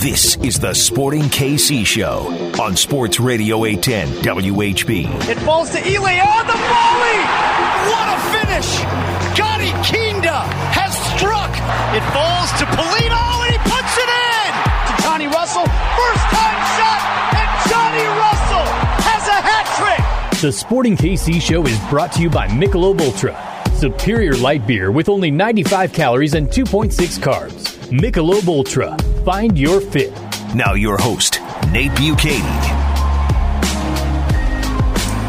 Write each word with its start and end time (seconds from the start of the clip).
This 0.00 0.36
is 0.36 0.58
the 0.58 0.72
Sporting 0.72 1.24
KC 1.24 1.84
Show 1.84 2.32
on 2.58 2.74
Sports 2.74 3.20
Radio 3.20 3.66
810 3.66 4.24
WHB. 4.24 5.28
It 5.28 5.38
falls 5.40 5.68
to 5.72 5.78
Ely 5.86 6.16
on 6.16 6.46
the 6.46 6.56
volley. 6.56 7.20
What 7.84 8.08
a 8.08 8.18
finish! 8.32 8.80
Gadi 9.36 9.68
Kinda 9.84 10.40
has 10.72 10.96
struck. 11.12 11.52
It 11.92 12.00
falls 12.16 12.48
to 12.56 12.64
Polino 12.80 13.44
and 13.44 13.52
he 13.52 13.60
puts 13.68 13.92
it 14.00 14.08
in 14.08 14.50
to 14.88 15.02
Johnny 15.02 15.26
Russell. 15.26 15.68
First 15.68 16.26
time 16.32 16.60
shot, 16.80 17.00
and 17.36 17.50
Johnny 17.68 18.06
Russell 18.16 18.66
has 19.04 19.28
a 19.28 19.36
hat 19.36 19.68
trick. 19.76 20.40
The 20.40 20.50
Sporting 20.50 20.96
KC 20.96 21.42
Show 21.42 21.66
is 21.66 21.78
brought 21.90 22.12
to 22.12 22.22
you 22.22 22.30
by 22.30 22.48
Michelob 22.48 23.02
Ultra, 23.02 23.36
superior 23.76 24.32
light 24.36 24.66
beer 24.66 24.90
with 24.90 25.10
only 25.10 25.30
95 25.30 25.92
calories 25.92 26.32
and 26.32 26.48
2.6 26.48 27.18
carbs. 27.18 27.59
Michelob 27.90 28.46
Ultra. 28.46 28.96
Find 29.24 29.58
your 29.58 29.80
fit. 29.80 30.12
Now, 30.54 30.74
your 30.74 30.96
host, 30.96 31.40
Nate 31.72 31.90
Bukaty. 31.92 32.69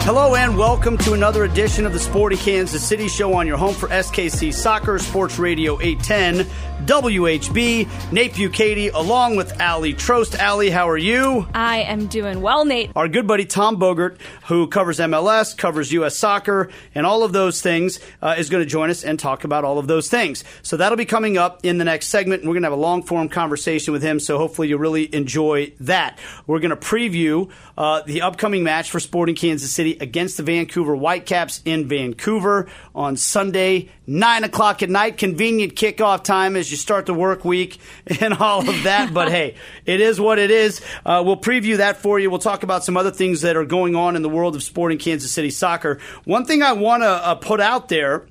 Hello 0.04 0.34
and 0.34 0.58
welcome 0.58 0.98
to 0.98 1.14
another 1.14 1.44
edition 1.44 1.86
of 1.86 1.94
the 1.94 2.00
Sporty 2.00 2.36
Kansas 2.36 2.84
City 2.84 3.08
Show 3.08 3.36
on 3.36 3.46
your 3.46 3.58
home 3.58 3.76
for 3.76 3.88
SKC 3.90 4.52
Soccer, 4.52 4.98
Sports 4.98 5.38
Radio 5.38 5.80
810, 5.80 6.48
WHB. 6.88 8.12
Nate 8.12 8.34
Bukaty 8.34 8.92
along 8.92 9.36
with 9.36 9.62
Aly 9.62 9.94
Trost. 9.94 10.36
Aly, 10.40 10.72
how 10.72 10.90
are 10.90 10.98
you? 10.98 11.48
I 11.54 11.84
am 11.84 12.08
doing 12.08 12.42
well, 12.42 12.66
Nate. 12.66 12.92
Our 12.96 13.08
good 13.08 13.28
buddy 13.28 13.46
Tom 13.46 13.78
Bogert, 13.78 14.18
who 14.48 14.68
covers 14.68 14.98
MLS, 14.98 15.56
covers 15.56 15.92
U.S. 15.92 16.18
soccer, 16.18 16.72
and 16.96 17.06
all 17.06 17.24
of 17.24 17.32
those 17.32 17.62
things, 17.62 18.00
uh, 18.24 18.34
is 18.40 18.50
going 18.50 18.64
to 18.64 18.70
join 18.70 18.90
us 18.90 19.04
and 19.04 19.20
talk 19.20 19.44
about 19.44 19.64
all 19.64 19.78
of 19.78 19.86
those 19.86 20.10
things. 20.10 20.44
So 20.64 20.78
that'll 20.78 20.98
be 20.98 21.06
coming 21.06 21.38
up 21.38 21.60
in 21.64 21.78
the 21.78 21.86
next 21.86 22.08
segment. 22.08 22.42
We're 22.42 22.54
going 22.54 22.64
to 22.64 22.70
have 22.70 22.74
a 22.74 22.82
long 22.82 23.04
form 23.04 23.30
conversation 23.30 23.94
with 23.94 24.02
him, 24.02 24.20
so 24.20 24.40
hopefully 24.40 24.68
you'll 24.68 24.80
really 24.80 25.14
enjoy 25.14 25.74
that. 25.82 26.18
We're 26.48 26.60
going 26.60 26.72
to 26.72 26.76
preview 26.76 27.52
uh, 27.78 28.02
the 28.02 28.24
upcoming 28.24 28.64
match 28.64 28.90
for 28.90 29.00
Sporting 29.00 29.36
Kansas 29.36 29.72
City 29.72 29.91
against 30.00 30.38
the 30.38 30.44
Vancouver 30.44 30.96
Whitecaps 30.96 31.62
in 31.66 31.88
Vancouver 31.88 32.70
on 32.94 33.18
Sunday, 33.18 33.90
9 34.08 34.44
o'clock 34.44 34.84
at 34.84 34.90
night. 34.90 35.18
Convenient 35.18 35.76
kickoff 35.76 36.24
time 36.24 36.56
as 36.56 36.70
you 36.70 36.78
start 36.78 37.06
the 37.06 37.14
work 37.14 37.44
week 37.44 37.80
and 38.22 38.34
all 38.36 38.68
of 38.68 38.84
that. 38.84 39.14
but 39.14 39.30
hey, 39.30 39.56
it 39.86 40.02
is 40.02 40.20
what 40.20 40.40
it 40.40 40.52
is. 40.52 40.82
Uh, 41.06 41.24
we'll 41.26 41.38
preview 41.38 41.78
that 41.78 41.98
for 41.98 42.20
you. 42.20 42.30
We'll 42.30 42.40
talk 42.40 42.64
about 42.64 42.84
some 42.84 42.98
other 42.98 43.12
things 43.12 43.42
that 43.42 43.56
are 43.56 43.66
going 43.66 43.96
on 43.96 44.16
in 44.16 44.22
the 44.22 44.30
world 44.30 44.56
of 44.56 44.64
Sporting 44.64 44.98
Kansas 44.98 45.32
City 45.32 45.50
soccer. 45.50 46.00
One 46.26 46.46
thing 46.46 46.62
I 46.62 46.74
want 46.74 47.04
to 47.04 47.10
uh, 47.10 47.36
put 47.36 47.60
out 47.60 47.90
there 47.90 48.28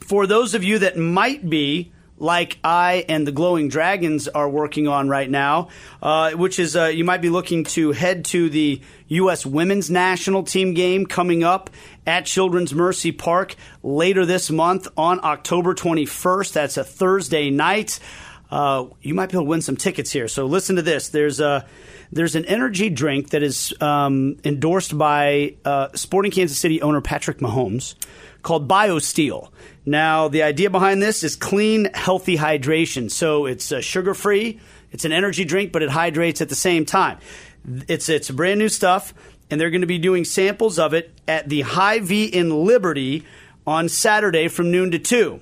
for 0.00 0.26
those 0.26 0.54
of 0.54 0.62
you 0.62 0.80
that 0.80 0.98
might 0.98 1.48
be 1.48 1.92
like 2.18 2.58
I 2.62 3.04
and 3.08 3.26
the 3.26 3.32
Glowing 3.32 3.68
Dragons 3.68 4.28
are 4.28 4.48
working 4.48 4.86
on 4.88 5.08
right 5.08 5.28
now, 5.28 5.68
uh, 6.02 6.32
which 6.32 6.58
is 6.58 6.76
uh, 6.76 6.86
you 6.86 7.04
might 7.04 7.20
be 7.22 7.30
looking 7.30 7.64
to 7.64 7.92
head 7.92 8.24
to 8.26 8.48
the 8.48 8.80
U.S. 9.08 9.44
Women's 9.44 9.90
National 9.90 10.42
Team 10.42 10.74
game 10.74 11.06
coming 11.06 11.42
up 11.42 11.70
at 12.06 12.26
Children's 12.26 12.74
Mercy 12.74 13.12
Park 13.12 13.56
later 13.82 14.24
this 14.24 14.50
month 14.50 14.88
on 14.96 15.20
October 15.24 15.74
21st. 15.74 16.52
That's 16.52 16.76
a 16.76 16.84
Thursday 16.84 17.50
night. 17.50 17.98
Uh, 18.50 18.86
you 19.02 19.14
might 19.14 19.30
be 19.30 19.36
able 19.36 19.46
to 19.46 19.50
win 19.50 19.62
some 19.62 19.76
tickets 19.76 20.12
here. 20.12 20.28
So 20.28 20.46
listen 20.46 20.76
to 20.76 20.82
this. 20.82 21.08
There's 21.08 21.40
a 21.40 21.66
there's 22.12 22.36
an 22.36 22.44
energy 22.44 22.90
drink 22.90 23.30
that 23.30 23.42
is 23.42 23.74
um, 23.80 24.36
endorsed 24.44 24.96
by 24.96 25.56
uh, 25.64 25.88
Sporting 25.94 26.30
Kansas 26.30 26.58
City 26.58 26.80
owner 26.80 27.00
Patrick 27.00 27.38
Mahomes 27.38 27.96
called 28.44 28.68
BioSteel. 28.68 29.50
Now, 29.84 30.28
the 30.28 30.44
idea 30.44 30.70
behind 30.70 31.02
this 31.02 31.24
is 31.24 31.34
clean, 31.34 31.90
healthy 31.92 32.36
hydration. 32.36 33.10
So 33.10 33.46
it's 33.46 33.72
uh, 33.72 33.80
sugar 33.80 34.14
free, 34.14 34.60
it's 34.92 35.04
an 35.04 35.12
energy 35.12 35.44
drink, 35.44 35.72
but 35.72 35.82
it 35.82 35.90
hydrates 35.90 36.40
at 36.40 36.48
the 36.48 36.54
same 36.54 36.84
time. 36.86 37.18
It's, 37.88 38.08
it's 38.08 38.30
brand 38.30 38.60
new 38.60 38.68
stuff, 38.68 39.12
and 39.50 39.60
they're 39.60 39.70
going 39.70 39.80
to 39.80 39.86
be 39.86 39.98
doing 39.98 40.24
samples 40.24 40.78
of 40.78 40.94
it 40.94 41.12
at 41.26 41.48
the 41.48 41.62
High 41.62 41.98
V 41.98 42.26
in 42.26 42.64
Liberty 42.64 43.24
on 43.66 43.88
Saturday 43.88 44.48
from 44.48 44.70
noon 44.70 44.92
to 44.92 44.98
2. 44.98 45.40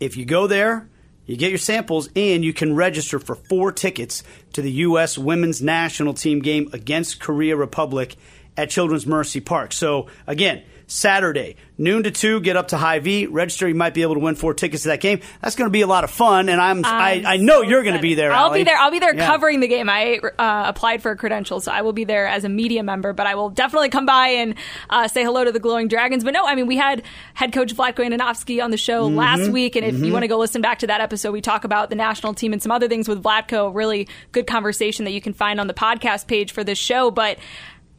If 0.00 0.16
you 0.16 0.24
go 0.24 0.46
there, 0.46 0.88
you 1.26 1.36
get 1.36 1.50
your 1.50 1.58
samples, 1.58 2.08
and 2.16 2.44
you 2.44 2.52
can 2.52 2.74
register 2.74 3.20
for 3.20 3.36
four 3.36 3.70
tickets 3.70 4.24
to 4.54 4.62
the 4.62 4.72
U.S. 4.72 5.16
Women's 5.16 5.62
National 5.62 6.12
Team 6.12 6.40
game 6.40 6.68
against 6.72 7.20
Korea 7.20 7.56
Republic 7.56 8.16
at 8.56 8.70
Children's 8.70 9.06
Mercy 9.06 9.40
Park. 9.40 9.72
So, 9.72 10.08
again, 10.26 10.64
Saturday, 10.90 11.54
noon 11.78 12.02
to 12.02 12.10
two. 12.10 12.40
Get 12.40 12.56
up 12.56 12.68
to 12.68 12.76
High 12.76 12.98
V. 12.98 13.26
register. 13.26 13.68
You 13.68 13.76
might 13.76 13.94
be 13.94 14.02
able 14.02 14.14
to 14.14 14.20
win 14.20 14.34
four 14.34 14.54
tickets 14.54 14.82
to 14.82 14.88
that 14.88 15.00
game. 15.00 15.20
That's 15.40 15.54
going 15.54 15.68
to 15.68 15.72
be 15.72 15.82
a 15.82 15.86
lot 15.86 16.02
of 16.02 16.10
fun, 16.10 16.48
and 16.48 16.60
I'm, 16.60 16.84
I'm 16.84 17.24
I, 17.24 17.34
I 17.34 17.36
know 17.36 17.62
so 17.62 17.68
you're 17.68 17.84
going 17.84 17.94
to 17.94 18.02
be 18.02 18.14
there. 18.14 18.32
I'll 18.32 18.48
Aly. 18.48 18.60
be 18.60 18.64
there. 18.64 18.76
I'll 18.76 18.90
be 18.90 18.98
there 18.98 19.14
yeah. 19.14 19.24
covering 19.24 19.60
the 19.60 19.68
game. 19.68 19.88
I 19.88 20.18
uh, 20.18 20.64
applied 20.66 21.00
for 21.00 21.12
a 21.12 21.16
credential, 21.16 21.60
so 21.60 21.70
I 21.70 21.82
will 21.82 21.92
be 21.92 22.02
there 22.02 22.26
as 22.26 22.42
a 22.42 22.48
media 22.48 22.82
member. 22.82 23.12
But 23.12 23.28
I 23.28 23.36
will 23.36 23.50
definitely 23.50 23.88
come 23.88 24.04
by 24.04 24.28
and 24.28 24.56
uh, 24.90 25.06
say 25.06 25.22
hello 25.22 25.44
to 25.44 25.52
the 25.52 25.60
Glowing 25.60 25.86
Dragons. 25.86 26.24
But 26.24 26.34
no, 26.34 26.44
I 26.44 26.56
mean 26.56 26.66
we 26.66 26.76
had 26.76 27.04
head 27.34 27.52
coach 27.52 27.72
Vlatko 27.72 28.04
Andonovski 28.04 28.62
on 28.62 28.72
the 28.72 28.76
show 28.76 29.06
mm-hmm. 29.06 29.16
last 29.16 29.48
week, 29.48 29.76
and 29.76 29.86
if 29.86 29.94
mm-hmm. 29.94 30.04
you 30.04 30.12
want 30.12 30.24
to 30.24 30.28
go 30.28 30.38
listen 30.38 30.60
back 30.60 30.80
to 30.80 30.88
that 30.88 31.00
episode, 31.00 31.30
we 31.30 31.40
talk 31.40 31.62
about 31.62 31.88
the 31.88 31.96
national 31.96 32.34
team 32.34 32.52
and 32.52 32.60
some 32.60 32.72
other 32.72 32.88
things 32.88 33.06
with 33.06 33.22
Vlatko. 33.22 33.72
Really 33.72 34.08
good 34.32 34.48
conversation 34.48 35.04
that 35.04 35.12
you 35.12 35.20
can 35.20 35.34
find 35.34 35.60
on 35.60 35.68
the 35.68 35.74
podcast 35.74 36.26
page 36.26 36.50
for 36.50 36.64
this 36.64 36.78
show, 36.78 37.12
but. 37.12 37.38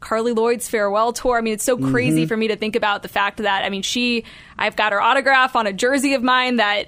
Carli 0.02 0.36
Lloyd's 0.36 0.68
farewell 0.68 1.14
tour. 1.14 1.38
I 1.38 1.42
mean, 1.42 1.54
it's 1.54 1.64
so 1.64 1.78
crazy 1.78 2.22
mm-hmm. 2.22 2.28
for 2.28 2.36
me 2.36 2.50
to 2.50 2.56
think 2.56 2.76
about 2.76 3.04
the 3.04 3.08
fact 3.08 3.38
that, 3.38 3.64
I 3.64 3.70
mean, 3.70 3.84
she, 3.84 4.26
I've 4.58 4.76
got 4.76 4.92
her 4.92 5.02
autograph 5.02 5.56
on 5.56 5.68
a 5.68 5.74
jersey 5.74 6.16
of 6.16 6.24
mine 6.24 6.58
that 6.58 6.88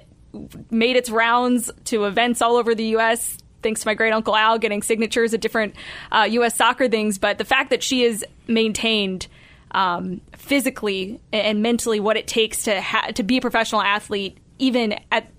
made 0.70 0.96
its 0.96 1.08
rounds 1.08 1.70
to 1.84 2.04
events 2.04 2.42
all 2.42 2.56
over 2.56 2.74
the 2.74 2.84
U.S. 2.86 3.38
Thanks 3.62 3.82
to 3.82 3.88
my 3.88 3.94
great 3.94 4.12
uncle 4.12 4.36
Al 4.36 4.58
getting 4.58 4.82
signatures 4.82 5.32
at 5.32 5.40
different 5.40 5.76
uh, 6.10 6.26
U.S. 6.28 6.56
soccer 6.56 6.88
things. 6.88 7.18
But 7.18 7.38
the 7.38 7.44
fact 7.44 7.70
that 7.70 7.82
she 7.82 8.02
has 8.02 8.24
maintained 8.48 9.28
um, 9.70 10.20
physically 10.36 11.20
and 11.32 11.62
mentally 11.62 12.00
what 12.00 12.16
it 12.16 12.26
takes 12.26 12.64
to 12.64 12.80
ha- 12.80 13.12
to 13.14 13.22
be 13.22 13.38
a 13.38 13.40
professional 13.40 13.80
athlete, 13.80 14.38
even 14.58 14.98
at 15.10 15.30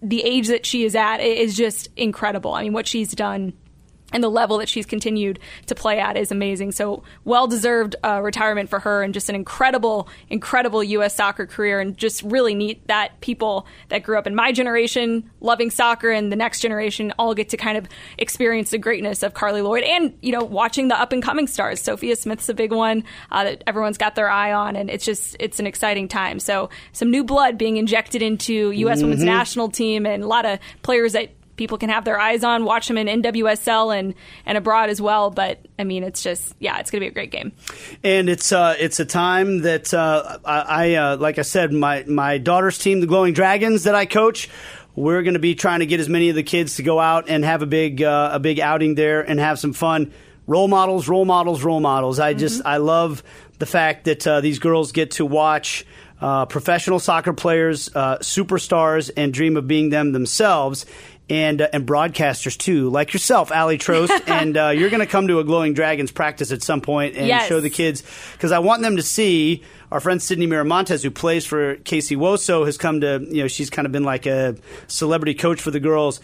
the 0.00 0.22
age 0.22 0.48
that 0.48 0.64
she 0.64 0.84
is 0.84 0.94
at, 0.94 1.18
is 1.18 1.56
just 1.56 1.88
incredible. 1.96 2.54
I 2.54 2.62
mean, 2.62 2.72
what 2.72 2.86
she's 2.86 3.12
done 3.12 3.52
and 4.12 4.24
the 4.24 4.30
level 4.30 4.58
that 4.58 4.68
she's 4.68 4.86
continued 4.86 5.38
to 5.66 5.74
play 5.74 5.98
at 5.98 6.16
is 6.16 6.32
amazing. 6.32 6.72
So 6.72 7.02
well 7.24 7.46
deserved 7.46 7.96
uh, 8.02 8.20
retirement 8.22 8.70
for 8.70 8.80
her, 8.80 9.02
and 9.02 9.12
just 9.12 9.28
an 9.28 9.34
incredible, 9.34 10.08
incredible 10.30 10.82
U.S. 10.82 11.14
soccer 11.14 11.46
career, 11.46 11.80
and 11.80 11.96
just 11.96 12.22
really 12.22 12.54
neat 12.54 12.86
that 12.88 13.20
people 13.20 13.66
that 13.88 14.02
grew 14.02 14.18
up 14.18 14.26
in 14.26 14.34
my 14.34 14.52
generation 14.52 15.28
loving 15.40 15.70
soccer 15.70 16.10
and 16.10 16.32
the 16.32 16.36
next 16.36 16.60
generation 16.60 17.12
all 17.18 17.34
get 17.34 17.50
to 17.50 17.56
kind 17.56 17.76
of 17.76 17.86
experience 18.16 18.70
the 18.70 18.78
greatness 18.78 19.22
of 19.22 19.34
Carli 19.34 19.62
Lloyd, 19.62 19.84
and 19.84 20.16
you 20.22 20.32
know 20.32 20.42
watching 20.42 20.88
the 20.88 20.98
up 20.98 21.12
and 21.12 21.22
coming 21.22 21.46
stars. 21.46 21.80
Sophia 21.80 22.16
Smith's 22.16 22.48
a 22.48 22.54
big 22.54 22.72
one 22.72 23.04
uh, 23.30 23.44
that 23.44 23.64
everyone's 23.66 23.98
got 23.98 24.14
their 24.14 24.30
eye 24.30 24.52
on, 24.52 24.76
and 24.76 24.88
it's 24.88 25.04
just 25.04 25.36
it's 25.38 25.60
an 25.60 25.66
exciting 25.66 26.08
time. 26.08 26.40
So 26.40 26.70
some 26.92 27.10
new 27.10 27.24
blood 27.24 27.58
being 27.58 27.76
injected 27.76 28.22
into 28.22 28.70
U.S. 28.70 28.98
Mm-hmm. 28.98 29.04
Women's 29.04 29.24
National 29.24 29.68
Team, 29.68 30.06
and 30.06 30.22
a 30.22 30.26
lot 30.26 30.46
of 30.46 30.58
players 30.82 31.12
that 31.12 31.30
people 31.58 31.76
can 31.76 31.90
have 31.90 32.06
their 32.06 32.18
eyes 32.18 32.42
on, 32.42 32.64
watch 32.64 32.88
them 32.88 32.96
in 32.96 33.22
NWSL 33.22 33.98
and 33.98 34.14
and 34.46 34.56
abroad 34.56 34.88
as 34.88 35.02
well. 35.02 35.30
But 35.30 35.58
I 35.78 35.84
mean, 35.84 36.04
it's 36.04 36.22
just 36.22 36.54
yeah, 36.58 36.78
it's 36.78 36.90
going 36.90 37.00
to 37.00 37.04
be 37.04 37.10
a 37.10 37.12
great 37.12 37.30
game. 37.30 37.52
And 38.02 38.30
it's 38.30 38.52
uh, 38.52 38.76
it's 38.78 38.98
a 39.00 39.04
time 39.04 39.62
that 39.62 39.92
uh, 39.92 40.38
I, 40.44 40.94
uh, 40.94 41.16
like 41.18 41.38
I 41.38 41.42
said, 41.42 41.72
my 41.72 42.04
my 42.04 42.38
daughter's 42.38 42.78
team, 42.78 43.00
the 43.00 43.06
Glowing 43.06 43.34
Dragons, 43.34 43.84
that 43.84 43.94
I 43.94 44.06
coach. 44.06 44.48
We're 44.96 45.22
going 45.22 45.34
to 45.34 45.40
be 45.40 45.54
trying 45.54 45.78
to 45.78 45.86
get 45.86 46.00
as 46.00 46.08
many 46.08 46.28
of 46.28 46.34
the 46.34 46.42
kids 46.42 46.76
to 46.76 46.82
go 46.82 46.98
out 46.98 47.28
and 47.28 47.44
have 47.44 47.62
a 47.62 47.66
big 47.66 48.02
uh, 48.02 48.30
a 48.32 48.40
big 48.40 48.58
outing 48.58 48.94
there 48.94 49.20
and 49.20 49.38
have 49.38 49.58
some 49.58 49.74
fun. 49.74 50.12
Role 50.46 50.66
models, 50.66 51.08
role 51.08 51.26
models, 51.26 51.62
role 51.62 51.80
models. 51.80 52.18
I 52.18 52.32
just 52.32 52.60
mm-hmm. 52.60 52.68
I 52.68 52.76
love 52.78 53.22
the 53.58 53.66
fact 53.66 54.04
that 54.04 54.26
uh, 54.26 54.40
these 54.40 54.58
girls 54.58 54.92
get 54.92 55.12
to 55.12 55.26
watch. 55.26 55.84
Uh, 56.20 56.46
professional 56.46 56.98
soccer 56.98 57.32
players, 57.32 57.94
uh, 57.94 58.18
superstars, 58.18 59.08
and 59.16 59.32
dream 59.32 59.56
of 59.56 59.68
being 59.68 59.90
them 59.90 60.10
themselves 60.10 60.84
and 61.30 61.60
uh, 61.60 61.68
and 61.72 61.86
broadcasters 61.86 62.56
too, 62.56 62.90
like 62.90 63.12
yourself, 63.12 63.52
Aly 63.52 63.78
Trost, 63.78 64.22
and 64.28 64.56
uh, 64.56 64.68
you're 64.68 64.90
going 64.90 65.00
to 65.00 65.06
come 65.06 65.28
to 65.28 65.38
a 65.38 65.44
Glowing 65.44 65.74
Dragons 65.74 66.10
practice 66.10 66.52
at 66.52 66.62
some 66.62 66.80
point 66.80 67.16
and 67.16 67.26
yes. 67.26 67.48
show 67.48 67.60
the 67.60 67.70
kids 67.70 68.02
because 68.32 68.52
I 68.52 68.58
want 68.58 68.82
them 68.82 68.96
to 68.96 69.02
see 69.02 69.62
our 69.90 70.00
friend 70.00 70.20
Sydney 70.20 70.46
Miramontes, 70.46 71.02
who 71.02 71.10
plays 71.10 71.46
for 71.46 71.76
KC 71.76 72.16
Woso, 72.16 72.66
has 72.66 72.76
come 72.76 73.00
to 73.00 73.24
you 73.28 73.42
know 73.42 73.48
she's 73.48 73.70
kind 73.70 73.86
of 73.86 73.92
been 73.92 74.04
like 74.04 74.26
a 74.26 74.56
celebrity 74.86 75.34
coach 75.34 75.60
for 75.60 75.70
the 75.70 75.80
girls. 75.80 76.20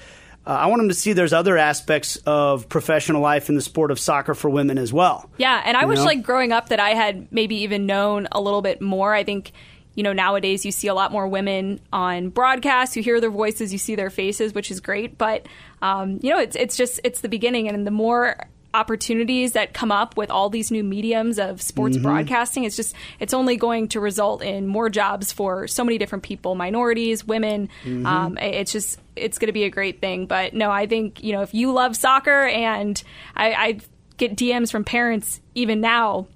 Uh, 0.47 0.51
I 0.51 0.67
want 0.67 0.81
them 0.81 0.89
to 0.91 0.95
see 0.95 1.15
there's 1.15 1.33
other 1.33 1.57
aspects 1.57 2.17
of 2.27 2.69
professional 2.69 3.23
life 3.23 3.49
in 3.49 3.55
the 3.55 3.63
sport 3.63 3.91
of 3.91 3.99
soccer 3.99 4.35
for 4.35 4.51
women 4.51 4.77
as 4.77 4.93
well. 4.93 5.31
Yeah, 5.39 5.63
and 5.65 5.75
I 5.75 5.87
wish 5.87 6.01
know? 6.01 6.05
like 6.05 6.23
growing 6.23 6.53
up 6.53 6.69
that 6.69 6.81
I 6.81 6.91
had 6.91 7.33
maybe 7.33 7.57
even 7.57 7.87
known 7.87 8.29
a 8.31 8.41
little 8.41 8.61
bit 8.61 8.83
more. 8.83 9.15
I 9.15 9.25
think 9.25 9.53
you 9.95 10.03
know, 10.03 10.13
nowadays 10.13 10.65
you 10.65 10.73
see 10.73 10.89
a 10.89 10.95
lot 10.95 11.13
more 11.13 11.27
women 11.29 11.81
on 11.93 12.29
broadcasts. 12.31 12.97
You 12.97 13.03
hear 13.03 13.21
their 13.21 13.31
voices, 13.31 13.73
you 13.73 13.79
see 13.79 13.95
their 13.95 14.11
faces, 14.11 14.53
which 14.55 14.71
is 14.71 14.81
great. 14.81 15.17
But 15.19 15.47
um, 15.83 16.19
you 16.23 16.31
know, 16.31 16.39
it's 16.39 16.57
it's 16.57 16.77
just 16.77 17.01
it's 17.05 17.21
the 17.21 17.29
beginning, 17.29 17.69
and 17.69 17.87
the 17.87 17.91
more 17.91 18.37
opportunities 18.75 19.53
that 19.53 19.73
come 19.73 19.93
up 19.93 20.17
with 20.17 20.31
all 20.31 20.51
these 20.51 20.73
new 20.73 20.83
mediums 20.83 21.39
of 21.39 21.63
sports 21.63 21.97
Mm-hmm. 21.97 22.03
broadcasting, 22.03 22.65
it's 22.65 22.75
just 22.75 22.95
it's 23.21 23.33
only 23.33 23.57
going 23.57 23.87
to 23.89 24.01
result 24.01 24.43
in 24.43 24.67
more 24.67 24.91
jobs 24.91 25.33
for 25.33 25.69
so 25.69 25.85
many 25.85 25.97
different 25.97 26.25
people, 26.25 26.57
minorities, 26.57 27.25
women. 27.25 27.69
Mm-hmm. 27.85 28.05
Um, 28.05 28.39
it's 28.39 28.73
just 28.73 28.99
it's 29.15 29.39
going 29.39 29.47
to 29.47 29.53
be 29.53 29.65
a 29.65 29.71
great 29.71 30.01
thing. 30.01 30.27
But 30.27 30.55
no, 30.55 30.71
I 30.71 30.87
think 30.87 31.23
you 31.23 31.33
know 31.33 31.43
if 31.43 31.55
you 31.55 31.73
love 31.73 31.97
soccer, 31.97 32.47
and 32.47 33.01
I, 33.37 33.53
I 33.53 33.79
get 34.17 34.37
DMs 34.37 34.71
from 34.73 34.85
parents 34.85 35.41
even 35.55 35.81
now 35.81 36.27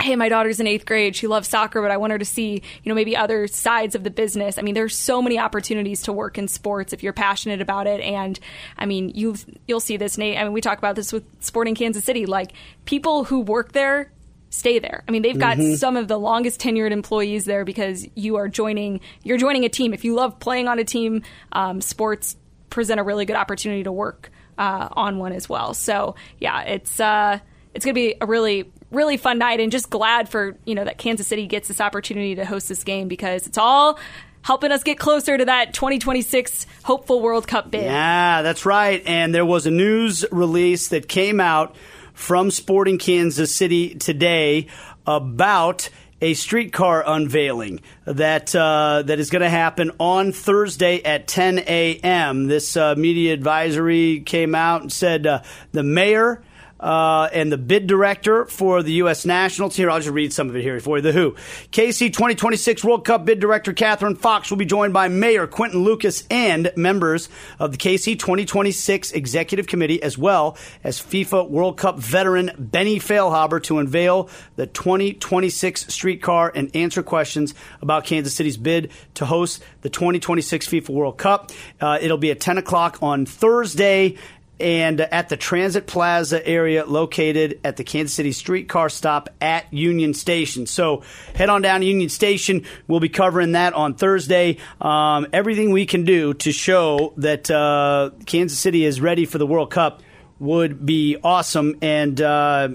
hey, 0.00 0.14
my 0.16 0.28
daughter's 0.28 0.60
in 0.60 0.66
eighth 0.66 0.86
grade. 0.86 1.16
She 1.16 1.26
loves 1.26 1.48
soccer, 1.48 1.82
but 1.82 1.90
I 1.90 1.96
want 1.96 2.12
her 2.12 2.18
to 2.18 2.24
see, 2.24 2.62
you 2.82 2.88
know, 2.88 2.94
maybe 2.94 3.16
other 3.16 3.46
sides 3.48 3.94
of 3.94 4.04
the 4.04 4.10
business. 4.10 4.58
I 4.58 4.62
mean, 4.62 4.74
there's 4.74 4.96
so 4.96 5.20
many 5.20 5.38
opportunities 5.38 6.02
to 6.02 6.12
work 6.12 6.38
in 6.38 6.46
sports 6.48 6.92
if 6.92 7.02
you're 7.02 7.12
passionate 7.12 7.60
about 7.60 7.86
it. 7.86 8.00
And 8.00 8.38
I 8.76 8.86
mean, 8.86 9.10
you 9.10 9.36
you'll 9.66 9.80
see 9.80 9.96
this, 9.96 10.16
Nate. 10.16 10.38
I 10.38 10.44
mean, 10.44 10.52
we 10.52 10.60
talk 10.60 10.78
about 10.78 10.94
this 10.94 11.12
with 11.12 11.24
Sporting 11.40 11.74
Kansas 11.74 12.04
City. 12.04 12.26
Like 12.26 12.52
people 12.84 13.24
who 13.24 13.40
work 13.40 13.72
there 13.72 14.12
stay 14.50 14.78
there. 14.78 15.04
I 15.06 15.10
mean, 15.10 15.22
they've 15.22 15.38
got 15.38 15.58
some 15.76 15.96
of 15.96 16.08
the 16.08 16.18
longest 16.18 16.60
tenured 16.60 16.90
employees 16.90 17.44
there 17.44 17.64
because 17.64 18.06
you 18.14 18.36
are 18.36 18.48
joining. 18.48 19.00
You're 19.22 19.38
joining 19.38 19.64
a 19.64 19.68
team. 19.68 19.92
If 19.92 20.04
you 20.04 20.14
love 20.14 20.38
playing 20.38 20.68
on 20.68 20.78
a 20.78 20.84
team, 20.84 21.22
um, 21.52 21.80
sports 21.80 22.36
present 22.70 23.00
a 23.00 23.02
really 23.02 23.24
good 23.24 23.36
opportunity 23.36 23.82
to 23.82 23.92
work 23.92 24.30
uh, 24.56 24.88
on 24.92 25.18
one 25.18 25.32
as 25.32 25.48
well. 25.48 25.74
So 25.74 26.14
yeah, 26.38 26.62
it's 26.62 27.00
uh, 27.00 27.40
it's 27.74 27.84
going 27.84 27.94
to 27.94 28.00
be 28.00 28.14
a 28.20 28.26
really 28.26 28.70
really 28.90 29.16
fun 29.16 29.38
night, 29.38 29.60
and 29.60 29.70
just 29.70 29.90
glad 29.90 30.28
for 30.28 30.56
you 30.64 30.74
know 30.74 30.84
that 30.84 30.98
Kansas 30.98 31.26
City 31.26 31.46
gets 31.46 31.68
this 31.68 31.80
opportunity 31.80 32.34
to 32.34 32.44
host 32.44 32.68
this 32.68 32.84
game 32.84 33.08
because 33.08 33.46
it's 33.46 33.58
all 33.58 33.98
helping 34.42 34.72
us 34.72 34.82
get 34.82 34.98
closer 34.98 35.36
to 35.36 35.44
that 35.44 35.74
2026 35.74 36.66
hopeful 36.84 37.20
World 37.20 37.46
Cup 37.46 37.70
bid. 37.70 37.84
Yeah, 37.84 38.42
that's 38.42 38.64
right. 38.64 39.02
And 39.04 39.34
there 39.34 39.44
was 39.44 39.66
a 39.66 39.70
news 39.70 40.24
release 40.30 40.88
that 40.88 41.08
came 41.08 41.40
out 41.40 41.76
from 42.14 42.50
Sporting 42.50 42.98
Kansas 42.98 43.54
City 43.54 43.94
today 43.94 44.66
about 45.06 45.90
a 46.20 46.34
streetcar 46.34 47.04
unveiling 47.06 47.80
that 48.04 48.54
uh, 48.54 49.02
that 49.06 49.20
is 49.20 49.30
going 49.30 49.42
to 49.42 49.48
happen 49.48 49.92
on 50.00 50.32
Thursday 50.32 51.02
at 51.02 51.28
10 51.28 51.60
a.m. 51.60 52.48
This 52.48 52.76
uh, 52.76 52.94
media 52.96 53.34
advisory 53.34 54.20
came 54.20 54.54
out 54.54 54.82
and 54.82 54.92
said 54.92 55.26
uh, 55.26 55.42
the 55.72 55.82
mayor 55.82 56.42
uh, 56.80 57.28
and 57.32 57.50
the 57.50 57.58
bid 57.58 57.86
director 57.86 58.46
for 58.46 58.82
the 58.82 58.92
U.S. 58.94 59.24
Nationals. 59.24 59.76
Here, 59.76 59.90
I'll 59.90 59.98
just 59.98 60.10
read 60.10 60.32
some 60.32 60.48
of 60.48 60.56
it 60.56 60.62
here 60.62 60.78
for 60.80 60.98
you. 60.98 61.02
The 61.02 61.12
Who. 61.12 61.32
KC 61.72 62.12
2026 62.12 62.84
World 62.84 63.04
Cup 63.04 63.24
bid 63.24 63.40
director 63.40 63.72
Catherine 63.72 64.16
Fox 64.16 64.50
will 64.50 64.58
be 64.58 64.64
joined 64.64 64.92
by 64.92 65.08
Mayor 65.08 65.46
Quinton 65.46 65.82
Lucas 65.82 66.24
and 66.30 66.72
members 66.76 67.28
of 67.58 67.72
the 67.72 67.78
KC 67.78 68.18
2026 68.18 69.12
Executive 69.12 69.66
Committee, 69.66 70.02
as 70.02 70.16
well 70.16 70.56
as 70.84 71.00
FIFA 71.00 71.48
World 71.48 71.76
Cup 71.76 71.98
veteran 71.98 72.50
Benny 72.58 72.98
Feilhaber 72.98 73.62
to 73.64 73.78
unveil 73.78 74.30
the 74.56 74.66
2026 74.66 75.92
streetcar 75.92 76.52
and 76.54 76.74
answer 76.74 77.02
questions 77.02 77.54
about 77.80 78.04
Kansas 78.04 78.34
City's 78.34 78.56
bid 78.56 78.90
to 79.14 79.26
host 79.26 79.62
the 79.82 79.90
2026 79.90 80.68
FIFA 80.68 80.90
World 80.90 81.18
Cup. 81.18 81.50
Uh, 81.80 81.98
it'll 82.00 82.18
be 82.18 82.30
at 82.30 82.40
10 82.40 82.58
o'clock 82.58 82.98
on 83.02 83.26
Thursday 83.26 84.16
and 84.60 85.00
at 85.00 85.28
the 85.28 85.36
Transit 85.36 85.86
Plaza 85.86 86.46
area 86.46 86.84
located 86.84 87.60
at 87.64 87.76
the 87.76 87.84
Kansas 87.84 88.14
City 88.14 88.32
streetcar 88.32 88.88
stop 88.88 89.28
at 89.40 89.72
Union 89.72 90.14
Station. 90.14 90.66
So 90.66 91.02
head 91.34 91.48
on 91.48 91.62
down 91.62 91.80
to 91.80 91.86
Union 91.86 92.08
Station. 92.08 92.64
We'll 92.86 93.00
be 93.00 93.08
covering 93.08 93.52
that 93.52 93.74
on 93.74 93.94
Thursday. 93.94 94.58
Um, 94.80 95.26
everything 95.32 95.70
we 95.70 95.86
can 95.86 96.04
do 96.04 96.34
to 96.34 96.52
show 96.52 97.12
that 97.18 97.50
uh, 97.50 98.10
Kansas 98.26 98.58
City 98.58 98.84
is 98.84 99.00
ready 99.00 99.24
for 99.24 99.38
the 99.38 99.46
World 99.46 99.70
Cup 99.70 100.02
would 100.38 100.84
be 100.84 101.16
awesome. 101.22 101.76
And 101.82 102.20
uh, 102.20 102.68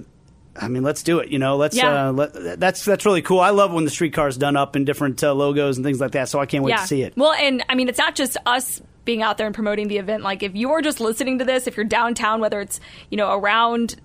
I 0.55 0.67
mean, 0.67 0.83
let's 0.83 1.03
do 1.03 1.19
it. 1.19 1.29
You 1.29 1.39
know, 1.39 1.57
let's. 1.57 1.75
Yeah. 1.75 2.09
Uh, 2.09 2.11
let, 2.11 2.59
that's 2.59 2.85
that's 2.85 3.05
really 3.05 3.21
cool. 3.21 3.39
I 3.39 3.49
love 3.49 3.73
when 3.73 3.85
the 3.85 3.91
streetcar 3.91 4.27
is 4.27 4.37
done 4.37 4.55
up 4.55 4.75
in 4.75 4.85
different 4.85 5.23
uh, 5.23 5.33
logos 5.33 5.77
and 5.77 5.85
things 5.85 5.99
like 5.99 6.11
that. 6.11 6.29
So 6.29 6.39
I 6.39 6.45
can't 6.45 6.63
wait 6.63 6.77
to 6.77 6.87
see 6.87 7.01
it. 7.01 7.13
Well, 7.17 7.33
and 7.33 7.63
I 7.69 7.75
mean, 7.75 7.89
it's 7.89 7.97
not 7.97 8.15
just 8.15 8.37
us 8.45 8.81
being 9.05 9.21
out 9.21 9.37
there 9.37 9.45
and 9.47 9.55
promoting 9.55 9.87
the 9.87 9.97
event. 9.97 10.23
Like, 10.23 10.43
if 10.43 10.55
you're 10.55 10.81
just 10.81 10.99
listening 10.99 11.39
to 11.39 11.45
this, 11.45 11.67
if 11.67 11.75
you're 11.77 11.85
downtown, 11.85 12.39
whether 12.41 12.61
it's 12.61 12.79
you 13.09 13.17
know 13.17 13.31
around 13.33 13.95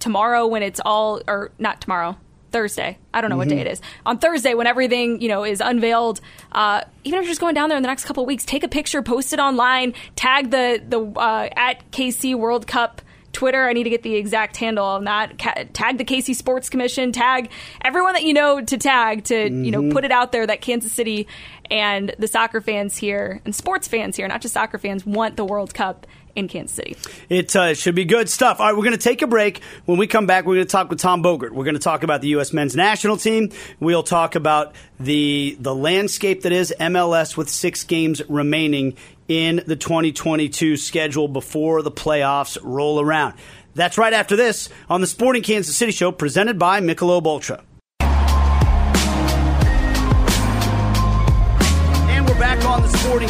tomorrow 0.00 0.46
when 0.46 0.62
it's 0.62 0.80
all 0.84 1.20
or 1.28 1.50
not 1.58 1.80
tomorrow. 1.80 2.16
Thursday. 2.50 2.98
I 3.12 3.20
don't 3.20 3.30
know 3.30 3.36
what 3.36 3.48
day 3.48 3.56
Mm-hmm. 3.56 3.66
it 3.66 3.72
is. 3.72 3.80
On 4.06 4.16
Thursday, 4.18 4.54
when 4.54 4.68
everything 4.68 5.20
you 5.20 5.26
know 5.26 5.42
is 5.42 5.60
unveiled, 5.60 6.20
uh, 6.52 6.82
even 7.02 7.18
if 7.18 7.24
you're 7.24 7.32
just 7.32 7.40
going 7.40 7.54
down 7.56 7.68
there 7.68 7.76
in 7.76 7.82
the 7.82 7.88
next 7.88 8.04
couple 8.04 8.22
of 8.22 8.28
weeks, 8.28 8.44
take 8.44 8.62
a 8.62 8.68
picture, 8.68 9.02
post 9.02 9.32
it 9.32 9.40
online, 9.40 9.92
tag 10.14 10.52
the 10.52 10.80
the 10.88 11.00
uh, 11.18 11.48
at 11.56 11.90
KC 11.90 12.36
World 12.36 12.68
Cup 12.68 13.02
Twitter. 13.32 13.66
I 13.68 13.72
need 13.72 13.82
to 13.82 13.90
get 13.90 14.04
the 14.04 14.14
exact 14.14 14.56
handle 14.56 14.86
on 14.86 15.02
that. 15.02 15.36
Ca- 15.36 15.64
tag 15.72 15.98
the 15.98 16.04
KC 16.04 16.36
Sports 16.36 16.70
Commission. 16.70 17.10
Tag 17.10 17.50
everyone 17.84 18.12
that 18.12 18.22
you 18.22 18.34
know 18.34 18.60
to 18.60 18.78
tag 18.78 19.24
to 19.24 19.50
you 19.50 19.72
know 19.72 19.90
put 19.90 20.04
it 20.04 20.12
out 20.12 20.30
there 20.30 20.46
that 20.46 20.60
Kansas 20.60 20.92
City 20.92 21.26
and 21.70 22.14
the 22.18 22.28
soccer 22.28 22.60
fans 22.60 22.96
here 22.96 23.40
and 23.44 23.54
sports 23.54 23.88
fans 23.88 24.16
here, 24.16 24.28
not 24.28 24.40
just 24.40 24.54
soccer 24.54 24.78
fans, 24.78 25.04
want 25.06 25.36
the 25.36 25.44
World 25.44 25.74
Cup 25.74 26.06
in 26.36 26.48
Kansas 26.48 26.74
City. 26.74 26.96
It 27.28 27.54
uh, 27.54 27.74
should 27.74 27.94
be 27.94 28.04
good 28.04 28.28
stuff. 28.28 28.60
All 28.60 28.66
right, 28.66 28.76
we're 28.76 28.84
going 28.84 28.96
to 28.96 29.02
take 29.02 29.22
a 29.22 29.26
break. 29.26 29.62
When 29.84 29.98
we 29.98 30.06
come 30.06 30.26
back, 30.26 30.44
we're 30.44 30.56
going 30.56 30.66
to 30.66 30.70
talk 30.72 30.90
with 30.90 30.98
Tom 30.98 31.22
Bogert. 31.22 31.52
We're 31.52 31.64
going 31.64 31.74
to 31.74 31.80
talk 31.80 32.02
about 32.02 32.20
the 32.20 32.28
U.S. 32.28 32.52
men's 32.52 32.74
national 32.74 33.16
team. 33.16 33.50
We'll 33.80 34.02
talk 34.02 34.34
about 34.34 34.74
the 34.98 35.56
the 35.60 35.74
landscape 35.74 36.42
that 36.42 36.52
is 36.52 36.74
MLS 36.80 37.36
with 37.36 37.48
six 37.48 37.84
games 37.84 38.22
remaining 38.28 38.96
in 39.28 39.62
the 39.66 39.76
2022 39.76 40.76
schedule 40.76 41.28
before 41.28 41.82
the 41.82 41.92
playoffs 41.92 42.58
roll 42.62 43.00
around. 43.00 43.34
That's 43.74 43.98
right 43.98 44.12
after 44.12 44.36
this 44.36 44.68
on 44.88 45.00
the 45.00 45.06
Sporting 45.06 45.42
Kansas 45.42 45.76
City 45.76 45.92
Show, 45.92 46.12
presented 46.12 46.58
by 46.58 46.80
Michelob 46.80 47.26
Ultra. 47.26 47.62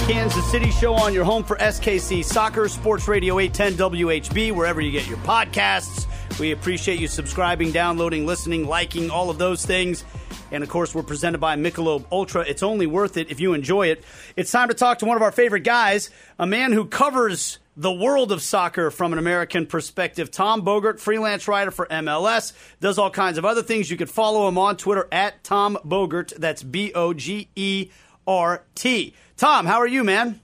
Kansas 0.06 0.44
City 0.50 0.70
Show 0.70 0.92
on 0.92 1.14
your 1.14 1.24
home 1.24 1.42
for 1.42 1.56
SKC 1.56 2.22
Soccer, 2.22 2.68
Sports 2.68 3.08
Radio 3.08 3.38
810 3.38 3.90
WHB, 3.90 4.52
wherever 4.52 4.82
you 4.82 4.92
get 4.92 5.08
your 5.08 5.16
podcasts. 5.18 6.06
We 6.38 6.52
appreciate 6.52 7.00
you 7.00 7.08
subscribing, 7.08 7.72
downloading, 7.72 8.26
listening, 8.26 8.66
liking, 8.66 9.10
all 9.10 9.30
of 9.30 9.38
those 9.38 9.64
things. 9.64 10.04
And 10.52 10.62
of 10.62 10.68
course, 10.68 10.94
we're 10.94 11.04
presented 11.04 11.38
by 11.38 11.56
Michelob 11.56 12.04
Ultra. 12.12 12.42
It's 12.42 12.62
only 12.62 12.86
worth 12.86 13.16
it 13.16 13.30
if 13.30 13.40
you 13.40 13.54
enjoy 13.54 13.86
it. 13.86 14.04
It's 14.36 14.50
time 14.52 14.68
to 14.68 14.74
talk 14.74 14.98
to 14.98 15.06
one 15.06 15.16
of 15.16 15.22
our 15.22 15.32
favorite 15.32 15.62
guys, 15.62 16.10
a 16.38 16.46
man 16.46 16.72
who 16.72 16.84
covers 16.84 17.58
the 17.74 17.90
world 17.90 18.30
of 18.30 18.42
soccer 18.42 18.90
from 18.90 19.14
an 19.14 19.18
American 19.18 19.64
perspective. 19.64 20.30
Tom 20.30 20.62
Bogert, 20.62 21.00
freelance 21.00 21.48
writer 21.48 21.70
for 21.70 21.86
MLS, 21.86 22.52
does 22.78 22.98
all 22.98 23.10
kinds 23.10 23.38
of 23.38 23.46
other 23.46 23.62
things. 23.62 23.90
You 23.90 23.96
could 23.96 24.10
follow 24.10 24.48
him 24.48 24.58
on 24.58 24.76
Twitter 24.76 25.08
at 25.10 25.42
Tom 25.42 25.78
Bogert. 25.82 26.34
That's 26.36 26.62
B 26.62 26.92
O 26.94 27.14
G 27.14 27.48
E 27.56 27.88
R 28.26 28.64
T. 28.74 29.14
Tom, 29.36 29.66
how 29.66 29.78
are 29.78 29.86
you, 29.86 30.04
man? 30.04 30.40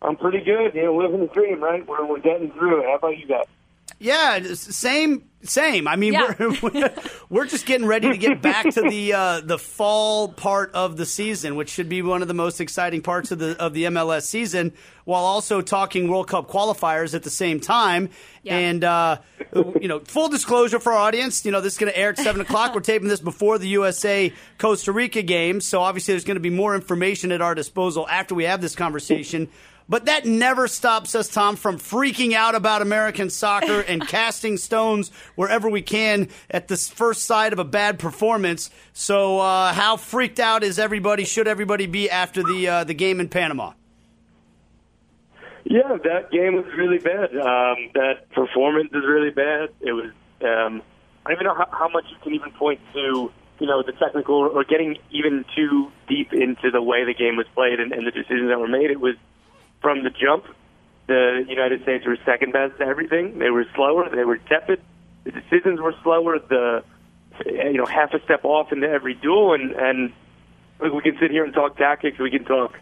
I'm 0.00 0.16
pretty 0.16 0.40
good. 0.40 0.74
You 0.74 0.84
know, 0.84 0.96
living 0.96 1.20
the 1.20 1.26
dream, 1.26 1.62
right? 1.62 1.86
We're, 1.86 2.04
we're 2.06 2.20
getting 2.20 2.50
through 2.52 2.80
it. 2.80 2.86
How 2.86 2.96
about 2.96 3.18
you 3.18 3.26
guys? 3.26 3.46
Yeah, 3.98 4.40
same, 4.54 5.27
same. 5.42 5.86
I 5.86 5.96
mean, 5.96 6.12
Yeah. 6.14 6.34
we're 6.62 6.92
we're 7.28 7.46
just 7.46 7.64
getting 7.66 7.86
ready 7.86 8.10
to 8.10 8.16
get 8.16 8.42
back 8.42 8.68
to 8.70 8.82
the 8.82 9.12
uh, 9.12 9.40
the 9.40 9.58
fall 9.58 10.28
part 10.28 10.72
of 10.72 10.96
the 10.96 11.06
season, 11.06 11.56
which 11.56 11.68
should 11.70 11.88
be 11.88 12.02
one 12.02 12.22
of 12.22 12.28
the 12.28 12.34
most 12.34 12.60
exciting 12.60 13.02
parts 13.02 13.30
of 13.30 13.38
the 13.38 13.56
of 13.62 13.72
the 13.72 13.84
MLS 13.84 14.22
season, 14.22 14.72
while 15.04 15.24
also 15.24 15.60
talking 15.60 16.08
World 16.08 16.28
Cup 16.28 16.48
qualifiers 16.50 17.14
at 17.14 17.22
the 17.22 17.30
same 17.30 17.60
time. 17.60 18.10
Yeah. 18.42 18.56
And 18.56 18.84
uh, 18.84 19.18
you 19.80 19.88
know, 19.88 20.00
full 20.00 20.28
disclosure 20.28 20.80
for 20.80 20.92
our 20.92 20.98
audience, 20.98 21.44
you 21.44 21.52
know, 21.52 21.60
this 21.60 21.74
is 21.74 21.78
going 21.78 21.92
to 21.92 21.98
air 21.98 22.10
at 22.10 22.18
seven 22.18 22.40
o'clock. 22.40 22.74
We're 22.74 22.80
taping 22.80 23.08
this 23.08 23.20
before 23.20 23.58
the 23.58 23.68
USA 23.68 24.32
Costa 24.58 24.90
Rica 24.92 25.22
game, 25.22 25.60
so 25.60 25.80
obviously 25.82 26.14
there's 26.14 26.24
going 26.24 26.36
to 26.36 26.40
be 26.40 26.50
more 26.50 26.74
information 26.74 27.30
at 27.32 27.40
our 27.42 27.54
disposal 27.54 28.08
after 28.08 28.34
we 28.34 28.44
have 28.44 28.60
this 28.60 28.74
conversation. 28.74 29.48
But 29.88 30.04
that 30.04 30.26
never 30.26 30.68
stops 30.68 31.14
us, 31.14 31.28
Tom, 31.28 31.56
from 31.56 31.78
freaking 31.78 32.34
out 32.34 32.54
about 32.54 32.82
American 32.82 33.30
soccer 33.30 33.80
and 33.88 34.06
casting 34.06 34.58
stones 34.58 35.10
wherever 35.34 35.68
we 35.68 35.82
can 35.82 36.28
at 36.50 36.68
the 36.68 36.76
first 36.76 37.24
sight 37.24 37.52
of 37.52 37.58
a 37.58 37.64
bad 37.64 37.98
performance. 37.98 38.70
So, 38.92 39.40
uh, 39.40 39.72
how 39.72 39.96
freaked 39.96 40.40
out 40.40 40.62
is 40.62 40.78
everybody? 40.78 41.24
Should 41.24 41.48
everybody 41.48 41.86
be 41.86 42.10
after 42.10 42.42
the 42.42 42.68
uh, 42.68 42.84
the 42.84 42.94
game 42.94 43.20
in 43.20 43.28
Panama? 43.28 43.72
Yeah, 45.64 45.98
that 46.04 46.30
game 46.30 46.54
was 46.54 46.64
really 46.76 46.98
bad. 46.98 47.34
Um, 47.36 47.90
that 47.94 48.30
performance 48.30 48.90
is 48.92 49.04
really 49.06 49.30
bad. 49.30 49.70
It 49.80 49.92
was. 49.92 50.12
Um, 50.40 50.82
I 51.26 51.32
don't 51.32 51.42
even 51.42 51.44
know 51.44 51.54
how, 51.54 51.68
how 51.70 51.88
much 51.88 52.04
you 52.10 52.16
can 52.22 52.32
even 52.32 52.52
point 52.52 52.80
to, 52.94 53.30
you 53.58 53.66
know, 53.66 53.82
the 53.82 53.92
technical 53.92 54.36
or 54.36 54.64
getting 54.64 54.96
even 55.10 55.44
too 55.54 55.90
deep 56.08 56.32
into 56.32 56.70
the 56.70 56.80
way 56.80 57.04
the 57.04 57.12
game 57.12 57.36
was 57.36 57.46
played 57.54 57.80
and, 57.80 57.92
and 57.92 58.06
the 58.06 58.12
decisions 58.12 58.48
that 58.48 58.58
were 58.58 58.68
made. 58.68 58.90
It 58.90 59.00
was 59.00 59.16
from 59.80 60.02
the 60.02 60.10
jump. 60.10 60.44
The 61.06 61.44
United 61.48 61.82
States 61.82 62.04
were 62.06 62.18
second 62.24 62.52
best 62.52 62.78
to 62.78 62.84
everything. 62.84 63.38
They 63.38 63.50
were 63.50 63.64
slower. 63.74 64.08
They 64.14 64.24
were 64.24 64.38
tepid. 64.38 64.82
The 65.24 65.32
decisions 65.32 65.80
were 65.80 65.94
slower. 66.02 66.38
The 66.38 66.84
you 67.46 67.78
know 67.78 67.86
half 67.86 68.12
a 68.14 68.22
step 68.24 68.44
off 68.44 68.72
into 68.72 68.88
every 68.88 69.14
duel, 69.14 69.54
and 69.54 69.72
and 69.72 70.12
we 70.80 71.00
can 71.00 71.16
sit 71.18 71.30
here 71.30 71.44
and 71.44 71.54
talk 71.54 71.76
tactics. 71.76 72.18
We 72.18 72.30
can 72.30 72.44
talk 72.44 72.78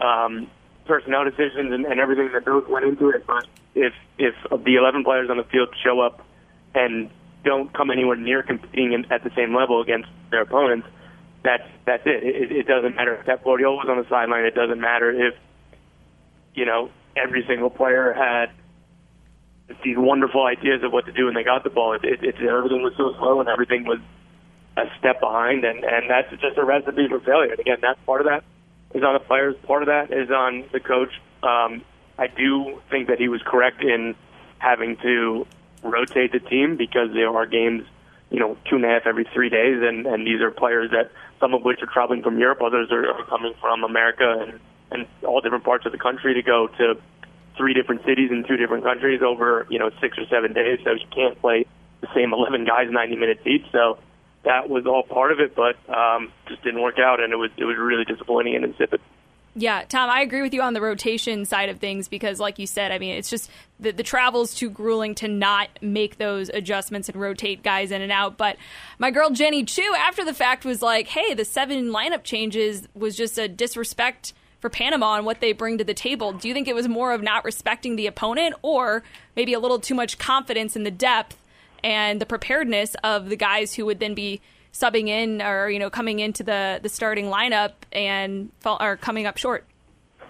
um, 0.00 0.48
personnel 0.86 1.24
decisions 1.24 1.72
and, 1.72 1.84
and 1.84 2.00
everything 2.00 2.30
that 2.32 2.44
those 2.44 2.66
went 2.68 2.84
into 2.86 3.10
it. 3.10 3.26
But 3.26 3.46
if 3.74 3.92
if 4.18 4.34
the 4.50 4.76
11 4.76 5.04
players 5.04 5.30
on 5.30 5.36
the 5.36 5.44
field 5.44 5.68
show 5.84 6.00
up 6.00 6.24
and 6.74 7.10
don't 7.44 7.72
come 7.72 7.90
anywhere 7.90 8.16
near 8.16 8.42
competing 8.42 8.92
in, 8.92 9.12
at 9.12 9.22
the 9.22 9.30
same 9.36 9.54
level 9.54 9.80
against 9.80 10.08
their 10.30 10.42
opponents, 10.42 10.86
that's 11.44 11.68
that's 11.84 12.02
it. 12.06 12.22
It, 12.22 12.52
it 12.52 12.66
doesn't 12.66 12.96
matter 12.96 13.14
if 13.14 13.26
Pep 13.26 13.44
Guardiola 13.44 13.76
was 13.76 13.86
on 13.88 13.98
the 13.98 14.08
sideline. 14.08 14.44
It 14.44 14.54
doesn't 14.54 14.80
matter 14.80 15.10
if 15.10 15.34
you 16.58 16.66
know 16.66 16.90
every 17.16 17.44
single 17.46 17.70
player 17.70 18.12
had 18.12 18.50
these 19.84 19.96
wonderful 19.96 20.44
ideas 20.44 20.82
of 20.82 20.92
what 20.92 21.06
to 21.06 21.12
do 21.12 21.26
when 21.26 21.34
they 21.34 21.44
got 21.44 21.62
the 21.62 21.70
ball. 21.70 21.92
It, 21.92 22.04
it, 22.04 22.24
it, 22.24 22.34
everything 22.40 22.82
was 22.82 22.94
so 22.96 23.14
slow 23.18 23.38
and 23.40 23.48
everything 23.48 23.84
was 23.84 24.00
a 24.76 24.86
step 24.98 25.20
behind, 25.20 25.64
and 25.64 25.84
and 25.84 26.10
that's 26.10 26.30
just 26.40 26.58
a 26.58 26.64
recipe 26.64 27.06
for 27.08 27.20
failure. 27.20 27.52
And 27.52 27.60
again, 27.60 27.78
that's 27.80 28.00
part 28.04 28.20
of 28.20 28.26
that 28.26 28.44
is 28.94 29.04
on 29.04 29.14
the 29.14 29.20
players. 29.20 29.54
Part 29.66 29.82
of 29.82 29.88
that 29.88 30.10
is 30.10 30.30
on 30.30 30.64
the 30.72 30.80
coach. 30.80 31.12
Um, 31.42 31.82
I 32.18 32.26
do 32.26 32.80
think 32.90 33.08
that 33.08 33.18
he 33.18 33.28
was 33.28 33.40
correct 33.46 33.82
in 33.82 34.16
having 34.58 34.96
to 35.02 35.46
rotate 35.84 36.32
the 36.32 36.40
team 36.40 36.76
because 36.76 37.12
there 37.12 37.30
are 37.30 37.46
games, 37.46 37.84
you 38.30 38.40
know, 38.40 38.56
two 38.68 38.76
and 38.76 38.84
a 38.84 38.88
half 38.88 39.02
every 39.06 39.28
three 39.32 39.50
days, 39.50 39.78
and 39.82 40.06
and 40.06 40.26
these 40.26 40.40
are 40.40 40.50
players 40.50 40.90
that 40.90 41.12
some 41.38 41.54
of 41.54 41.62
which 41.62 41.80
are 41.82 41.90
traveling 41.92 42.22
from 42.22 42.38
Europe, 42.38 42.60
others 42.62 42.88
are, 42.90 43.06
are 43.06 43.24
coming 43.26 43.54
from 43.60 43.84
America 43.84 44.26
and 44.40 44.60
and 44.90 45.06
all 45.24 45.40
different 45.40 45.64
parts 45.64 45.86
of 45.86 45.92
the 45.92 45.98
country 45.98 46.34
to 46.34 46.42
go 46.42 46.68
to 46.78 47.00
three 47.56 47.74
different 47.74 48.04
cities 48.04 48.30
in 48.30 48.44
two 48.44 48.56
different 48.56 48.84
countries 48.84 49.20
over 49.22 49.66
you 49.68 49.78
know 49.78 49.90
six 50.00 50.16
or 50.18 50.26
seven 50.26 50.52
days. 50.52 50.80
So 50.84 50.92
you 50.92 51.06
can't 51.14 51.38
play 51.40 51.66
the 52.00 52.08
same 52.14 52.32
11 52.32 52.64
guys 52.64 52.86
90 52.90 53.16
minutes 53.16 53.40
each. 53.46 53.66
So 53.72 53.98
that 54.44 54.68
was 54.68 54.86
all 54.86 55.02
part 55.02 55.32
of 55.32 55.40
it, 55.40 55.54
but 55.54 55.76
um, 55.94 56.32
just 56.48 56.62
didn't 56.62 56.80
work 56.80 56.98
out, 56.98 57.20
and 57.20 57.32
it 57.32 57.36
was 57.36 57.50
it 57.56 57.64
was 57.64 57.76
really 57.76 58.04
disappointing 58.04 58.54
and 58.54 58.64
insipid. 58.64 59.00
Yeah, 59.54 59.82
Tom, 59.88 60.08
I 60.08 60.20
agree 60.20 60.42
with 60.42 60.54
you 60.54 60.62
on 60.62 60.72
the 60.72 60.80
rotation 60.80 61.44
side 61.44 61.68
of 61.68 61.80
things 61.80 62.06
because, 62.06 62.38
like 62.38 62.60
you 62.60 62.66
said, 62.66 62.92
I 62.92 62.98
mean, 62.98 63.16
it's 63.16 63.28
just 63.28 63.50
the, 63.80 63.90
the 63.90 64.04
travel's 64.04 64.54
too 64.54 64.70
grueling 64.70 65.16
to 65.16 65.26
not 65.26 65.68
make 65.82 66.18
those 66.18 66.48
adjustments 66.50 67.08
and 67.08 67.20
rotate 67.20 67.64
guys 67.64 67.90
in 67.90 68.00
and 68.00 68.12
out. 68.12 68.36
But 68.36 68.56
my 69.00 69.10
girl 69.10 69.30
Jenny 69.30 69.64
Chiu, 69.64 69.94
after 69.98 70.24
the 70.24 70.34
fact, 70.34 70.64
was 70.64 70.80
like, 70.80 71.08
hey, 71.08 71.34
the 71.34 71.44
seven 71.44 71.86
lineup 71.88 72.22
changes 72.22 72.86
was 72.94 73.16
just 73.16 73.36
a 73.36 73.48
disrespect 73.48 74.32
for 74.60 74.70
Panama 74.70 75.16
and 75.16 75.26
what 75.26 75.40
they 75.40 75.52
bring 75.52 75.78
to 75.78 75.84
the 75.84 75.94
table. 75.94 76.32
Do 76.32 76.48
you 76.48 76.54
think 76.54 76.68
it 76.68 76.74
was 76.74 76.88
more 76.88 77.12
of 77.12 77.22
not 77.22 77.44
respecting 77.44 77.96
the 77.96 78.06
opponent 78.06 78.54
or 78.62 79.02
maybe 79.36 79.52
a 79.52 79.58
little 79.60 79.78
too 79.78 79.94
much 79.94 80.18
confidence 80.18 80.76
in 80.76 80.84
the 80.84 80.90
depth 80.90 81.36
and 81.84 82.20
the 82.20 82.26
preparedness 82.26 82.96
of 83.04 83.28
the 83.28 83.36
guys 83.36 83.74
who 83.74 83.86
would 83.86 84.00
then 84.00 84.14
be 84.14 84.40
subbing 84.72 85.08
in 85.08 85.42
or 85.42 85.68
you 85.70 85.78
know 85.78 85.90
coming 85.90 86.20
into 86.20 86.42
the 86.42 86.78
the 86.82 86.88
starting 86.88 87.26
lineup 87.26 87.72
and 87.92 88.50
fall, 88.60 88.76
are 88.80 88.96
coming 88.96 89.26
up 89.26 89.36
short? 89.36 89.64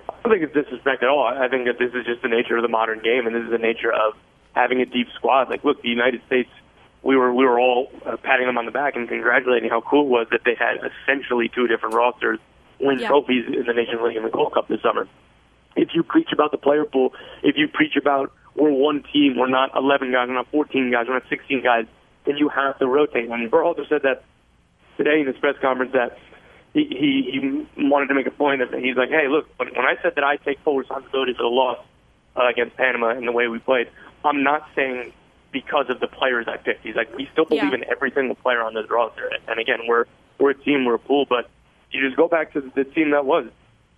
I 0.08 0.12
don't 0.22 0.32
think 0.32 0.44
it's 0.44 0.54
disrespect 0.54 1.02
at 1.02 1.08
all. 1.08 1.24
I 1.24 1.48
think 1.48 1.66
that 1.66 1.78
this 1.78 1.92
is 1.94 2.04
just 2.04 2.22
the 2.22 2.28
nature 2.28 2.56
of 2.56 2.62
the 2.62 2.68
modern 2.68 3.00
game, 3.00 3.26
and 3.26 3.34
this 3.34 3.44
is 3.44 3.50
the 3.50 3.58
nature 3.58 3.92
of 3.92 4.14
having 4.52 4.80
a 4.80 4.86
deep 4.86 5.06
squad. 5.14 5.48
Like, 5.48 5.64
look, 5.64 5.80
the 5.80 5.88
United 5.88 6.20
States, 6.26 6.50
we 7.02 7.16
were 7.16 7.32
we 7.32 7.44
were 7.44 7.58
all 7.58 7.88
uh, 8.04 8.16
patting 8.18 8.46
them 8.46 8.58
on 8.58 8.66
the 8.66 8.72
back 8.72 8.96
and 8.96 9.08
congratulating 9.08 9.70
how 9.70 9.80
cool 9.80 10.04
it 10.04 10.08
was 10.08 10.26
that 10.32 10.40
they 10.44 10.54
had 10.54 10.78
essentially 10.84 11.50
two 11.54 11.66
different 11.66 11.94
rosters 11.94 12.38
win 12.80 12.98
yeah. 12.98 13.08
trophies 13.08 13.46
in 13.46 13.64
the 13.66 13.72
Nations 13.72 14.00
League 14.02 14.16
and 14.16 14.24
the 14.24 14.30
Gold 14.30 14.54
Cup 14.54 14.68
this 14.68 14.80
summer. 14.82 15.08
If 15.76 15.90
you 15.94 16.02
preach 16.02 16.28
about 16.32 16.50
the 16.50 16.58
player 16.58 16.84
pool, 16.84 17.12
if 17.42 17.56
you 17.56 17.68
preach 17.68 17.96
about 17.96 18.32
we're 18.54 18.72
one 18.72 19.04
team, 19.12 19.36
we're 19.36 19.48
not 19.48 19.70
11 19.76 20.10
guys, 20.12 20.28
we're 20.28 20.34
not 20.34 20.50
14 20.50 20.90
guys, 20.90 21.06
we're 21.06 21.14
not 21.14 21.28
16 21.28 21.62
guys, 21.62 21.86
then 22.26 22.36
you 22.36 22.48
have 22.48 22.78
to 22.78 22.86
rotate. 22.86 23.30
And 23.30 23.50
Berhalter 23.50 23.88
said 23.88 24.02
that 24.02 24.24
today 24.96 25.20
in 25.20 25.26
his 25.26 25.36
press 25.36 25.54
conference 25.60 25.92
that 25.92 26.18
he, 26.74 26.84
he, 26.84 27.66
he 27.76 27.88
wanted 27.88 28.08
to 28.08 28.14
make 28.14 28.26
a 28.26 28.32
point 28.32 28.60
that 28.60 28.78
he's 28.80 28.96
like, 28.96 29.10
hey, 29.10 29.28
look, 29.28 29.48
when, 29.56 29.68
when 29.68 29.84
I 29.84 29.94
said 30.02 30.14
that 30.16 30.24
I 30.24 30.36
take 30.36 30.58
full 30.60 30.76
responsibility 30.76 31.34
for 31.34 31.42
the 31.42 31.48
loss 31.48 31.78
uh, 32.36 32.48
against 32.48 32.76
Panama 32.76 33.10
and 33.10 33.26
the 33.26 33.32
way 33.32 33.48
we 33.48 33.58
played, 33.58 33.88
I'm 34.24 34.42
not 34.42 34.68
saying 34.74 35.12
because 35.52 35.86
of 35.88 36.00
the 36.00 36.08
players 36.08 36.46
I 36.48 36.56
picked. 36.56 36.84
He's 36.84 36.96
like, 36.96 37.14
we 37.16 37.28
still 37.32 37.44
believe 37.44 37.64
yeah. 37.64 37.74
in 37.74 37.84
every 37.90 38.10
single 38.10 38.34
player 38.34 38.62
on 38.62 38.74
this 38.74 38.90
roster. 38.90 39.30
And 39.46 39.58
again, 39.58 39.80
we're 39.86 40.04
we're 40.38 40.50
a 40.50 40.54
team, 40.54 40.84
we're 40.84 40.94
a 40.94 40.98
pool, 40.98 41.26
but 41.28 41.48
you 41.90 42.04
just 42.04 42.16
go 42.16 42.28
back 42.28 42.52
to 42.52 42.60
the 42.74 42.84
team 42.84 43.10
that 43.12 43.24
was. 43.24 43.46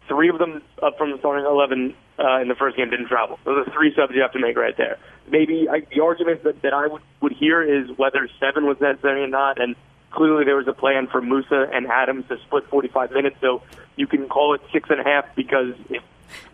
Three 0.09 0.28
of 0.28 0.38
them 0.38 0.62
up 0.82 0.99
from 0.99 1.12
the 1.12 1.18
starting 1.18 1.44
11 1.47 1.94
uh, 2.18 2.40
in 2.40 2.49
the 2.49 2.54
first 2.54 2.76
game 2.76 2.90
didn't 2.90 3.06
travel. 3.06 3.38
Those 3.44 3.66
are 3.66 3.73
three 3.73 3.94
subs 3.94 4.12
you 4.14 4.23
have 4.23 4.32
to 4.32 4.40
make 4.40 4.56
right 4.56 4.76
there. 4.76 4.99
Maybe 5.28 5.68
I, 5.68 5.80
the 5.94 6.02
argument 6.02 6.42
that, 6.44 6.62
that 6.62 6.75
I 6.75 6.88
would, 6.88 7.02
would 7.20 7.32
hear 7.32 7.62
is 7.62 7.97
whether 7.97 8.28
seven 8.40 8.66
was 8.66 8.80
necessary 8.80 9.23
or 9.23 9.28
not, 9.28 9.61
and 9.61 9.76
clearly 10.11 10.44
there 10.44 10.56
was 10.56 10.66
a 10.66 10.73
plan 10.73 11.06
for 11.06 11.20
Musah 11.20 11.75
and 11.75 11.87
Adams 11.87 12.26
to 12.28 12.38
split 12.47 12.64
45 12.68 13.12
minutes, 13.12 13.37
so 13.40 13.62
you 13.97 14.06
can 14.06 14.28
call 14.28 14.54
it 14.54 14.61
six 14.73 14.90
and 14.90 15.00
a 15.00 15.04
half 15.04 15.26
because 15.37 15.75
if, 15.88 16.02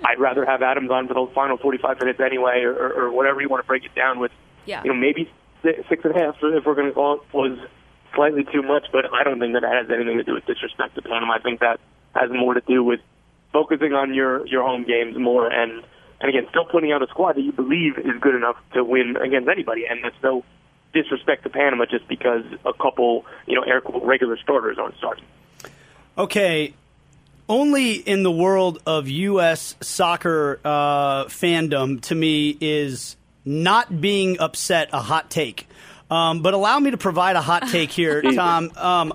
I'd 0.04 0.18
rather 0.18 0.44
have 0.44 0.62
Adams 0.62 0.90
on 0.90 1.08
for 1.08 1.14
the 1.14 1.32
final 1.34 1.56
45 1.56 2.00
minutes 2.00 2.20
anyway, 2.20 2.62
or, 2.62 2.92
or 2.92 3.12
whatever 3.12 3.40
you 3.40 3.48
want 3.48 3.62
to 3.62 3.66
break 3.66 3.84
it 3.84 3.94
down 3.94 4.18
with. 4.18 4.32
Yeah. 4.66 4.82
You 4.82 4.92
know, 4.92 4.96
maybe 4.98 5.30
six 5.62 6.04
and 6.04 6.14
a 6.14 6.18
half, 6.18 6.36
if 6.42 6.64
we're 6.64 6.74
going 6.74 6.88
to 6.88 6.94
call 6.94 7.14
it, 7.14 7.20
was 7.32 7.58
slightly 8.14 8.44
too 8.44 8.62
much, 8.62 8.86
but 8.92 9.04
I 9.12 9.24
don't 9.24 9.38
think 9.38 9.54
that 9.54 9.62
has 9.62 9.90
anything 9.90 10.18
to 10.18 10.24
do 10.24 10.34
with 10.34 10.46
disrespect 10.46 10.94
to 10.96 11.02
Panama. 11.02 11.34
I 11.34 11.38
think 11.40 11.60
that 11.60 11.80
has 12.14 12.30
more 12.30 12.54
to 12.54 12.60
do 12.60 12.82
with 12.82 13.00
focusing 13.52 13.92
on 13.92 14.14
your 14.14 14.46
your 14.46 14.62
home 14.62 14.84
games 14.84 15.16
more 15.16 15.50
and 15.50 15.82
and 16.20 16.28
again 16.28 16.46
still 16.50 16.64
putting 16.64 16.92
out 16.92 17.02
a 17.02 17.06
squad 17.08 17.36
that 17.36 17.42
you 17.42 17.52
believe 17.52 17.98
is 17.98 18.18
good 18.20 18.34
enough 18.34 18.56
to 18.74 18.84
win 18.84 19.16
against 19.16 19.48
anybody. 19.48 19.86
And 19.86 20.04
that's 20.04 20.16
no 20.22 20.44
disrespect 20.92 21.42
to 21.44 21.50
Panama 21.50 21.84
just 21.86 22.08
because 22.08 22.44
a 22.64 22.72
couple 22.72 23.24
you 23.46 23.54
know 23.54 23.62
air 23.62 23.82
regular 24.02 24.36
starters 24.38 24.78
aren't 24.78 24.96
starting. 24.96 25.24
Okay. 26.18 26.74
Only 27.48 27.92
in 27.92 28.24
the 28.24 28.30
world 28.30 28.82
of 28.86 29.06
U.S. 29.06 29.76
soccer 29.80 30.58
uh, 30.64 31.26
fandom, 31.26 32.00
to 32.02 32.14
me, 32.16 32.56
is 32.60 33.16
not 33.44 34.00
being 34.00 34.40
upset 34.40 34.90
a 34.92 35.00
hot 35.00 35.30
take. 35.30 35.68
Um, 36.10 36.42
but 36.42 36.54
allow 36.54 36.78
me 36.78 36.92
to 36.92 36.96
provide 36.96 37.36
a 37.36 37.40
hot 37.40 37.68
take 37.68 37.90
here, 37.90 38.22
Tom. 38.34 38.70
Um, 38.76 39.14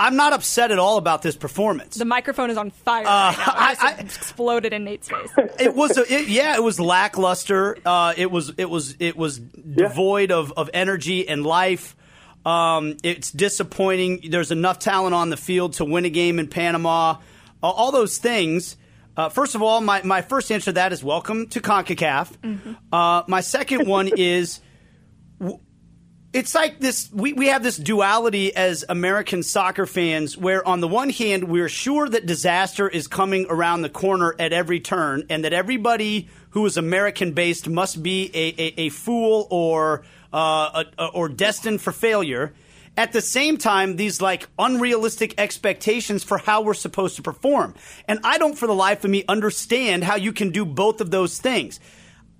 I'm 0.00 0.16
not 0.16 0.32
upset 0.32 0.70
at 0.70 0.78
all 0.78 0.96
about 0.96 1.20
this 1.20 1.36
performance. 1.36 1.96
The 1.96 2.06
microphone 2.06 2.48
is 2.48 2.56
on 2.56 2.70
fire 2.70 3.06
uh, 3.06 3.06
right 3.06 3.36
now. 3.36 3.44
I, 3.46 3.76
I, 3.78 3.92
exploded 4.00 4.72
in 4.72 4.84
Nate's 4.84 5.10
face. 5.10 5.28
It 5.60 5.74
was, 5.74 5.98
a, 5.98 6.10
it, 6.10 6.28
yeah, 6.28 6.56
it 6.56 6.62
was 6.62 6.80
lackluster. 6.80 7.76
Uh, 7.84 8.14
it 8.16 8.30
was, 8.30 8.54
it 8.56 8.70
was, 8.70 8.96
it 8.98 9.14
was 9.14 9.38
yeah. 9.38 9.88
devoid 9.88 10.32
of, 10.32 10.52
of 10.56 10.70
energy 10.72 11.28
and 11.28 11.44
life. 11.44 11.94
Um, 12.46 12.96
it's 13.02 13.30
disappointing. 13.30 14.30
There's 14.30 14.50
enough 14.50 14.78
talent 14.78 15.14
on 15.14 15.28
the 15.28 15.36
field 15.36 15.74
to 15.74 15.84
win 15.84 16.06
a 16.06 16.10
game 16.10 16.38
in 16.38 16.48
Panama. 16.48 17.16
Uh, 17.62 17.68
all 17.68 17.92
those 17.92 18.16
things. 18.16 18.78
Uh, 19.18 19.28
first 19.28 19.54
of 19.54 19.60
all, 19.60 19.82
my, 19.82 20.02
my 20.02 20.22
first 20.22 20.50
answer 20.50 20.66
to 20.66 20.72
that 20.72 20.94
is 20.94 21.04
welcome 21.04 21.46
to 21.48 21.60
CONCACAF. 21.60 22.38
Mm-hmm. 22.38 22.72
Uh, 22.90 23.24
my 23.26 23.42
second 23.42 23.86
one 23.86 24.08
is 24.16 24.60
it's 26.32 26.54
like 26.54 26.78
this 26.78 27.10
we, 27.12 27.32
we 27.32 27.48
have 27.48 27.62
this 27.62 27.76
duality 27.76 28.54
as 28.54 28.84
American 28.88 29.42
soccer 29.42 29.86
fans 29.86 30.36
where 30.36 30.66
on 30.66 30.80
the 30.80 30.88
one 30.88 31.10
hand 31.10 31.44
we're 31.44 31.68
sure 31.68 32.08
that 32.08 32.24
disaster 32.24 32.88
is 32.88 33.08
coming 33.08 33.46
around 33.48 33.82
the 33.82 33.88
corner 33.88 34.34
at 34.38 34.52
every 34.52 34.80
turn 34.80 35.24
and 35.28 35.44
that 35.44 35.52
everybody 35.52 36.28
who 36.50 36.64
is 36.66 36.76
American 36.76 37.32
based 37.32 37.68
must 37.68 38.02
be 38.02 38.30
a, 38.32 38.54
a, 38.58 38.74
a 38.82 38.88
fool 38.90 39.48
or 39.50 40.04
uh, 40.32 40.84
a, 40.98 41.06
or 41.06 41.28
destined 41.28 41.80
for 41.80 41.92
failure. 41.92 42.52
At 42.96 43.12
the 43.12 43.20
same 43.20 43.56
time, 43.56 43.96
these 43.96 44.20
like 44.20 44.48
unrealistic 44.58 45.34
expectations 45.38 46.22
for 46.22 46.38
how 46.38 46.62
we're 46.62 46.74
supposed 46.74 47.16
to 47.16 47.22
perform. 47.22 47.74
And 48.06 48.20
I 48.24 48.38
don't 48.38 48.58
for 48.58 48.66
the 48.66 48.74
life 48.74 49.04
of 49.04 49.10
me 49.10 49.24
understand 49.28 50.04
how 50.04 50.16
you 50.16 50.32
can 50.32 50.50
do 50.50 50.64
both 50.64 51.00
of 51.00 51.10
those 51.10 51.38
things. 51.38 51.80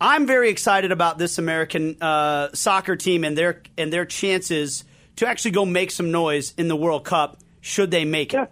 I'm 0.00 0.26
very 0.26 0.48
excited 0.48 0.92
about 0.92 1.18
this 1.18 1.38
American 1.38 1.96
uh, 2.00 2.48
soccer 2.54 2.96
team 2.96 3.22
and 3.22 3.36
their 3.36 3.62
and 3.76 3.92
their 3.92 4.06
chances 4.06 4.84
to 5.16 5.28
actually 5.28 5.50
go 5.50 5.66
make 5.66 5.90
some 5.90 6.10
noise 6.10 6.54
in 6.56 6.68
the 6.68 6.76
World 6.76 7.04
Cup 7.04 7.38
should 7.60 7.90
they 7.90 8.06
make 8.06 8.32
it. 8.32 8.50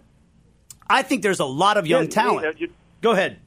I 0.87 1.01
think 1.01 1.23
there's 1.23 1.39
a 1.39 1.45
lot 1.45 1.77
of 1.77 1.87
young 1.87 2.03
yeah, 2.03 2.09
talent. 2.09 2.59
You, 2.59 2.71
go 3.01 3.11
ahead. 3.11 3.39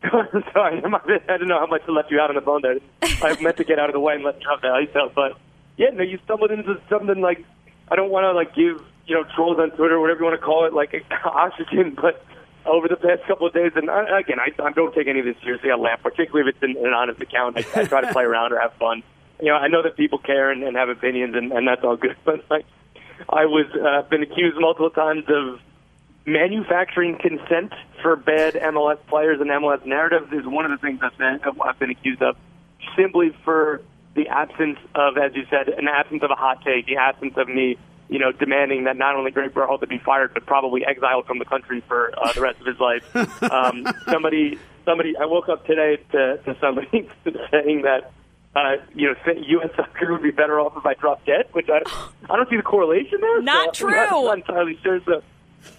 Sorry, 0.10 0.80
I 0.80 1.32
didn't 1.32 1.48
know 1.48 1.58
how 1.58 1.66
much 1.66 1.82
I 1.88 1.90
left 1.90 2.12
you 2.12 2.20
out 2.20 2.30
on 2.30 2.36
the 2.36 2.40
phone 2.40 2.62
there. 2.62 2.76
I 3.02 3.40
meant 3.40 3.56
to 3.56 3.64
get 3.64 3.80
out 3.80 3.88
of 3.88 3.94
the 3.94 4.00
way 4.00 4.14
and 4.14 4.22
let 4.22 4.40
you 4.40 4.48
have 4.48 4.60
the 4.60 4.68
ice 4.68 4.94
out, 4.94 5.14
but 5.14 5.36
yeah, 5.76 5.90
no, 5.90 6.04
you 6.04 6.20
stumbled 6.24 6.52
into 6.52 6.80
something 6.88 7.20
like 7.20 7.44
I 7.90 7.96
don't 7.96 8.10
want 8.10 8.24
to 8.24 8.32
like 8.32 8.54
give 8.54 8.80
you 9.06 9.14
know 9.14 9.24
trolls 9.34 9.58
on 9.58 9.70
Twitter, 9.72 9.96
or 9.96 10.00
whatever 10.00 10.20
you 10.20 10.26
want 10.26 10.38
to 10.38 10.44
call 10.44 10.66
it, 10.66 10.72
like 10.72 10.94
a 10.94 11.02
oxygen, 11.28 11.96
but 12.00 12.24
over 12.68 12.88
the 12.88 12.96
past 12.96 13.22
couple 13.26 13.46
of 13.46 13.54
days. 13.54 13.72
And 13.74 13.90
I, 13.90 14.20
again, 14.20 14.38
I, 14.38 14.50
I 14.62 14.72
don't 14.72 14.94
take 14.94 15.08
any 15.08 15.20
of 15.20 15.24
this 15.24 15.36
seriously. 15.42 15.70
I 15.70 15.76
laugh, 15.76 16.02
particularly 16.02 16.48
if 16.48 16.56
it's 16.56 16.62
an, 16.62 16.76
an 16.84 16.92
honest 16.92 17.20
account. 17.20 17.56
I, 17.56 17.80
I 17.80 17.84
try 17.84 18.02
to 18.02 18.12
play 18.12 18.24
around 18.24 18.52
or 18.52 18.60
have 18.60 18.74
fun. 18.74 19.02
You 19.40 19.48
know, 19.48 19.56
I 19.56 19.68
know 19.68 19.82
that 19.82 19.96
people 19.96 20.18
care 20.18 20.50
and, 20.50 20.62
and 20.62 20.76
have 20.76 20.88
opinions, 20.88 21.34
and, 21.34 21.52
and 21.52 21.66
that's 21.66 21.82
all 21.82 21.96
good. 21.96 22.16
But 22.24 22.44
like, 22.50 22.66
I 23.28 23.46
was 23.46 23.66
uh, 23.74 24.08
been 24.08 24.22
accused 24.22 24.56
multiple 24.58 24.90
times 24.90 25.24
of 25.28 25.60
manufacturing 26.26 27.18
consent 27.18 27.72
for 28.02 28.14
bad 28.14 28.54
MLS 28.54 28.98
players 29.06 29.40
and 29.40 29.48
MLS 29.50 29.84
narratives 29.86 30.32
is 30.32 30.46
one 30.46 30.66
of 30.66 30.70
the 30.70 30.76
things 30.76 31.00
I've 31.02 31.16
been, 31.16 31.40
I've 31.64 31.78
been 31.78 31.90
accused 31.90 32.22
of, 32.22 32.36
simply 32.96 33.34
for 33.44 33.80
the 34.14 34.28
absence 34.28 34.78
of, 34.94 35.16
as 35.16 35.34
you 35.34 35.46
said, 35.48 35.68
an 35.68 35.88
absence 35.88 36.22
of 36.22 36.30
a 36.30 36.34
hot 36.34 36.62
take, 36.64 36.86
the 36.86 36.96
absence 36.96 37.34
of 37.36 37.48
me 37.48 37.78
you 38.08 38.18
know, 38.18 38.32
demanding 38.32 38.84
that 38.84 38.96
not 38.96 39.16
only 39.16 39.30
Greg 39.30 39.52
Berhalter 39.52 39.88
be 39.88 39.98
fired, 39.98 40.32
but 40.34 40.46
probably 40.46 40.84
exiled 40.84 41.26
from 41.26 41.38
the 41.38 41.44
country 41.44 41.82
for 41.86 42.12
uh, 42.18 42.32
the 42.32 42.40
rest 42.40 42.60
of 42.60 42.66
his 42.66 42.78
life. 42.80 43.04
Um, 43.48 43.86
somebody, 44.08 44.58
somebody, 44.84 45.16
I 45.16 45.24
woke 45.24 45.48
up 45.48 45.66
today 45.66 45.96
to, 46.12 46.38
to 46.38 46.56
somebody 46.60 46.88
saying 47.50 47.82
that, 47.82 48.12
uh, 48.54 48.76
you 48.94 49.08
know, 49.08 49.32
U.S. 49.32 49.70
soccer 49.76 50.12
would 50.12 50.22
be 50.22 50.30
better 50.30 50.60
off 50.60 50.76
if 50.76 50.84
I 50.84 50.94
dropped 50.94 51.26
dead, 51.26 51.46
which 51.52 51.68
I, 51.68 51.80
I 52.30 52.36
don't 52.36 52.48
see 52.50 52.56
the 52.56 52.62
correlation 52.62 53.20
there. 53.20 53.42
Not 53.42 53.76
so 53.76 53.86
true. 53.86 53.98
I'm 53.98 54.10
not, 54.10 54.24
not 54.24 54.38
entirely 54.38 54.78
sure. 54.82 55.00
So. 55.04 55.22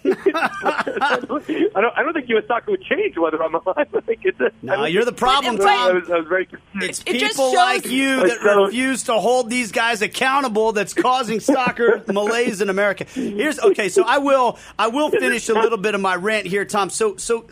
I 0.05 1.19
don't. 1.27 1.49
I 1.97 2.03
don't 2.03 2.13
think 2.13 2.29
U.S. 2.29 2.45
soccer 2.47 2.71
would 2.71 2.81
change 2.83 3.17
whether 3.17 3.41
I'm 3.43 3.53
alive. 3.55 3.87
I 3.93 3.99
think 4.01 4.21
it's. 4.23 4.39
A, 4.39 4.51
No, 4.61 4.85
you're 4.85 5.05
the 5.05 5.11
problem, 5.11 5.57
But- 5.57 5.67
I 5.67 5.93
was, 5.93 6.09
I 6.09 6.17
was 6.17 6.27
very 6.27 6.45
confused. 6.45 6.89
It's 6.89 6.99
It 7.01 7.13
people 7.29 7.51
shows- 7.51 7.53
like 7.55 7.85
you 7.87 8.27
that 8.27 8.39
So- 8.41 8.65
refuse 8.65 9.03
to 9.03 9.13
hold 9.13 9.49
these 9.49 9.71
guys 9.71 10.01
accountable 10.01 10.71
that's 10.71 10.93
causing 10.93 11.39
soccer 11.39 12.03
malaise 12.07 12.61
in 12.61 12.69
America. 12.69 13.05
Here's 13.05 13.59
okay, 13.59 13.89
so 13.89 14.03
I 14.05 14.17
will 14.19 14.57
I 14.77 14.87
will 14.87 15.09
finish 15.11 15.49
a 15.49 15.53
little 15.53 15.77
bit 15.77 15.95
of 15.95 16.01
my 16.01 16.15
rant 16.15 16.45
here, 16.47 16.65
Tom. 16.65 16.89
So 16.89 17.17
so 17.17 17.45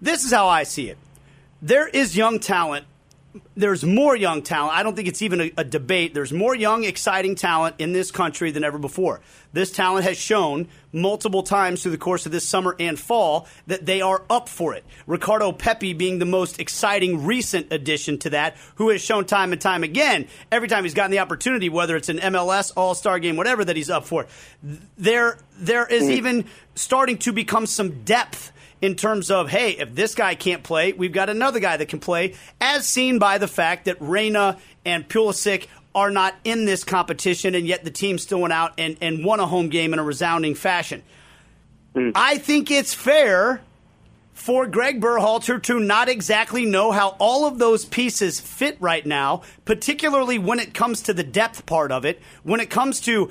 this 0.00 0.24
is 0.24 0.32
how 0.32 0.48
I 0.48 0.62
see 0.64 0.88
it. 0.90 0.98
There 1.60 1.86
is 1.88 2.16
young 2.16 2.40
talent. 2.40 2.86
There's 3.54 3.84
more 3.84 4.14
young 4.14 4.42
talent. 4.42 4.76
I 4.76 4.82
don't 4.82 4.94
think 4.94 5.08
it's 5.08 5.22
even 5.22 5.40
a, 5.40 5.52
a 5.58 5.64
debate. 5.64 6.12
There's 6.12 6.32
more 6.32 6.54
young, 6.54 6.84
exciting 6.84 7.34
talent 7.34 7.76
in 7.78 7.92
this 7.92 8.10
country 8.10 8.50
than 8.50 8.62
ever 8.62 8.78
before. 8.78 9.20
This 9.52 9.70
talent 9.70 10.04
has 10.04 10.18
shown 10.18 10.68
multiple 10.92 11.42
times 11.42 11.82
through 11.82 11.92
the 11.92 11.98
course 11.98 12.26
of 12.26 12.32
this 12.32 12.46
summer 12.46 12.76
and 12.78 12.98
fall 12.98 13.46
that 13.66 13.86
they 13.86 14.02
are 14.02 14.22
up 14.28 14.48
for 14.48 14.74
it. 14.74 14.84
Ricardo 15.06 15.52
Pepi 15.52 15.94
being 15.94 16.18
the 16.18 16.26
most 16.26 16.60
exciting 16.60 17.24
recent 17.24 17.72
addition 17.72 18.18
to 18.18 18.30
that, 18.30 18.56
who 18.76 18.90
has 18.90 19.02
shown 19.02 19.24
time 19.24 19.52
and 19.52 19.60
time 19.60 19.82
again, 19.82 20.28
every 20.50 20.68
time 20.68 20.84
he's 20.84 20.94
gotten 20.94 21.10
the 21.10 21.20
opportunity, 21.20 21.68
whether 21.68 21.96
it's 21.96 22.10
an 22.10 22.18
MLS 22.18 22.72
All 22.76 22.94
Star 22.94 23.18
game, 23.18 23.36
whatever, 23.36 23.64
that 23.64 23.76
he's 23.76 23.90
up 23.90 24.04
for. 24.04 24.26
There, 24.98 25.38
there 25.58 25.86
is 25.86 26.04
mm. 26.04 26.10
even 26.12 26.44
starting 26.74 27.18
to 27.18 27.32
become 27.32 27.66
some 27.66 28.04
depth 28.04 28.52
in 28.82 28.96
terms 28.96 29.30
of, 29.30 29.48
hey, 29.48 29.70
if 29.70 29.94
this 29.94 30.14
guy 30.14 30.34
can't 30.34 30.64
play, 30.64 30.92
we've 30.92 31.12
got 31.12 31.30
another 31.30 31.60
guy 31.60 31.76
that 31.76 31.88
can 31.88 32.00
play, 32.00 32.34
as 32.60 32.86
seen 32.86 33.20
by 33.20 33.38
the 33.38 33.48
fact 33.48 33.84
that 33.84 33.96
Reyna 34.00 34.58
and 34.84 35.08
Pulisic 35.08 35.68
are 35.94 36.10
not 36.10 36.34
in 36.42 36.64
this 36.64 36.82
competition, 36.82 37.54
and 37.54 37.66
yet 37.66 37.84
the 37.84 37.90
team 37.90 38.18
still 38.18 38.40
went 38.40 38.52
out 38.52 38.72
and, 38.78 38.96
and 39.00 39.24
won 39.24 39.38
a 39.40 39.46
home 39.46 39.68
game 39.68 39.92
in 39.92 39.98
a 39.98 40.02
resounding 40.02 40.54
fashion. 40.56 41.02
Hmm. 41.94 42.10
I 42.14 42.38
think 42.38 42.70
it's 42.70 42.92
fair 42.92 43.60
for 44.32 44.66
Greg 44.66 45.00
Berhalter 45.00 45.62
to 45.62 45.78
not 45.78 46.08
exactly 46.08 46.64
know 46.64 46.90
how 46.90 47.10
all 47.20 47.46
of 47.46 47.58
those 47.58 47.84
pieces 47.84 48.40
fit 48.40 48.76
right 48.80 49.04
now, 49.06 49.42
particularly 49.64 50.38
when 50.38 50.58
it 50.58 50.74
comes 50.74 51.02
to 51.02 51.14
the 51.14 51.22
depth 51.22 51.66
part 51.66 51.92
of 51.92 52.04
it, 52.04 52.20
when 52.42 52.58
it 52.58 52.70
comes 52.70 52.98
to 53.00 53.30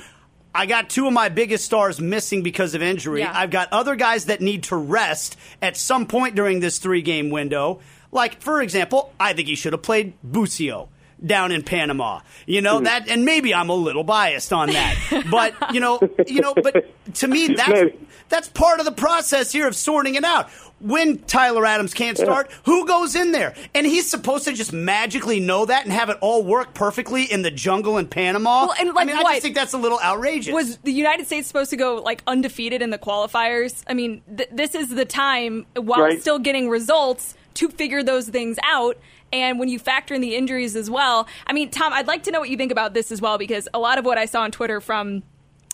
I 0.54 0.66
got 0.66 0.90
two 0.90 1.08
of 1.08 1.14
my 1.14 1.30
biggest 1.30 1.66
stars 1.66 2.00
missing 2.02 2.44
because 2.44 2.76
of 2.76 2.82
injury. 2.82 3.22
Yeah. 3.22 3.32
I've 3.34 3.52
got 3.52 3.72
other 3.72 3.96
guys 3.96 4.26
that 4.26 4.42
need 4.42 4.64
to 4.64 4.76
rest 4.76 5.38
at 5.62 5.78
some 5.78 6.08
point 6.08 6.36
during 6.36 6.60
this 6.60 6.80
three 6.80 7.02
game 7.02 7.30
window. 7.30 7.80
Like, 8.12 8.42
for 8.42 8.62
example, 8.62 9.14
I 9.20 9.34
think 9.34 9.48
he 9.48 9.56
should 9.56 9.74
have 9.74 9.82
played 9.82 10.14
Busio 10.24 10.90
down 11.26 11.52
in 11.52 11.64
Panama. 11.64 12.22
You 12.46 12.62
know, 12.62 12.80
hmm. 12.80 12.86
that 12.86 13.10
and 13.10 13.26
maybe 13.26 13.54
I'm 13.54 13.70
a 13.70 13.76
little 13.76 14.04
biased 14.04 14.52
on 14.54 14.70
that. 14.70 15.26
but, 15.32 15.74
you 15.74 15.80
know, 15.80 16.00
you 16.28 16.42
know, 16.42 16.54
but 16.54 16.86
to 17.16 17.28
me 17.28 17.48
that's 17.48 17.70
Maybe. 17.70 18.00
that's 18.30 18.50
part 18.50 18.80
of 18.80 18.86
the 18.86 18.92
process 18.92 19.52
here 19.52 19.68
of 19.68 19.76
sorting 19.76 20.16
it 20.16 20.24
out. 20.24 20.50
When 20.80 21.20
Tyler 21.20 21.64
Adams 21.64 21.94
can't 21.94 22.18
start, 22.18 22.50
who 22.66 22.88
goes 22.88 23.16
in 23.16 23.34
there? 23.34 23.54
And 23.76 23.86
he's 23.86 24.10
supposed 24.10 24.46
to 24.46 24.54
just 24.54 24.74
magically 24.74 25.40
know 25.40 25.66
that 25.66 25.84
and 25.84 25.94
have 25.94 26.10
it 26.10 26.18
all 26.22 26.44
work 26.44 26.74
perfectly 26.74 27.24
in 27.24 27.44
the 27.44 27.52
jungle 27.52 28.00
in 28.00 28.08
Panama. 28.08 28.66
Well, 28.66 28.76
and, 28.80 28.90
I 28.90 28.94
like, 28.94 29.06
mean, 29.06 29.16
I 29.16 29.22
just 29.22 29.44
think 29.44 29.54
that's 29.54 29.74
a 29.74 29.78
little 29.78 30.00
outrageous. 30.00 30.52
Was 30.52 30.78
the 30.78 30.92
United 30.92 31.28
States 31.28 31.48
supposed 31.48 31.70
to 31.70 31.78
go 31.78 31.98
like 31.98 32.24
undefeated 32.26 32.82
in 32.82 32.90
the 32.90 32.98
qualifiers? 32.98 33.84
I 33.86 33.94
mean, 33.94 34.24
th- 34.36 34.50
this 34.52 34.74
is 34.74 34.90
the 34.90 35.06
time 35.06 35.68
while 35.76 36.02
Right. 36.02 36.20
still 36.20 36.40
getting 36.40 36.68
results 36.68 37.36
to 37.56 37.70
figure 37.70 38.02
those 38.02 38.28
things 38.30 38.58
out. 38.64 38.98
And 39.34 39.60
when 39.60 39.70
you 39.70 39.80
factor 39.80 40.14
in 40.14 40.22
the 40.22 40.36
injuries 40.36 40.76
as 40.76 40.90
well, 40.90 41.28
I 41.48 41.54
mean, 41.54 41.70
Tom, 41.72 41.94
I'd 41.94 42.08
like 42.08 42.24
to 42.24 42.32
know 42.32 42.40
what 42.40 42.50
you 42.50 42.58
think 42.58 42.72
about 42.72 42.94
this 42.94 43.12
as 43.12 43.22
well 43.22 43.38
because 43.38 43.68
a 43.74 43.80
lot 43.80 43.98
of 43.98 44.06
what 44.06 44.18
I 44.18 44.26
saw 44.26 44.42
on 44.42 44.52
Twitter 44.52 44.82
from 44.82 45.24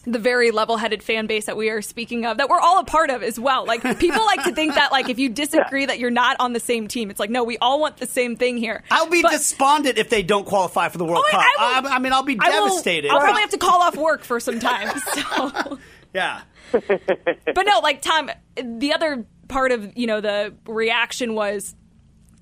the 0.05 0.19
very 0.19 0.51
level-headed 0.51 1.03
fan 1.03 1.27
base 1.27 1.47
that 1.47 1.57
we 1.57 1.69
are 1.69 1.81
speaking 1.81 2.25
of 2.25 2.37
that 2.37 2.47
we're 2.49 2.59
all 2.61 2.79
a 2.79 2.85
part 2.85 3.09
of 3.09 3.21
as 3.21 3.37
well 3.37 3.65
like 3.65 3.81
people 3.99 4.23
like 4.25 4.41
to 4.41 4.53
think 4.53 4.73
that 4.73 4.89
like 4.89 5.09
if 5.09 5.19
you 5.19 5.27
disagree 5.27 5.85
that 5.85 5.99
you're 5.99 6.09
not 6.09 6.37
on 6.39 6.53
the 6.53 6.61
same 6.61 6.87
team 6.87 7.09
it's 7.09 7.19
like 7.19 7.29
no 7.29 7.43
we 7.43 7.57
all 7.57 7.77
want 7.81 7.97
the 7.97 8.05
same 8.05 8.37
thing 8.37 8.55
here 8.55 8.83
I'll 8.89 9.09
be 9.09 9.21
But- 9.21 9.31
despondent 9.33 9.97
if 9.97 10.09
they 10.09 10.23
don't 10.23 10.45
qualify 10.45 10.87
for 10.87 10.97
the 10.97 11.03
World 11.03 11.25
Oh, 11.27 11.31
Cup. 11.31 11.41
I 11.41 11.79
will- 11.81 11.89
I, 11.89 11.95
I 11.95 11.99
mean, 11.99 12.13
I'll 12.13 12.23
be 12.23 12.37
I 12.39 12.57
will- 12.57 12.67
devastated. 12.69 13.11
I'll 13.11 13.19
probably 13.19 13.41
have 13.41 13.49
to 13.49 13.57
call 13.57 13.81
off 13.81 13.97
work 13.97 14.23
for 14.23 14.39
some 14.39 14.61
time 14.61 14.97
so 15.13 15.77
yeah. 16.13 16.39
but 16.71 17.65
no, 17.65 17.79
like 17.83 18.01
Tom, 18.01 18.29
the 18.55 18.93
other 18.93 19.25
part 19.49 19.73
of 19.73 19.91
you 19.97 20.07
know 20.07 20.21
the 20.21 20.53
reaction 20.67 21.33
was 21.33 21.75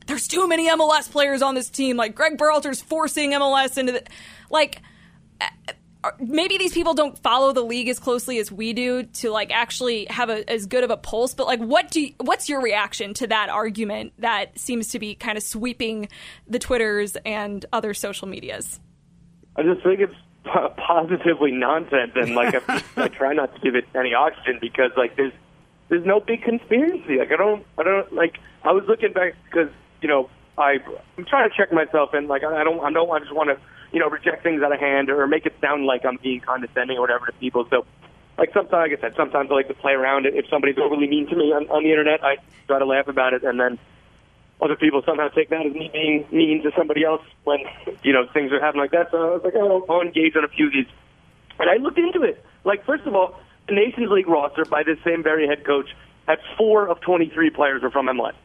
there's 0.07 0.27
too 0.27 0.47
many 0.47 0.69
MLS 0.69 1.09
players 1.11 1.41
on 1.41 1.55
this 1.55 1.69
team. 1.69 1.97
Like 1.97 2.15
Greg 2.15 2.37
Berhalter's 2.37 2.81
forcing 2.81 3.31
MLS 3.31 3.77
into 3.77 3.93
the 3.93 4.03
like. 4.49 4.81
uh, 5.41 5.45
Maybe 6.19 6.59
these 6.59 6.71
people 6.71 6.93
don't 6.93 7.17
follow 7.17 7.51
the 7.51 7.63
league 7.63 7.89
as 7.89 7.97
closely 7.97 8.37
as 8.37 8.51
we 8.51 8.73
do 8.73 9.01
to 9.01 9.31
like 9.31 9.51
actually 9.51 10.05
have 10.11 10.29
a, 10.29 10.47
as 10.47 10.67
good 10.67 10.83
of 10.83 10.91
a 10.91 10.97
pulse. 10.97 11.33
But 11.33 11.47
like, 11.47 11.59
what 11.59 11.89
do 11.89 11.99
you, 11.99 12.13
what's 12.19 12.47
your 12.47 12.61
reaction 12.61 13.15
to 13.15 13.25
that 13.25 13.49
argument 13.49 14.13
that 14.19 14.59
seems 14.59 14.89
to 14.89 14.99
be 14.99 15.15
kind 15.15 15.35
of 15.35 15.43
sweeping 15.43 16.09
the 16.47 16.59
twitters 16.59 17.17
and 17.25 17.65
other 17.73 17.95
social 17.95 18.27
medias? 18.27 18.79
I 19.55 19.63
just 19.63 19.81
think 19.81 19.99
it's 19.99 20.13
positively 20.77 21.51
nonsense, 21.51 22.11
and 22.13 22.35
like 22.35 22.53
I, 22.69 22.83
I 22.97 23.07
try 23.07 23.33
not 23.33 23.55
to 23.55 23.61
give 23.61 23.73
it 23.73 23.85
any 23.95 24.13
oxygen 24.13 24.59
because 24.61 24.91
like 24.95 25.15
there's 25.15 25.33
there's 25.89 26.05
no 26.05 26.19
big 26.19 26.43
conspiracy. 26.43 27.17
Like 27.17 27.31
I 27.31 27.35
don't 27.35 27.65
I 27.79 27.83
don't 27.83 28.13
like 28.13 28.37
I 28.63 28.73
was 28.73 28.83
looking 28.87 29.11
back 29.11 29.33
because 29.45 29.69
you 30.05 30.11
know 30.11 30.29
I 30.55 30.77
I'm 31.17 31.25
trying 31.25 31.49
to 31.49 31.55
check 31.57 31.73
myself 31.73 32.13
and 32.13 32.27
like 32.27 32.43
I 32.43 32.63
don't 32.63 32.79
I 32.79 32.91
don't 32.91 33.09
I 33.09 33.17
just 33.17 33.33
want 33.33 33.49
to 33.49 33.57
you 33.91 33.99
know 33.99 34.07
reject 34.07 34.43
things 34.43 34.61
out 34.61 34.71
of 34.71 34.79
hand 34.79 35.09
or 35.09 35.25
make 35.25 35.47
it 35.47 35.55
sound 35.59 35.87
like 35.87 36.05
I'm 36.05 36.19
being 36.21 36.41
condescending 36.41 36.97
or 36.97 37.01
whatever 37.01 37.25
to 37.25 37.31
people. 37.33 37.65
So 37.71 37.87
like 38.37 38.53
sometimes 38.53 38.91
like 38.91 38.99
I 38.99 39.01
said 39.01 39.15
sometimes 39.17 39.49
I 39.49 39.55
like 39.55 39.67
to 39.69 39.73
play 39.73 39.93
around. 39.93 40.27
If 40.27 40.45
somebody's 40.47 40.77
overly 40.77 41.07
mean 41.07 41.25
to 41.29 41.35
me 41.35 41.45
on, 41.53 41.67
on 41.69 41.81
the 41.81 41.89
internet, 41.89 42.23
I 42.23 42.37
try 42.67 42.77
to 42.77 42.85
laugh 42.85 43.07
about 43.07 43.33
it 43.33 43.43
and 43.43 43.59
then 43.59 43.79
other 44.61 44.75
people 44.75 45.01
somehow 45.03 45.29
take 45.29 45.49
that 45.49 45.65
as 45.65 45.73
me 45.73 45.89
being 45.91 46.23
mean 46.31 46.61
to 46.61 46.71
somebody 46.77 47.03
else 47.03 47.23
when 47.45 47.61
you 48.03 48.13
know 48.13 48.27
things 48.31 48.51
are 48.51 48.61
happening 48.61 48.83
like 48.83 48.91
that. 48.91 49.09
So 49.09 49.17
I 49.17 49.33
was 49.33 49.41
like, 49.43 49.55
oh, 49.55 49.87
I'll 49.89 50.01
engage 50.01 50.35
on 50.35 50.43
a 50.43 50.49
few 50.49 50.67
of 50.67 50.73
these, 50.73 50.85
and 51.57 51.67
I 51.67 51.77
looked 51.77 51.97
into 51.97 52.21
it. 52.21 52.45
Like 52.63 52.85
first 52.85 53.07
of 53.07 53.15
all, 53.15 53.39
the 53.67 53.73
Nations 53.73 54.11
League 54.11 54.27
roster 54.27 54.65
by 54.65 54.83
this 54.83 54.99
same 55.03 55.23
very 55.23 55.47
head 55.47 55.65
coach 55.65 55.89
had 56.27 56.37
four 56.59 56.87
of 56.89 57.01
23 57.01 57.49
players 57.49 57.81
are 57.83 57.89
from 57.89 58.05
MLS. 58.05 58.35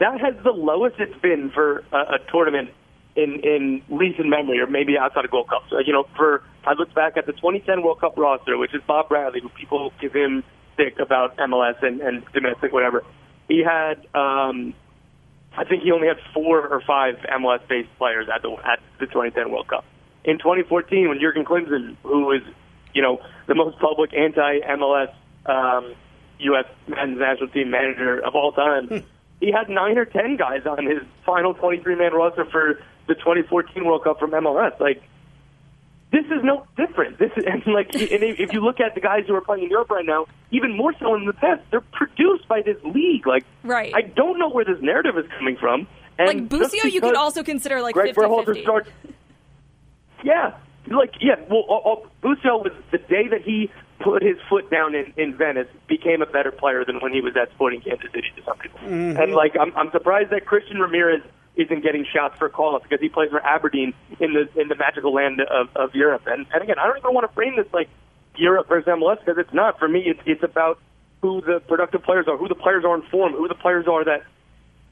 That 0.00 0.20
has 0.20 0.34
the 0.42 0.50
lowest 0.50 0.96
it's 0.98 1.18
been 1.20 1.50
for 1.50 1.84
a, 1.92 1.96
a 1.96 2.18
tournament 2.30 2.70
in 3.16 3.40
in 3.40 3.82
recent 3.88 4.28
memory, 4.28 4.60
or 4.60 4.66
maybe 4.66 4.98
outside 4.98 5.24
of 5.24 5.30
Gold 5.30 5.48
Cup. 5.48 5.62
So, 5.70 5.78
you 5.78 5.92
know, 5.92 6.06
for 6.16 6.42
I 6.64 6.72
looked 6.72 6.94
back 6.94 7.16
at 7.16 7.26
the 7.26 7.32
2010 7.32 7.82
World 7.82 8.00
Cup 8.00 8.16
roster, 8.16 8.58
which 8.58 8.74
is 8.74 8.82
Bob 8.86 9.08
Bradley, 9.08 9.40
who 9.40 9.48
people 9.50 9.92
give 10.00 10.12
him 10.12 10.42
stick 10.74 10.98
about 10.98 11.36
MLS 11.36 11.82
and, 11.82 12.00
and 12.00 12.24
domestic 12.32 12.72
whatever. 12.72 13.04
He 13.48 13.62
had 13.62 14.06
um, 14.14 14.74
I 15.56 15.64
think 15.64 15.84
he 15.84 15.92
only 15.92 16.08
had 16.08 16.16
four 16.32 16.66
or 16.66 16.80
five 16.80 17.14
MLS-based 17.40 17.96
players 17.98 18.28
at 18.34 18.42
the 18.42 18.50
at 18.64 18.80
the 18.98 19.06
2010 19.06 19.50
World 19.50 19.68
Cup. 19.68 19.84
In 20.24 20.38
2014, 20.38 21.08
when 21.08 21.20
Jurgen 21.20 21.44
Klinsmann, 21.44 21.96
who 22.02 22.32
is 22.32 22.42
you 22.94 23.02
know 23.02 23.20
the 23.46 23.54
most 23.54 23.78
public 23.78 24.12
anti-MLS 24.14 25.14
um, 25.46 25.94
U.S. 26.40 26.64
men's 26.88 27.18
national 27.18 27.48
team 27.48 27.70
manager 27.70 28.18
of 28.24 28.34
all 28.34 28.52
time, 28.52 29.04
he 29.40 29.52
had 29.52 29.68
nine 29.68 29.98
or 29.98 30.04
ten 30.04 30.36
guys 30.36 30.62
on 30.66 30.86
his 30.86 31.02
final 31.24 31.54
23-man 31.54 32.12
roster 32.12 32.44
for 32.46 32.80
the 33.08 33.14
2014 33.14 33.84
World 33.84 34.04
Cup 34.04 34.18
from 34.18 34.30
MLS. 34.30 34.78
Like 34.80 35.02
this 36.12 36.24
is 36.26 36.44
no 36.44 36.66
different. 36.76 37.18
This 37.18 37.30
is 37.36 37.44
and 37.46 37.62
like 37.66 37.94
and 37.94 38.22
if 38.22 38.52
you 38.52 38.60
look 38.60 38.80
at 38.80 38.94
the 38.94 39.00
guys 39.00 39.24
who 39.26 39.34
are 39.34 39.40
playing 39.40 39.64
in 39.64 39.70
Europe 39.70 39.90
right 39.90 40.06
now, 40.06 40.26
even 40.50 40.76
more 40.76 40.94
so 41.00 41.14
in 41.14 41.26
the 41.26 41.32
past, 41.32 41.62
they're 41.70 41.80
produced 41.80 42.46
by 42.48 42.62
this 42.62 42.76
league. 42.84 43.26
Like 43.26 43.44
Right. 43.62 43.92
I 43.94 44.02
don't 44.02 44.38
know 44.38 44.48
where 44.48 44.64
this 44.64 44.80
narrative 44.80 45.18
is 45.18 45.26
coming 45.38 45.56
from. 45.56 45.86
And 46.18 46.28
Like 46.28 46.48
Busio, 46.48 46.84
you 46.84 47.00
could 47.00 47.16
also 47.16 47.42
consider 47.42 47.82
like 47.82 47.94
Greg 47.94 48.14
50 48.14 48.20
Berhalter 48.20 48.62
starts. 48.62 48.88
Yeah, 50.22 50.56
like 50.86 51.14
yeah. 51.20 51.34
Well, 51.50 51.64
uh, 51.68 51.92
uh, 51.92 52.08
Busio 52.22 52.58
was 52.58 52.72
the 52.92 52.98
day 52.98 53.28
that 53.28 53.42
he 53.42 53.70
put 54.00 54.22
his 54.22 54.36
foot 54.48 54.70
down 54.70 54.94
in, 54.94 55.12
in 55.16 55.36
Venice 55.36 55.68
became 55.88 56.22
a 56.22 56.26
better 56.26 56.50
player 56.50 56.84
than 56.84 57.00
when 57.00 57.12
he 57.12 57.20
was 57.20 57.36
at 57.36 57.50
Sporting 57.52 57.80
Kansas 57.80 58.10
City 58.12 58.28
to 58.36 58.42
some 58.44 58.58
people. 58.58 58.78
Mm-hmm. 58.80 59.20
And 59.20 59.32
like 59.32 59.56
I'm 59.58 59.74
I'm 59.76 59.90
surprised 59.90 60.30
that 60.30 60.46
Christian 60.46 60.78
Ramirez 60.78 61.22
isn't 61.56 61.82
getting 61.82 62.04
shots 62.04 62.36
for 62.38 62.48
call 62.48 62.74
ups 62.74 62.84
because 62.88 63.00
he 63.00 63.08
plays 63.08 63.30
for 63.30 63.44
Aberdeen 63.44 63.94
in 64.18 64.32
the 64.32 64.48
in 64.60 64.68
the 64.68 64.74
magical 64.74 65.14
land 65.14 65.40
of, 65.40 65.68
of 65.76 65.94
Europe. 65.94 66.22
And 66.26 66.46
and 66.52 66.62
again, 66.62 66.78
I 66.78 66.86
don't 66.86 66.98
even 66.98 67.14
want 67.14 67.28
to 67.28 67.34
frame 67.34 67.56
this 67.56 67.66
like 67.72 67.88
Europe 68.36 68.68
versus 68.68 68.88
MLS 68.88 69.20
because 69.20 69.38
it's 69.38 69.54
not. 69.54 69.78
For 69.78 69.88
me, 69.88 70.02
it's 70.06 70.20
it's 70.26 70.42
about 70.42 70.78
who 71.22 71.40
the 71.40 71.60
productive 71.60 72.02
players 72.02 72.26
are, 72.28 72.36
who 72.36 72.48
the 72.48 72.54
players 72.54 72.84
are 72.84 72.94
in 72.94 73.02
form, 73.02 73.32
who 73.32 73.48
the 73.48 73.54
players 73.54 73.86
are 73.86 74.04
that 74.04 74.24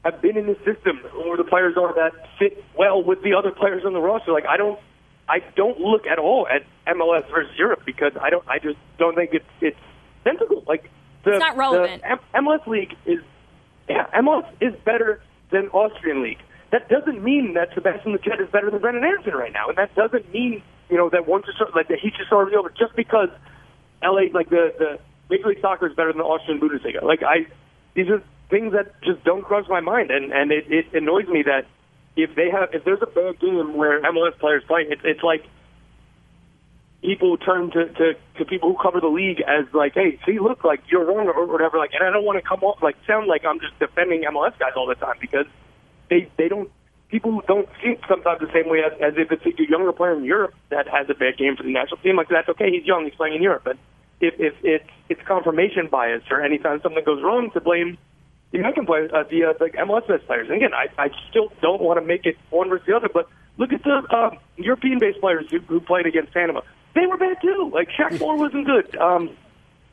have 0.03 0.21
been 0.21 0.37
in 0.37 0.47
the 0.47 0.55
system, 0.65 0.97
who 1.11 1.35
the 1.37 1.43
players 1.43 1.75
are 1.77 1.93
that 1.95 2.11
fit 2.39 2.63
well 2.77 3.03
with 3.03 3.21
the 3.23 3.33
other 3.33 3.51
players 3.51 3.83
on 3.85 3.93
the 3.93 4.01
roster. 4.01 4.31
Like 4.31 4.45
I 4.45 4.57
don't 4.57 4.79
I 5.29 5.39
don't 5.55 5.79
look 5.79 6.05
at 6.05 6.19
all 6.19 6.47
at 6.47 6.63
MLS 6.93 7.29
versus 7.31 7.57
Europe 7.57 7.81
because 7.85 8.11
I 8.21 8.29
don't. 8.29 8.47
I 8.47 8.59
just 8.59 8.77
don't 8.97 9.15
think 9.15 9.31
it's 9.33 9.45
it's 9.61 9.77
sensible. 10.23 10.63
Like 10.67 10.89
the, 11.23 11.31
It's 11.31 11.39
not 11.39 11.57
relevant. 11.57 12.01
The 12.01 12.11
M- 12.11 12.45
MLS 12.45 12.67
league 12.67 12.95
is 13.05 13.19
yeah, 13.89 14.07
MLS 14.15 14.47
is 14.61 14.73
better 14.85 15.21
than 15.51 15.69
Austrian 15.69 16.23
league. 16.23 16.39
That 16.71 16.89
doesn't 16.89 17.23
mean 17.23 17.53
that 17.53 17.69
Sebastian 17.73 18.17
Lletget 18.17 18.41
is 18.41 18.49
better 18.49 18.71
than 18.71 18.79
Brenden 18.81 19.03
Aaronson 19.03 19.33
right 19.33 19.53
now, 19.53 19.69
and 19.69 19.77
that 19.77 19.93
doesn't 19.95 20.31
mean 20.33 20.61
you 20.89 20.97
know 20.97 21.09
that 21.09 21.27
once 21.27 21.45
just 21.45 21.75
like 21.75 21.87
that 21.87 21.99
he 21.99 22.09
just 22.09 22.31
already 22.31 22.55
over 22.55 22.69
just 22.69 22.95
because 22.95 23.29
LA 24.01 24.27
like 24.33 24.49
the 24.49 24.73
the 24.77 24.99
Major 25.29 25.47
League 25.47 25.61
Soccer 25.61 25.87
is 25.87 25.95
better 25.95 26.11
than 26.11 26.19
the 26.19 26.25
Austrian 26.25 26.59
Bundesliga. 26.59 27.01
Like 27.01 27.23
I, 27.23 27.47
these 27.93 28.09
are 28.09 28.21
things 28.49 28.73
that 28.73 29.01
just 29.01 29.23
don't 29.23 29.43
cross 29.43 29.65
my 29.69 29.79
mind, 29.79 30.11
and 30.11 30.31
and 30.33 30.51
it, 30.51 30.65
it 30.69 30.85
annoys 30.93 31.27
me 31.27 31.43
that 31.43 31.65
if 32.15 32.35
they 32.35 32.49
have 32.49 32.69
if 32.73 32.83
there's 32.83 33.01
a 33.01 33.07
bad 33.07 33.39
game 33.39 33.75
where 33.75 34.01
MLS 34.01 34.37
players 34.39 34.63
play, 34.67 34.85
it's 34.89 35.01
it's 35.03 35.23
like 35.23 35.45
people 37.01 37.37
turn 37.37 37.71
to, 37.71 37.89
to 37.89 38.13
to 38.37 38.45
people 38.45 38.73
who 38.73 38.77
cover 38.81 39.01
the 39.01 39.07
league 39.07 39.41
as 39.41 39.65
like, 39.73 39.93
hey, 39.93 40.19
see, 40.25 40.39
look, 40.39 40.63
like 40.63 40.81
you're 40.89 41.05
wrong 41.05 41.27
or 41.27 41.45
whatever. 41.45 41.77
Like, 41.77 41.91
and 41.93 42.03
I 42.03 42.11
don't 42.11 42.25
want 42.25 42.41
to 42.41 42.47
come 42.47 42.63
off 42.63 42.81
like 42.81 42.95
sound 43.07 43.27
like 43.27 43.45
I'm 43.45 43.59
just 43.59 43.77
defending 43.79 44.23
MLS 44.23 44.57
guys 44.59 44.73
all 44.75 44.87
the 44.87 44.95
time 44.95 45.15
because 45.19 45.45
they 46.09 46.29
they 46.37 46.47
don't 46.47 46.71
people 47.09 47.41
don't 47.47 47.69
see 47.81 47.95
sometimes 48.07 48.39
the 48.39 48.51
same 48.53 48.69
way 48.69 48.81
as, 48.85 48.93
as 49.01 49.13
if 49.17 49.31
it's 49.31 49.45
a 49.45 49.69
younger 49.69 49.91
player 49.91 50.15
in 50.15 50.23
Europe 50.23 50.53
that 50.69 50.87
has 50.87 51.09
a 51.09 51.13
bad 51.13 51.37
game 51.37 51.55
for 51.55 51.63
the 51.63 51.71
national 51.71 51.97
team. 51.97 52.15
Like 52.15 52.29
that's 52.29 52.49
okay, 52.49 52.71
he's 52.71 52.85
young, 52.85 53.05
he's 53.05 53.15
playing 53.15 53.35
in 53.35 53.41
Europe, 53.41 53.63
but 53.65 53.77
if 54.21 54.33
if 54.39 54.53
it's 54.63 54.89
it's 55.09 55.21
confirmation 55.27 55.87
bias 55.87 56.23
or 56.29 56.41
anytime 56.41 56.79
something 56.81 57.03
goes 57.03 57.21
wrong 57.23 57.49
to 57.51 57.61
blame 57.61 57.97
American 58.59 58.85
players, 58.85 59.11
uh, 59.13 59.23
the 59.29 59.45
uh, 59.45 59.53
the 59.53 59.69
MLS 59.69 60.25
players. 60.25 60.47
And 60.49 60.57
again, 60.57 60.73
I 60.73 60.87
I 60.97 61.09
still 61.29 61.51
don't 61.61 61.81
want 61.81 61.99
to 61.99 62.05
make 62.05 62.25
it 62.25 62.37
one 62.49 62.69
versus 62.69 62.85
the 62.85 62.95
other, 62.95 63.09
but 63.11 63.27
look 63.57 63.73
at 63.73 63.83
the 63.83 64.03
uh, 64.09 64.31
European-based 64.57 65.19
players 65.19 65.45
who, 65.49 65.59
who 65.59 65.79
played 65.79 66.05
against 66.05 66.33
Panama. 66.33 66.61
They 66.95 67.05
were 67.07 67.17
bad 67.17 67.37
too. 67.41 67.71
Like 67.73 67.89
Shaq 67.89 68.19
Moore 68.19 68.37
wasn't 68.37 68.65
good. 68.65 68.95
Um, 68.97 69.35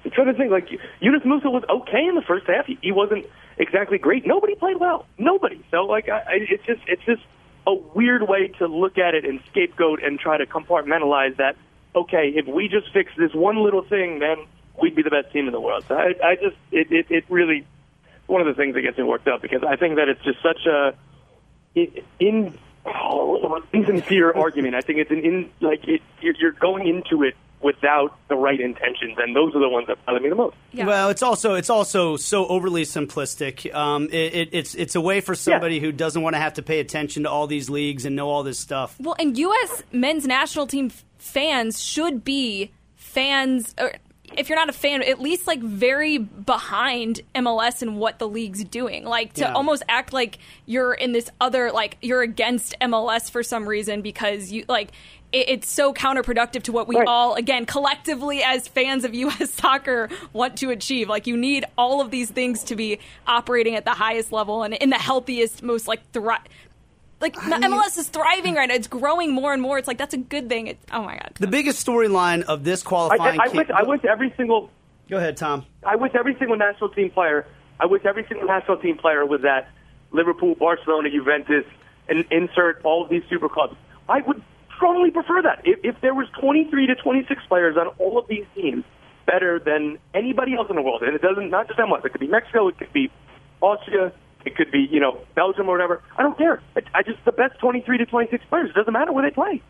I'm 0.05 0.11
trying 0.11 0.27
to 0.27 0.35
think. 0.35 0.51
Like 0.51 0.69
Yunus 1.01 1.23
Musah 1.23 1.51
was 1.51 1.65
okay 1.69 2.05
in 2.07 2.15
the 2.15 2.23
first 2.23 2.47
half. 2.47 2.67
He, 2.67 2.79
he 2.83 2.93
wasn't 2.93 3.27
exactly 3.59 3.99
great. 3.99 4.27
Nobody 4.27 4.55
played 4.55 4.79
well. 4.79 5.07
Nobody. 5.19 5.65
So 5.71 5.85
like, 5.85 6.09
I, 6.09 6.19
I, 6.19 6.39
it's 6.49 6.65
just 6.65 6.83
it's 6.87 7.05
just 7.05 7.23
a 7.67 7.75
weird 7.75 8.29
way 8.29 8.49
to 8.59 8.67
look 8.67 8.99
at 8.99 9.15
it 9.15 9.25
and 9.25 9.41
scapegoat 9.51 10.03
and 10.03 10.19
try 10.19 10.39
to 10.39 10.47
compartmentalize 10.47 11.37
that. 11.37 11.57
Okay, 11.95 12.33
if 12.37 12.47
we 12.47 12.69
just 12.69 12.93
fix 12.93 13.11
this 13.17 13.35
one 13.35 13.63
little 13.65 13.83
thing, 13.83 14.21
then 14.21 14.47
we'd 14.81 14.95
be 14.95 15.03
the 15.03 15.11
best 15.11 15.33
team 15.33 15.47
in 15.47 15.53
the 15.53 15.61
world. 15.61 15.85
So 15.89 15.97
I, 15.97 16.15
I 16.23 16.35
just 16.37 16.57
it, 16.71 16.91
it 16.91 17.07
it 17.11 17.25
really 17.29 17.67
one 18.31 18.41
of 18.41 18.47
the 18.47 18.55
things 18.55 18.75
that 18.75 18.83
gets 18.83 18.97
me 18.97 19.05
worked 19.05 19.29
up 19.29 19.43
because 19.43 19.63
I 19.63 19.77
think 19.77 19.97
that 19.97 20.09
it's 20.09 20.23
just 20.23 20.39
such 20.43 20.67
a 20.67 20.95
in 22.19 22.59
oh, 22.87 23.63
insincere 23.73 24.33
argument. 24.33 24.75
I 24.75 24.81
think 24.81 24.99
it's 24.99 25.11
an 25.11 25.21
in 25.21 25.51
like 25.61 25.87
it, 25.87 26.03
you're 26.21 26.35
you're 26.39 26.53
going 26.53 26.87
into 26.87 27.23
it 27.23 27.35
without 27.63 28.17
the 28.29 28.37
right 28.37 28.59
intentions, 28.59 29.17
and 29.19 29.37
those 29.37 29.55
are 29.55 29.61
the 29.61 29.69
ones 29.69 29.87
that 29.87 30.05
bother 30.07 30.21
me 30.21 30.31
the 30.31 30.35
most. 30.35 30.57
Yeah. 30.73 30.87
Well, 30.87 31.11
it's 31.11 31.23
also 31.23 31.55
it's 31.55 31.71
also 31.71 32.17
so 32.17 32.47
overly 32.47 32.85
simplistic. 32.85 33.73
Um, 33.75 34.07
it, 34.07 34.35
it, 34.35 34.49
it's 34.53 34.75
it's 34.75 34.95
a 34.95 35.01
way 35.01 35.21
for 35.21 35.35
somebody 35.35 35.81
who 35.81 35.93
doesn't 35.93 36.23
want 36.23 36.35
to 36.35 36.41
have 36.41 36.55
to 36.55 36.63
pay 36.63 36.81
attention 36.81 37.25
to 37.25 37.31
all 37.31 37.47
these 37.47 37.69
leagues 37.69 38.05
and 38.05 38.17
know 38.17 38.29
all 38.29 38.43
this 38.43 38.59
stuff. 38.59 38.97
Well, 38.99 39.17
and 39.19 39.37
U.S. 39.37 39.83
men's 39.93 40.27
national 40.27 40.67
team 40.67 40.87
f- 40.87 41.05
fans 41.19 41.83
should 41.83 42.25
be 42.25 42.73
fans. 42.95 43.75
Or 43.79 43.93
if 44.37 44.49
you're 44.49 44.59
not 44.59 44.69
a 44.69 44.73
fan, 44.73 45.03
at 45.03 45.21
least 45.21 45.47
like 45.47 45.61
very 45.61 46.19
behind 46.19 47.21
MLS 47.35 47.83
and 47.83 47.97
what 47.99 48.19
the 48.19 48.29
league's 48.29 48.65
doing. 48.65 49.05
Like 49.05 49.33
to 49.35 49.43
Yeah. 49.43 49.53
almost 49.53 49.83
act 49.89 50.13
like 50.13 50.39
you're 50.67 50.93
in 50.95 51.13
this 51.13 51.31
other, 51.41 51.71
like 51.73 51.97
you're 52.03 52.23
against 52.23 52.75
MLS 52.81 53.31
for 53.31 53.43
some 53.43 53.69
reason 53.69 54.03
because 54.03 54.53
you 54.53 54.65
like. 54.69 54.91
it- 55.33 55.49
It's 55.49 55.71
so 55.71 55.95
counterproductive 55.95 56.65
to 56.65 56.73
what 56.73 56.89
we 56.89 56.97
Right. 56.97 57.07
all, 57.07 57.35
again, 57.37 57.65
collectively 57.65 58.43
as 58.43 58.67
fans 58.67 59.05
of 59.05 59.15
U.S. 59.25 59.53
soccer 59.53 60.09
want 60.33 60.57
to 60.59 60.71
achieve. 60.71 61.09
Like, 61.09 61.29
you 61.29 61.37
need 61.37 61.65
all 61.79 62.01
of 62.01 62.11
these 62.11 62.31
things 62.33 62.65
to 62.65 62.75
be 62.75 62.99
operating 63.29 63.77
at 63.77 63.85
the 63.85 63.93
highest 63.93 64.33
level 64.33 64.65
and 64.65 64.75
in 64.75 64.91
the 64.91 64.97
healthiest, 64.99 65.63
most 65.63 65.87
like 65.87 66.01
thri- 66.13 66.35
like 67.21 67.37
MLS 67.37 67.99
is 67.99 68.09
thriving 68.09 68.55
right 68.55 68.69
now. 68.69 68.75
It's 68.75 68.89
growing 68.89 69.33
more 69.33 69.53
and 69.53 69.61
more. 69.61 69.79
It's 69.79 69.89
like 69.89 69.99
that's 69.99 70.15
a 70.15 70.19
good 70.19 70.49
thing. 70.49 70.69
It, 70.69 70.79
oh 70.93 71.03
my 71.03 71.15
god. 71.15 71.33
The 71.39 71.47
biggest 71.47 71.85
storyline 71.87 72.43
of 72.43 72.65
this 72.65 72.83
I, 72.85 72.89
qualifying. 72.89 73.41
I, 73.41 73.45
I 73.45 73.49
camp- 73.49 73.55
wish 73.55 73.71
I 73.71 73.83
wish 73.83 74.05
every 74.05 74.33
single 74.37 74.71
Go 75.11 75.17
ahead, 75.17 75.37
Tom. 75.37 75.67
I 75.85 75.97
wish 75.97 76.13
every 76.15 76.37
single 76.39 76.57
national 76.57 76.91
team 76.91 77.11
player, 77.11 77.45
I 77.81 77.87
wish 77.87 78.05
every 78.05 78.25
single 78.29 78.47
national 78.47 78.77
team 78.77 78.97
player 78.97 79.27
was 79.27 79.45
at 79.45 79.69
Liverpool, 80.13 80.55
Barcelona, 80.55 81.11
Juventus, 81.11 81.65
and 82.09 82.25
insert 82.31 82.81
all 82.85 83.03
of 83.03 83.11
these 83.11 83.25
super 83.29 83.49
clubs. 83.49 83.75
I 84.09 84.21
would 84.21 84.41
strongly 84.77 85.11
prefer 85.11 85.43
that. 85.43 85.63
If, 85.65 85.81
if 85.83 86.01
there 86.01 86.15
was 86.15 86.29
23 86.41 86.87
to 86.87 86.95
26 86.95 87.43
players 87.49 87.77
on 87.77 87.89
all 87.99 88.19
of 88.19 88.29
these 88.29 88.45
teams 88.55 88.85
better 89.27 89.59
than 89.59 89.99
anybody 90.15 90.55
else 90.55 90.71
in 90.71 90.77
the 90.77 90.83
world, 90.83 91.03
and 91.03 91.15
it 91.15 91.23
doesn't 91.23 91.51
not 91.51 91.67
just 91.67 91.79
MLS, 91.81 92.05
it 92.05 92.13
could 92.13 92.21
be 92.21 92.29
Mexico, 92.29 92.69
it 92.69 92.79
could 92.79 92.93
be 92.93 93.11
Austria, 93.61 94.13
it 94.45 94.57
could 94.57 94.71
be 94.71 94.81
you 94.91 95.01
know 95.01 95.19
Belgium 95.35 95.69
or 95.69 95.73
whatever. 95.73 96.03
I 96.17 96.23
don't 96.23 96.37
care. 96.39 96.63
I, 96.77 96.83
I 96.95 97.03
just 97.03 97.25
the 97.25 97.33
best 97.33 97.59
23 97.61 97.99
to 97.99 98.07
26 98.07 98.45
players. 98.49 98.71
It 98.71 98.75
doesn't 98.75 98.93
matter 98.93 99.13
where 99.13 99.23
they 99.29 99.35
play. 99.35 99.63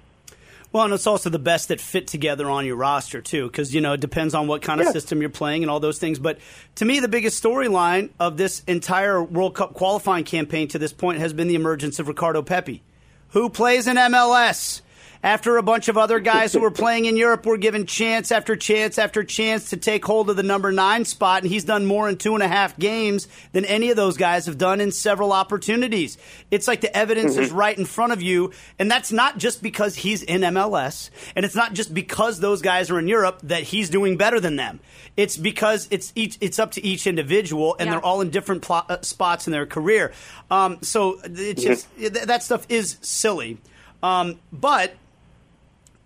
Well, 0.72 0.84
and 0.84 0.94
it's 0.94 1.08
also 1.08 1.30
the 1.30 1.40
best 1.40 1.66
that 1.68 1.80
fit 1.80 2.06
together 2.06 2.48
on 2.48 2.64
your 2.64 2.76
roster 2.76 3.20
too, 3.20 3.48
because 3.48 3.74
you 3.74 3.80
know 3.80 3.94
it 3.94 4.00
depends 4.00 4.34
on 4.34 4.46
what 4.46 4.62
kind 4.62 4.80
of 4.80 4.86
Yeah. 4.86 4.92
system 4.92 5.20
you're 5.20 5.28
playing 5.28 5.64
and 5.64 5.70
all 5.70 5.80
those 5.80 5.98
things. 5.98 6.20
But 6.20 6.38
to 6.76 6.84
me, 6.84 7.00
the 7.00 7.08
biggest 7.08 7.42
storyline 7.42 8.10
of 8.20 8.36
this 8.36 8.62
entire 8.68 9.20
World 9.22 9.54
Cup 9.56 9.74
qualifying 9.74 10.22
campaign 10.24 10.68
to 10.68 10.78
this 10.78 10.92
point 10.92 11.18
has 11.18 11.32
been 11.32 11.48
the 11.48 11.56
emergence 11.56 11.98
of 11.98 12.06
Ricardo 12.06 12.40
Pepi, 12.42 12.82
who 13.30 13.50
plays 13.50 13.88
in 13.88 13.96
MLS. 13.96 14.80
After 15.22 15.58
a 15.58 15.62
bunch 15.62 15.88
of 15.88 15.98
other 15.98 16.18
guys 16.18 16.54
who 16.54 16.60
were 16.60 16.70
playing 16.70 17.04
in 17.04 17.14
Europe 17.14 17.44
were 17.44 17.58
given 17.58 17.84
chance 17.84 18.32
after 18.32 18.56
chance 18.56 18.96
after 18.98 19.22
chance 19.22 19.68
to 19.68 19.76
take 19.76 20.02
hold 20.02 20.30
of 20.30 20.36
the 20.36 20.42
number 20.42 20.72
nine 20.72 21.04
spot, 21.04 21.42
and 21.42 21.50
he's 21.52 21.64
done 21.64 21.84
more 21.84 22.08
in 22.08 22.16
two 22.16 22.32
and 22.32 22.42
a 22.42 22.48
half 22.48 22.78
games 22.78 23.28
than 23.52 23.66
any 23.66 23.90
of 23.90 23.96
those 23.96 24.16
guys 24.16 24.46
have 24.46 24.56
done 24.56 24.80
in 24.80 24.90
several 24.90 25.34
opportunities. 25.34 26.16
It's 26.50 26.66
like 26.66 26.80
the 26.80 26.96
evidence 26.96 27.36
is 27.36 27.50
right 27.50 27.76
in 27.76 27.84
front 27.84 28.14
of 28.14 28.22
you, 28.22 28.52
and 28.78 28.90
that's 28.90 29.12
not 29.12 29.36
just 29.36 29.62
because 29.62 29.94
he's 29.94 30.22
in 30.22 30.40
MLS, 30.40 31.10
and 31.36 31.44
it's 31.44 31.54
not 31.54 31.74
just 31.74 31.92
because 31.92 32.40
those 32.40 32.62
guys 32.62 32.90
are 32.90 32.98
in 32.98 33.06
Europe 33.06 33.40
that 33.42 33.64
he's 33.64 33.90
doing 33.90 34.16
better 34.16 34.40
than 34.40 34.56
them. 34.56 34.80
It's 35.18 35.36
because 35.36 35.86
it's 35.90 36.14
each 36.14 36.38
it's 36.40 36.58
up 36.58 36.70
to 36.72 36.84
each 36.84 37.06
individual, 37.06 37.76
and 37.78 37.88
Yeah. 37.88 37.96
they're 37.96 38.04
all 38.06 38.22
in 38.22 38.30
different 38.30 38.62
pl- 38.62 38.86
uh, 38.88 39.02
spots 39.02 39.46
in 39.46 39.50
their 39.52 39.66
career. 39.66 40.12
Um, 40.50 40.78
so 40.80 41.20
it's 41.24 41.62
just 41.62 41.94
th- 41.98 42.10
that 42.14 42.42
stuff 42.42 42.64
is 42.70 42.96
silly, 43.02 43.58
um, 44.02 44.36
but 44.50 44.94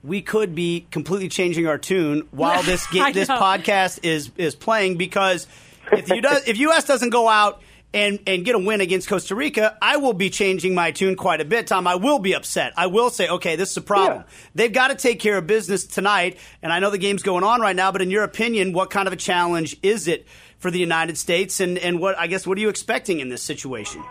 we 0.05 0.21
could 0.21 0.55
be 0.55 0.87
completely 0.90 1.29
changing 1.29 1.67
our 1.67 1.79
tune 1.79 2.29
while 2.31 2.62
this 2.64 2.87
I 2.93 3.11
ga- 3.11 3.12
this 3.12 3.29
podcast 3.29 4.01
is 4.05 4.31
is 4.37 4.55
playing 4.55 4.97
because 4.97 5.47
if 5.93 6.09
you 6.09 6.21
does 6.21 6.47
if 6.47 6.59
US 6.59 6.85
doesn't 6.85 7.11
go 7.11 7.29
out 7.29 7.62
and 7.93 8.19
and 8.27 8.45
get 8.45 8.55
a 8.55 8.59
win 8.59 8.81
against 8.81 9.09
Costa 9.09 9.35
Rica, 9.35 9.79
I 9.81 9.97
will 9.97 10.12
be 10.12 10.29
changing 10.29 10.75
my 10.75 10.90
tune 10.90 11.17
quite 11.17 11.40
a 11.40 11.45
bit, 11.45 11.69
Tom. 11.69 11.87
I 11.87 11.95
will 11.95 12.19
be 12.19 12.35
upset. 12.35 12.75
I 12.77 12.87
will 12.87 13.09
say, 13.09 13.29
okay, 13.29 13.57
this 13.57 13.71
is 13.71 13.77
a 13.79 13.83
problem. 13.83 14.19
Yeah. 14.19 14.35
They've 14.55 14.73
got 14.73 14.88
to 14.88 14.97
take 14.97 15.21
care 15.21 15.38
of 15.38 15.47
business 15.47 15.85
tonight, 15.85 16.38
and 16.61 16.73
I 16.73 16.81
know 16.81 16.90
the 16.90 16.99
game's 16.99 17.23
going 17.23 17.45
on 17.45 17.61
right 17.61 17.77
now, 17.77 17.93
but 17.93 18.03
in 18.03 18.11
your 18.11 18.25
opinion, 18.25 18.73
what 18.73 18.90
kind 18.90 19.07
of 19.07 19.12
a 19.14 19.17
challenge 19.17 19.77
is 19.83 20.09
it 20.09 20.27
for 20.59 20.71
the 20.71 20.79
United 20.79 21.17
States 21.17 21.61
and 21.61 21.79
and 21.79 22.01
what 22.01 22.19
I 22.19 22.27
guess 22.27 22.47
what 22.47 22.59
are 22.59 22.61
you 22.61 22.69
expecting 22.69 23.21
in 23.21 23.29
this 23.29 23.43
situation? 23.43 24.03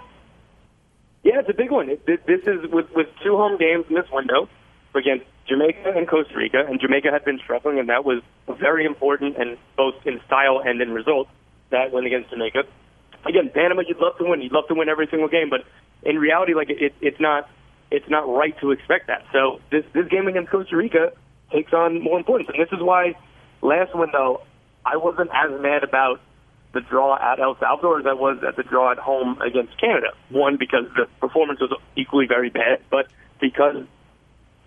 Yeah, 1.23 1.39
it's 1.39 1.49
a 1.49 1.53
big 1.53 1.71
one. 1.71 1.89
It, 1.89 2.05
this 2.05 2.41
is 2.47 2.71
with 2.71 2.89
with 2.95 3.07
two 3.23 3.35
home 3.35 3.57
games 3.57 3.85
in 3.89 3.95
this 3.95 4.09
window 4.11 4.47
against 4.95 5.25
Jamaica 5.47 5.93
and 5.95 6.07
Costa 6.07 6.35
Rica, 6.35 6.63
and 6.67 6.79
Jamaica 6.79 7.11
had 7.11 7.25
been 7.25 7.39
struggling, 7.43 7.79
and 7.79 7.89
that 7.89 8.05
was 8.05 8.21
very 8.59 8.85
important, 8.85 9.37
and 9.37 9.57
both 9.75 9.95
in 10.05 10.21
style 10.25 10.61
and 10.63 10.81
in 10.81 10.91
result. 10.91 11.27
That 11.71 11.91
win 11.91 12.05
against 12.05 12.29
Jamaica. 12.29 12.63
Again, 13.25 13.49
Panama, 13.53 13.81
you'd 13.87 13.97
love 13.97 14.17
to 14.17 14.25
win. 14.25 14.41
You'd 14.41 14.51
love 14.51 14.67
to 14.67 14.75
win 14.75 14.89
every 14.89 15.07
single 15.07 15.27
game, 15.27 15.49
but 15.49 15.65
in 16.03 16.17
reality, 16.17 16.53
like 16.53 16.69
it, 16.69 16.93
it's 17.01 17.19
not 17.19 17.49
it's 17.91 18.09
not 18.09 18.27
right 18.27 18.57
to 18.59 18.71
expect 18.71 19.07
that. 19.07 19.25
So 19.31 19.59
this 19.71 19.83
this 19.93 20.07
game 20.07 20.27
against 20.27 20.51
Costa 20.51 20.75
Rica 20.75 21.11
takes 21.51 21.73
on 21.73 22.01
more 22.01 22.17
importance, 22.17 22.49
and 22.53 22.61
this 22.61 22.71
is 22.71 22.81
why 22.81 23.15
last 23.61 23.95
window 23.95 24.41
I 24.85 24.97
wasn't 24.97 25.29
as 25.33 25.59
mad 25.61 25.83
about 25.83 26.19
the 26.73 26.81
draw 26.81 27.15
at 27.15 27.39
El 27.39 27.57
Salvador 27.59 27.99
as 27.99 28.05
I 28.05 28.13
was 28.13 28.43
at 28.43 28.55
the 28.55 28.63
draw 28.63 28.91
at 28.91 28.97
home 28.97 29.39
against 29.41 29.79
Canada. 29.79 30.09
One, 30.29 30.57
because 30.57 30.85
the 30.95 31.05
performance 31.19 31.59
was 31.59 31.71
equally 31.95 32.25
very 32.27 32.49
bad, 32.49 32.79
but 32.89 33.07
because 33.39 33.85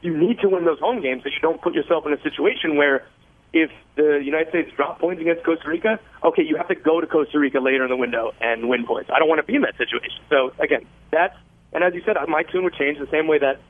you 0.03 0.17
need 0.17 0.39
to 0.41 0.49
win 0.49 0.65
those 0.65 0.79
home 0.79 1.01
games 1.03 1.23
so 1.23 1.29
you 1.29 1.41
don't 1.41 1.61
put 1.61 1.75
yourself 1.75 2.07
in 2.07 2.13
a 2.13 2.21
situation 2.23 2.77
where 2.77 3.07
if 3.53 3.71
the 3.97 4.21
United 4.23 4.49
States 4.51 4.71
drop 4.77 5.01
points 5.01 5.21
against 5.21 5.45
Costa 5.45 5.69
Rica, 5.69 5.99
okay, 6.23 6.43
you 6.43 6.57
have 6.57 6.69
to 6.69 6.75
go 6.75 7.01
to 7.01 7.07
Costa 7.07 7.39
Rica 7.39 7.59
later 7.59 7.85
in 7.85 7.91
the 7.91 7.97
window 7.97 8.33
and 8.41 8.69
win 8.69 8.87
points. 8.87 9.11
I 9.13 9.19
don't 9.19 9.29
want 9.29 9.41
to 9.41 9.47
be 9.47 9.55
in 9.55 9.63
that 9.63 9.77
situation. 9.79 10.21
So 10.29 10.53
again, 10.59 10.87
that's 11.11 11.37
and 11.73 11.83
as 11.85 11.95
you 11.95 12.03
said, 12.05 12.17
my 12.29 12.43
tune 12.43 12.65
would 12.65 12.75
change 12.75 12.99
the 12.99 13.09
same 13.11 13.27
way 13.27 13.39
that 13.39 13.61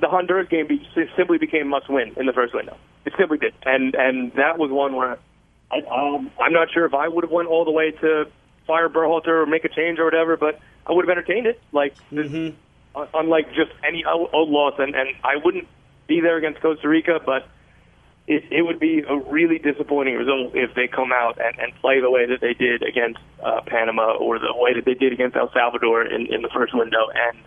the 0.00 0.08
Honduras 0.08 0.48
game 0.48 0.66
be, 0.66 0.86
simply 1.16 1.38
became 1.38 1.68
must 1.68 1.88
win 1.88 2.14
in 2.16 2.26
the 2.26 2.32
first 2.32 2.54
window. 2.54 2.76
It 3.04 3.12
simply 3.18 3.38
did, 3.38 3.54
and 3.64 3.94
and 3.94 4.32
that 4.34 4.58
was 4.58 4.70
one 4.70 4.94
where 4.96 5.18
I, 5.70 5.78
um, 5.90 6.30
I'm 6.40 6.52
not 6.52 6.68
sure 6.72 6.84
if 6.84 6.94
I 6.94 7.08
would 7.08 7.24
have 7.24 7.30
went 7.30 7.48
all 7.48 7.64
the 7.64 7.70
way 7.70 7.90
to 7.90 8.24
fire 8.66 8.88
Berhalter 8.88 9.42
or 9.42 9.46
make 9.46 9.64
a 9.64 9.68
change 9.68 9.98
or 9.98 10.04
whatever, 10.04 10.36
but 10.36 10.60
I 10.86 10.92
would 10.92 11.06
have 11.06 11.10
entertained 11.10 11.46
it. 11.46 11.60
Like, 11.72 11.94
un- 12.12 12.56
unlike 12.94 13.48
just 13.48 13.70
any 13.86 14.04
old 14.04 14.50
loss, 14.50 14.74
and 14.78 14.94
and 14.94 15.08
I 15.24 15.36
wouldn't 15.42 15.68
be 16.06 16.20
there 16.20 16.36
against 16.36 16.60
Costa 16.60 16.88
Rica, 16.88 17.20
but 17.24 17.48
it, 18.26 18.44
it 18.50 18.62
would 18.62 18.78
be 18.78 19.02
a 19.08 19.16
really 19.16 19.58
disappointing 19.58 20.14
result 20.14 20.54
if 20.54 20.74
they 20.74 20.86
come 20.86 21.10
out 21.12 21.38
and, 21.40 21.58
and 21.58 21.74
play 21.80 22.00
the 22.00 22.10
way 22.10 22.26
that 22.26 22.40
they 22.40 22.54
did 22.54 22.82
against 22.82 23.18
uh, 23.42 23.60
Panama 23.66 24.14
or 24.14 24.38
the 24.38 24.54
way 24.54 24.74
that 24.74 24.84
they 24.84 24.94
did 24.94 25.12
against 25.12 25.36
El 25.36 25.50
Salvador 25.52 26.04
in, 26.04 26.32
in 26.32 26.42
the 26.42 26.50
first 26.54 26.74
window, 26.74 27.08
and 27.14 27.38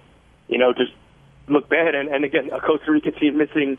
you 0.48 0.58
know 0.58 0.74
just 0.74 0.92
look 1.48 1.70
bad. 1.70 1.96
And, 1.96 2.10
and 2.10 2.26
again, 2.26 2.50
a 2.52 2.60
Costa 2.60 2.92
Rica 2.92 3.12
team 3.12 3.38
missing 3.38 3.78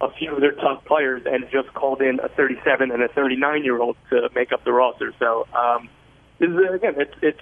a 0.00 0.10
few 0.12 0.32
of 0.32 0.40
their 0.40 0.52
top 0.52 0.84
players 0.84 1.22
and 1.26 1.44
just 1.50 1.72
called 1.74 2.00
in 2.00 2.20
a 2.20 2.28
37 2.28 2.90
and 2.92 3.02
a 3.02 3.08
39 3.08 3.64
year 3.64 3.80
old 3.80 3.96
to 4.10 4.28
make 4.34 4.52
up 4.52 4.64
the 4.64 4.72
roster. 4.72 5.12
So 5.18 5.46
um, 5.52 5.88
this 6.38 6.48
is 6.48 6.56
again, 6.72 6.94
it's 6.96 7.14
it's 7.20 7.40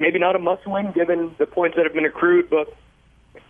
maybe 0.00 0.18
not 0.18 0.34
a 0.34 0.38
must 0.38 0.66
win 0.66 0.90
given 0.92 1.34
the 1.38 1.46
points 1.46 1.76
that 1.76 1.84
have 1.84 1.94
been 1.94 2.06
accrued, 2.06 2.50
but 2.50 2.74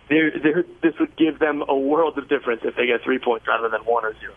they're, 0.08 0.32
they're, 0.38 0.64
this 0.82 0.98
would 0.98 1.16
give 1.16 1.38
them 1.38 1.62
a 1.68 1.76
world 1.76 2.18
of 2.18 2.28
difference 2.28 2.62
if 2.64 2.74
they 2.76 2.86
get 2.86 3.02
three 3.02 3.18
points 3.18 3.46
rather 3.46 3.68
than 3.68 3.80
one 3.82 4.04
or 4.04 4.12
zero. 4.18 4.34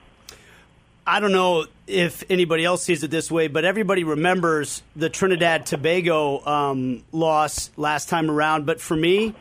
I 1.06 1.20
don't 1.20 1.34
know 1.34 1.66
if 1.86 2.24
anybody 2.30 2.64
else 2.64 2.82
sees 2.84 3.04
it 3.04 3.12
this 3.12 3.30
way, 3.30 3.50
but 3.50 3.66
everybody 3.66 4.06
remembers 4.06 4.82
the 4.96 5.10
Trinidad 5.10 5.66
Tobago 5.66 6.46
um, 6.46 7.04
loss 7.12 7.72
last 7.76 8.08
time 8.08 8.32
around. 8.32 8.66
But 8.66 8.80
for 8.80 8.96
me, 8.96 9.36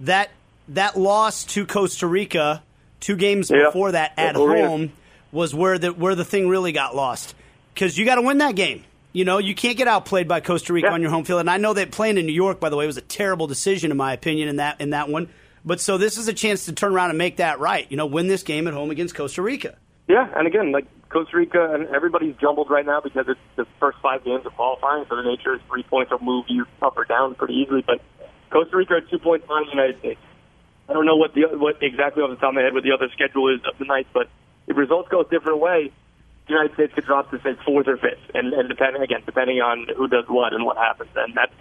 that 0.00 0.30
that 0.68 0.98
loss 0.98 1.44
to 1.44 1.66
Costa 1.66 2.06
Rica, 2.06 2.62
two 3.00 3.16
games 3.16 3.50
Yeah. 3.50 3.66
before 3.66 3.92
that 3.92 4.14
at 4.16 4.36
yeah. 4.36 4.40
home, 4.68 4.92
was 5.32 5.54
where 5.54 5.78
the 5.78 5.92
where 5.92 6.14
the 6.14 6.24
thing 6.24 6.48
really 6.48 6.72
got 6.72 6.96
lost. 6.96 7.34
Because 7.74 7.98
you 7.98 8.06
got 8.06 8.14
to 8.14 8.22
win 8.22 8.38
that 8.38 8.54
game. 8.54 8.82
You 9.16 9.24
know, 9.24 9.38
you 9.38 9.54
can't 9.54 9.78
get 9.78 9.88
outplayed 9.88 10.28
by 10.28 10.40
Costa 10.40 10.74
Rica 10.74 10.88
Yeah. 10.88 10.92
on 10.92 11.00
your 11.00 11.10
home 11.10 11.24
field. 11.24 11.40
And 11.40 11.48
I 11.48 11.56
know 11.56 11.72
that 11.72 11.90
playing 11.90 12.18
in 12.18 12.26
New 12.26 12.34
York, 12.34 12.60
by 12.60 12.68
the 12.68 12.76
way, 12.76 12.86
was 12.86 12.98
a 12.98 13.00
terrible 13.00 13.46
decision 13.46 13.90
in 13.90 13.96
my 13.96 14.12
opinion 14.12 14.46
in 14.50 14.56
that 14.56 14.78
in 14.78 14.90
that 14.90 15.08
one. 15.08 15.30
But 15.64 15.80
so 15.80 15.96
this 15.96 16.18
is 16.18 16.28
a 16.28 16.34
chance 16.34 16.66
to 16.66 16.74
turn 16.74 16.92
around 16.92 17.08
and 17.08 17.16
make 17.16 17.38
that 17.38 17.58
right. 17.58 17.86
You 17.90 17.96
know, 17.96 18.04
win 18.04 18.26
this 18.26 18.42
game 18.42 18.68
at 18.68 18.74
home 18.74 18.90
against 18.90 19.14
Costa 19.14 19.40
Rica. 19.40 19.76
Yeah, 20.06 20.28
and 20.36 20.46
again, 20.46 20.70
like 20.70 20.84
Costa 21.08 21.34
Rica 21.34 21.72
and 21.72 21.88
everybody's 21.94 22.36
jumbled 22.36 22.68
right 22.68 22.84
now 22.84 23.00
because 23.00 23.24
it's 23.26 23.40
the 23.56 23.66
first 23.80 23.96
five 24.02 24.22
games 24.22 24.44
of 24.44 24.54
qualifying, 24.54 25.06
so 25.08 25.16
the 25.16 25.22
nature 25.22 25.54
is 25.54 25.62
three 25.70 25.82
points 25.84 26.10
will 26.10 26.18
move 26.18 26.44
you 26.48 26.66
up 26.82 26.98
or 26.98 27.06
down 27.06 27.34
pretty 27.36 27.54
easily. 27.54 27.82
But 27.86 28.02
Costa 28.50 28.76
Rica 28.76 28.96
are 28.96 29.00
two 29.00 29.18
points 29.18 29.46
behind 29.46 29.68
the 29.68 29.70
United 29.70 29.98
States. 30.00 30.20
I 30.90 30.92
don't 30.92 31.06
know 31.06 31.16
what 31.16 31.32
the 31.32 31.46
what 31.56 31.82
exactly 31.82 32.22
off 32.22 32.28
the 32.28 32.36
top 32.36 32.50
of 32.50 32.56
my 32.56 32.60
head 32.60 32.74
what 32.74 32.82
the 32.82 32.92
other 32.92 33.08
schedule 33.14 33.48
is 33.48 33.60
of 33.66 33.78
the 33.78 33.86
night, 33.86 34.08
but 34.12 34.28
if 34.66 34.76
results 34.76 35.08
go 35.08 35.22
a 35.22 35.24
different 35.24 35.58
way, 35.60 35.90
United 36.48 36.74
States 36.74 36.94
could 36.94 37.04
drop 37.04 37.30
to 37.30 37.40
say 37.42 37.56
fourth 37.64 37.88
or 37.88 37.96
fifth, 37.96 38.30
and 38.34 38.52
and 38.52 38.68
depending 38.68 39.02
again 39.02 39.22
depending 39.26 39.60
on 39.60 39.86
who 39.96 40.08
does 40.08 40.24
what 40.28 40.52
and 40.52 40.64
what 40.64 40.76
happens, 40.76 41.10
and 41.16 41.34
that's 41.34 41.52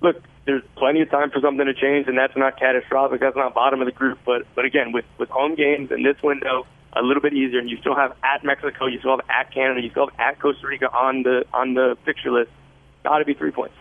look. 0.00 0.22
There's 0.44 0.64
plenty 0.76 1.00
of 1.02 1.08
time 1.08 1.30
for 1.30 1.40
something 1.40 1.64
to 1.66 1.72
change, 1.72 2.08
and 2.08 2.18
that's 2.18 2.36
not 2.36 2.58
catastrophic. 2.58 3.20
That's 3.20 3.36
not 3.36 3.54
bottom 3.54 3.80
of 3.80 3.86
the 3.86 3.92
group, 3.92 4.18
but 4.26 4.42
but 4.56 4.64
again, 4.64 4.90
with 4.90 5.04
with 5.18 5.28
home 5.28 5.54
games 5.54 5.92
in 5.92 6.02
this 6.02 6.16
window, 6.20 6.66
a 6.94 7.02
little 7.02 7.22
bit 7.22 7.32
easier, 7.32 7.60
and 7.60 7.70
you 7.70 7.76
still 7.78 7.94
have 7.94 8.16
at 8.24 8.44
Mexico, 8.44 8.86
you 8.86 8.98
still 8.98 9.12
have 9.16 9.24
at 9.30 9.52
Canada, 9.54 9.80
you 9.80 9.90
still 9.90 10.08
have 10.08 10.34
at 10.34 10.40
Costa 10.40 10.66
Rica 10.66 10.90
on 10.92 11.22
the 11.22 11.44
on 11.54 11.74
the 11.74 11.96
fixture 12.04 12.32
list. 12.32 12.50
Got 13.04 13.18
to 13.18 13.24
be 13.24 13.34
three 13.34 13.52
points. 13.52 13.74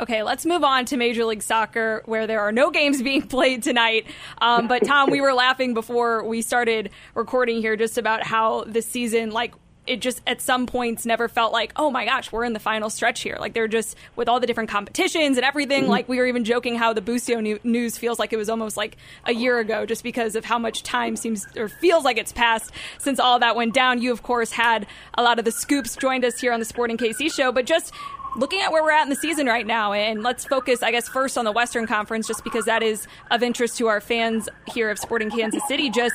Okay, 0.00 0.22
let's 0.22 0.46
move 0.46 0.62
on 0.62 0.84
to 0.86 0.96
Major 0.96 1.24
League 1.24 1.42
Soccer, 1.42 2.02
where 2.06 2.28
there 2.28 2.40
are 2.40 2.52
no 2.52 2.70
games 2.70 3.02
being 3.10 3.22
played 3.22 3.62
tonight. 3.62 4.06
Um, 4.40 4.68
but 4.68 4.84
Tom, 4.84 5.10
we 5.10 5.20
were 5.20 5.32
laughing 5.32 5.74
before 5.74 6.24
we 6.24 6.42
started 6.42 6.90
recording 7.14 7.60
here 7.60 7.76
just 7.76 7.98
about 7.98 8.22
how 8.22 8.64
this 8.64 8.86
season, 8.86 9.30
like, 9.30 9.54
it 9.88 10.00
just 10.00 10.20
at 10.26 10.40
some 10.40 10.66
points 10.66 11.06
never 11.06 11.28
felt 11.28 11.52
like, 11.52 11.72
oh 11.76 11.90
my 11.90 12.04
gosh, 12.04 12.30
we're 12.30 12.44
in 12.44 12.52
the 12.52 12.60
final 12.60 12.90
stretch 12.90 13.22
here. 13.22 13.36
Like 13.40 13.54
they're 13.54 13.68
just 13.68 13.96
with 14.16 14.28
all 14.28 14.38
the 14.40 14.46
different 14.46 14.70
competitions 14.70 15.36
and 15.36 15.44
everything. 15.44 15.82
Mm-hmm. 15.82 15.90
Like 15.90 16.08
we 16.08 16.18
were 16.18 16.26
even 16.26 16.44
joking 16.44 16.76
how 16.76 16.92
the 16.92 17.00
Busio 17.00 17.40
news 17.40 17.98
feels 17.98 18.18
like 18.18 18.32
it 18.32 18.36
was 18.36 18.48
almost 18.48 18.76
like 18.76 18.96
a 19.24 19.32
year 19.32 19.58
ago, 19.58 19.86
just 19.86 20.02
because 20.02 20.36
of 20.36 20.44
how 20.44 20.58
much 20.58 20.82
time 20.82 21.16
seems 21.16 21.46
or 21.56 21.68
feels 21.68 22.04
like 22.04 22.18
it's 22.18 22.32
passed 22.32 22.70
since 22.98 23.18
all 23.18 23.38
that 23.38 23.56
went 23.56 23.74
down. 23.74 24.00
You 24.00 24.12
of 24.12 24.22
course 24.22 24.52
had 24.52 24.86
a 25.14 25.22
lot 25.22 25.38
of 25.38 25.44
the 25.44 25.52
scoops 25.52 25.96
joined 25.96 26.24
us 26.24 26.38
here 26.40 26.52
on 26.52 26.60
the 26.60 26.66
Sporting 26.66 26.98
KC 26.98 27.32
show, 27.32 27.50
but 27.50 27.64
just 27.64 27.92
looking 28.36 28.60
at 28.60 28.70
where 28.70 28.82
we're 28.82 28.92
at 28.92 29.02
in 29.02 29.08
the 29.08 29.16
season 29.16 29.46
right 29.46 29.66
now, 29.66 29.92
and 29.92 30.22
let's 30.22 30.44
focus, 30.44 30.82
I 30.82 30.90
guess, 30.90 31.08
first 31.08 31.38
on 31.38 31.44
the 31.44 31.52
Western 31.52 31.86
Conference, 31.86 32.26
just 32.26 32.44
because 32.44 32.66
that 32.66 32.82
is 32.82 33.06
of 33.30 33.42
interest 33.42 33.78
to 33.78 33.88
our 33.88 34.00
fans 34.00 34.48
here 34.66 34.90
of 34.90 34.98
Sporting 34.98 35.30
Kansas 35.30 35.62
City. 35.66 35.90
Just 35.90 36.14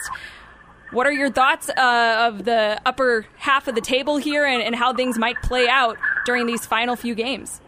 what 0.94 1.08
are 1.08 1.12
your 1.12 1.32
thoughts 1.32 1.70
uh, 1.70 2.30
of 2.32 2.46
the 2.46 2.80
upper 2.86 3.26
half 3.38 3.68
of 3.68 3.76
the 3.76 3.82
table 3.82 4.18
here 4.18 4.46
and, 4.46 4.62
and 4.62 4.76
how 4.76 4.94
things 4.94 5.18
might 5.18 5.42
play 5.42 5.68
out 5.68 5.98
during 6.26 6.46
these 6.46 6.66
final 6.66 6.96
few 6.96 7.16
games? 7.16 7.60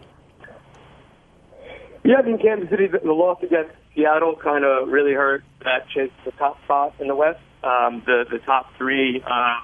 Yeah, 2.04 2.18
I 2.24 2.28
in 2.28 2.38
Kansas 2.38 2.70
City, 2.70 2.88
the, 2.88 3.00
loss 3.12 3.42
against 3.42 3.72
Seattle 3.96 4.36
kind 4.36 4.64
of 4.64 4.90
really 4.90 5.14
hurt 5.14 5.44
that 5.64 5.90
chase 5.90 6.12
the 6.24 6.32
top 6.32 6.64
spot 6.64 6.94
in 7.00 7.08
the 7.08 7.16
West. 7.16 7.40
Um, 7.64 8.04
the 8.06 8.26
the 8.30 8.38
top 8.46 8.72
three, 8.78 9.24
uh, 9.26 9.62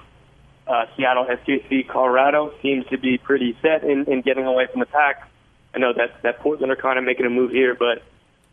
uh, 0.67 0.85
Seattle, 0.97 1.25
SKC, 1.25 1.87
Colorado, 1.87 2.51
seems 2.63 2.87
to 2.87 2.97
be 2.97 3.19
pretty 3.19 3.55
set 3.61 3.83
in, 3.83 4.05
in 4.11 4.21
getting 4.21 4.47
away 4.47 4.65
from 4.71 4.79
the 4.79 4.87
pack. 4.87 5.29
I 5.75 5.77
know 5.77 5.93
that 5.93 6.23
that 6.23 6.39
Portland 6.39 6.71
are 6.71 6.75
kind 6.75 6.97
of 6.97 7.05
making 7.05 7.27
a 7.27 7.29
move 7.29 7.51
here, 7.51 7.75
but 7.75 8.01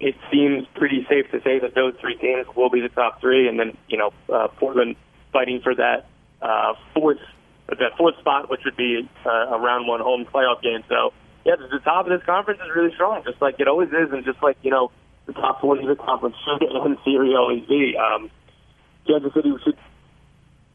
it 0.00 0.14
seems 0.30 0.66
pretty 0.74 1.06
safe 1.08 1.30
to 1.32 1.40
say 1.42 1.58
that 1.58 1.74
those 1.74 1.94
three 2.00 2.16
teams 2.16 2.46
will 2.54 2.70
be 2.70 2.80
the 2.80 2.88
top 2.88 3.20
three, 3.20 3.48
and 3.48 3.58
then 3.58 3.76
you 3.88 3.98
know 3.98 4.12
uh, 4.32 4.48
Portland 4.48 4.96
fighting 5.32 5.60
for 5.62 5.74
that 5.74 6.06
uh, 6.40 6.74
fourth 6.94 7.18
that 7.68 7.96
fourth 7.96 8.16
spot, 8.18 8.48
which 8.48 8.60
would 8.64 8.76
be 8.76 9.08
uh, 9.26 9.30
a 9.30 9.58
round 9.58 9.88
one 9.88 10.00
home 10.00 10.24
playoff 10.32 10.62
game. 10.62 10.84
So 10.88 11.12
yeah, 11.44 11.56
the, 11.56 11.80
top 11.80 12.06
of 12.06 12.12
this 12.12 12.24
conference 12.24 12.60
is 12.60 12.70
really 12.74 12.94
strong, 12.94 13.22
just 13.24 13.42
like 13.42 13.56
it 13.58 13.68
always 13.68 13.88
is, 13.88 14.12
and 14.12 14.24
just 14.24 14.42
like 14.42 14.56
you 14.62 14.70
know 14.70 14.90
the 15.26 15.32
top 15.32 15.60
twenty 15.60 15.82
of 15.82 15.88
the 15.88 16.02
conference 16.02 16.36
should 16.44 16.62
in 16.62 16.96
theory 17.04 17.34
always 17.34 17.64
be. 17.66 17.96
Um, 17.96 18.30
Kansas 19.06 19.32
City 19.34 19.52
should 19.64 19.78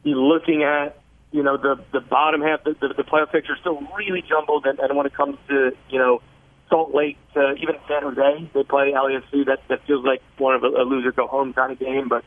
be 0.02 0.14
looking 0.14 0.64
at 0.64 0.98
you 1.32 1.42
know 1.42 1.56
the 1.56 1.82
the 1.92 2.00
bottom 2.00 2.42
half, 2.42 2.62
the, 2.64 2.74
the, 2.80 2.94
the 2.94 3.04
playoff 3.04 3.32
picture 3.32 3.54
is 3.54 3.60
still 3.60 3.80
really 3.96 4.22
jumbled, 4.22 4.66
and, 4.66 4.78
and 4.78 4.96
when 4.96 5.06
it 5.06 5.14
comes 5.14 5.38
to 5.48 5.72
you 5.88 5.98
know 5.98 6.20
Salt 6.68 6.94
Lake 6.94 7.18
to 7.34 7.54
even 7.54 7.76
San 7.88 8.02
Jose, 8.02 8.50
they 8.54 8.62
play 8.64 8.92
LAFC. 8.92 9.46
That 9.46 9.60
that 9.68 9.86
feels 9.86 10.04
like 10.04 10.22
more 10.38 10.54
of 10.54 10.64
a, 10.64 10.68
a 10.68 10.84
loser 10.84 11.12
go 11.12 11.26
home 11.26 11.52
kind 11.52 11.72
of 11.72 11.78
game, 11.78 12.08
but 12.08 12.24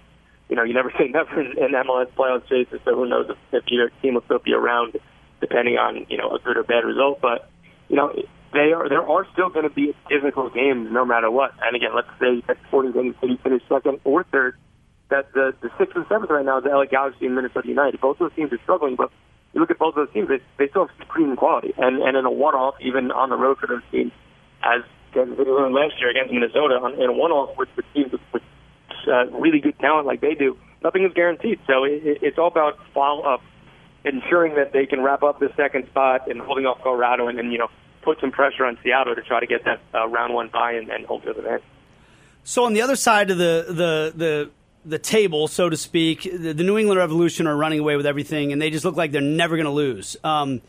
you 0.49 0.55
know 0.55 0.63
you 0.63 0.73
never 0.73 0.91
say 0.97 1.07
never 1.07 1.41
in, 1.41 1.53
MLS 1.55 2.11
playoff 2.13 2.47
chases. 2.47 2.79
So 2.85 2.95
who 2.95 3.07
knows 3.07 3.29
if, 3.29 3.37
if 3.51 3.63
either 3.67 3.91
team 4.01 4.13
will 4.15 4.23
still 4.25 4.39
be 4.39 4.53
around, 4.53 4.97
depending 5.41 5.77
on 5.77 6.05
you 6.09 6.17
know 6.17 6.35
a 6.35 6.39
good 6.39 6.57
or 6.57 6.63
bad 6.63 6.85
result. 6.85 7.19
But 7.21 7.49
you 7.89 7.95
know 7.95 8.13
they 8.53 8.73
are 8.73 8.87
there 8.87 9.07
are 9.07 9.27
still 9.33 9.49
going 9.49 9.67
to 9.67 9.73
be 9.73 9.95
difficult 10.09 10.53
games 10.53 10.89
no 10.91 11.05
matter 11.05 11.31
what. 11.31 11.51
And 11.61 11.75
again, 11.75 11.91
let's 11.95 12.09
say 12.19 12.41
that 12.47 12.57
Sporting 12.67 12.93
Kansas 12.93 13.19
City 13.19 13.39
finish 13.43 13.63
second 13.67 13.99
or 14.03 14.23
third. 14.23 14.57
That 15.09 15.31
the 15.33 15.53
the 15.61 15.69
sixth 15.77 15.95
and 15.95 16.05
seventh 16.09 16.29
right 16.29 16.45
now 16.45 16.59
is 16.59 16.65
LA 16.65 16.85
Galaxy 16.85 17.25
and 17.25 17.35
Minnesota 17.35 17.67
United. 17.67 17.99
Both 18.01 18.19
those 18.19 18.33
teams 18.35 18.51
are 18.51 18.59
struggling, 18.63 18.95
but 18.95 19.09
you 19.53 19.61
look 19.61 19.71
at 19.71 19.79
both 19.79 19.95
those 19.95 20.11
teams, 20.13 20.27
they, 20.27 20.39
they 20.59 20.69
still 20.69 20.85
have 20.87 20.95
supreme 20.99 21.35
quality. 21.35 21.73
And 21.77 22.01
and 22.01 22.17
in 22.17 22.25
a 22.25 22.31
one-off, 22.31 22.75
even 22.81 23.11
on 23.11 23.29
the 23.29 23.37
road 23.37 23.57
for 23.57 23.67
those 23.67 23.81
teams, 23.91 24.11
as 24.63 24.83
City 25.13 25.49
learned 25.49 25.73
last 25.73 25.99
year 25.99 26.09
against 26.09 26.31
Minnesota, 26.31 26.75
on, 26.75 26.93
in 27.01 27.09
a 27.09 27.13
one-off 27.13 27.57
with, 27.57 27.69
with 27.75 27.85
teams 27.93 28.11
with, 28.11 28.21
with 28.33 28.43
uh, 29.07 29.25
really 29.31 29.59
good 29.59 29.77
talent 29.79 30.05
like 30.05 30.21
they 30.21 30.35
do, 30.35 30.57
nothing 30.83 31.03
is 31.05 31.13
guaranteed. 31.13 31.59
So 31.65 31.83
it, 31.85 32.05
it, 32.05 32.17
it's 32.21 32.37
all 32.37 32.47
about 32.47 32.77
follow-up, 32.93 33.41
ensuring 34.03 34.55
that 34.55 34.73
they 34.73 34.85
can 34.85 35.01
wrap 35.01 35.23
up 35.23 35.39
the 35.39 35.49
second 35.55 35.87
spot 35.87 36.29
and 36.29 36.41
holding 36.41 36.65
off 36.65 36.81
Colorado 36.83 37.27
and, 37.27 37.39
and 37.39 37.51
you 37.51 37.57
know 37.57 37.69
put 38.01 38.19
some 38.19 38.31
pressure 38.31 38.65
on 38.65 38.77
Seattle 38.83 39.15
to 39.15 39.21
try 39.21 39.39
to 39.39 39.47
get 39.47 39.65
that 39.65 39.81
uh, 39.93 40.07
round 40.07 40.33
one 40.33 40.49
bye 40.49 40.73
and, 40.73 40.89
and 40.89 41.05
hold 41.05 41.23
to 41.23 41.33
the 41.33 41.49
end. 41.49 41.61
So 42.43 42.63
on 42.63 42.73
the 42.73 42.81
other 42.81 42.95
side 42.95 43.31
of 43.31 43.37
the 43.37 43.65
the 43.67 44.13
the 44.15 44.49
the 44.85 44.99
table, 44.99 45.49
so 45.49 45.69
to 45.69 45.75
speak, 45.75 46.23
the, 46.23 46.53
the 46.53 46.63
New 46.63 46.77
England 46.77 46.97
Revolution 46.97 47.45
are 47.47 47.57
running 47.57 47.79
away 47.79 47.97
with 47.97 48.05
everything, 48.05 48.53
and 48.53 48.61
they 48.61 48.69
just 48.69 48.85
look 48.85 48.95
like 48.95 49.11
they're 49.11 49.21
never 49.21 49.57
going 49.57 49.65
to 49.65 49.71
lose. 49.71 50.15
Um, 50.23 50.61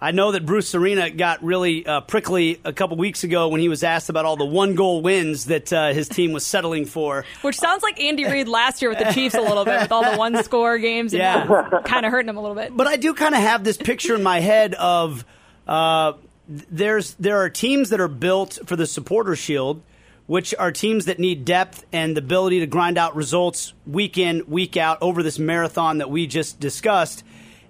I 0.00 0.12
know 0.12 0.30
that 0.30 0.46
Bruce 0.46 0.74
Arena 0.76 1.10
got 1.10 1.42
really 1.42 1.84
uh, 1.84 2.02
prickly 2.02 2.60
a 2.64 2.72
couple 2.72 2.96
weeks 2.96 3.24
ago 3.24 3.48
when 3.48 3.60
he 3.60 3.68
was 3.68 3.82
asked 3.82 4.08
about 4.08 4.24
all 4.24 4.36
the 4.36 4.44
one 4.44 4.76
goal 4.76 5.02
wins 5.02 5.46
that 5.46 5.72
uh, 5.72 5.92
his 5.92 6.08
team 6.08 6.32
was 6.32 6.46
settling 6.46 6.84
for. 6.84 7.24
Which 7.42 7.56
sounds 7.56 7.82
like 7.82 8.00
Andy 8.00 8.24
Reid 8.24 8.46
last 8.46 8.80
year 8.80 8.90
with 8.90 9.00
the 9.00 9.10
Chiefs 9.12 9.34
a 9.34 9.40
little 9.40 9.64
bit, 9.64 9.80
with 9.80 9.90
all 9.90 10.08
the 10.08 10.16
one 10.16 10.40
score 10.44 10.78
games 10.78 11.12
and 11.14 11.18
Yeah. 11.20 11.80
kind 11.84 12.06
of 12.06 12.12
hurting 12.12 12.28
him 12.28 12.36
a 12.36 12.40
little 12.40 12.54
bit. 12.54 12.76
But 12.76 12.86
I 12.86 12.96
do 12.96 13.12
kind 13.12 13.34
of 13.34 13.40
have 13.40 13.64
this 13.64 13.76
picture 13.76 14.14
in 14.14 14.22
my 14.22 14.38
head 14.38 14.74
of 14.74 15.24
uh, 15.66 16.12
there's 16.48 17.14
there 17.14 17.38
are 17.38 17.50
teams 17.50 17.90
that 17.90 18.00
are 18.00 18.06
built 18.08 18.60
for 18.66 18.76
the 18.76 18.86
supporter 18.86 19.34
shield, 19.34 19.82
which 20.26 20.54
are 20.60 20.70
teams 20.70 21.06
that 21.06 21.18
need 21.18 21.44
depth 21.44 21.84
and 21.92 22.16
the 22.16 22.20
ability 22.20 22.60
to 22.60 22.66
grind 22.66 22.98
out 22.98 23.16
results 23.16 23.74
week 23.84 24.16
in 24.16 24.44
week 24.46 24.76
out 24.76 24.98
over 25.00 25.24
this 25.24 25.40
marathon 25.40 25.98
that 25.98 26.08
we 26.08 26.28
just 26.28 26.60
discussed, 26.60 27.24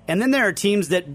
and 0.07 0.21
then 0.21 0.31
there 0.31 0.47
are 0.47 0.53
teams 0.53 0.88
that 0.91 1.07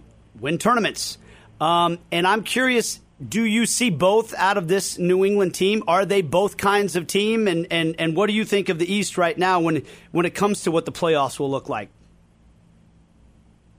win 0.44 0.60
tournaments. 0.60 1.18
Um, 1.60 1.98
and 2.12 2.28
I'm 2.28 2.44
curious. 2.44 3.00
Do 3.26 3.44
you 3.44 3.66
see 3.66 3.90
both 3.90 4.34
out 4.36 4.58
of 4.58 4.68
this 4.68 5.00
New 5.00 5.24
England 5.24 5.56
team? 5.56 5.82
Are 5.88 6.06
they 6.06 6.22
both 6.22 6.58
kinds 6.58 6.98
of 6.98 7.08
team? 7.08 7.48
And, 7.48 7.66
and, 7.72 7.96
and 7.98 8.16
what 8.18 8.28
do 8.28 8.34
you 8.34 8.44
think 8.44 8.68
of 8.68 8.78
the 8.78 8.92
East 8.92 9.18
right 9.18 9.38
now 9.38 9.62
when 9.62 9.84
when 10.12 10.26
it 10.26 10.36
comes 10.36 10.64
to 10.64 10.72
what 10.72 10.86
the 10.86 10.92
playoffs 10.92 11.40
will 11.40 11.50
look 11.50 11.70
like? 11.70 11.90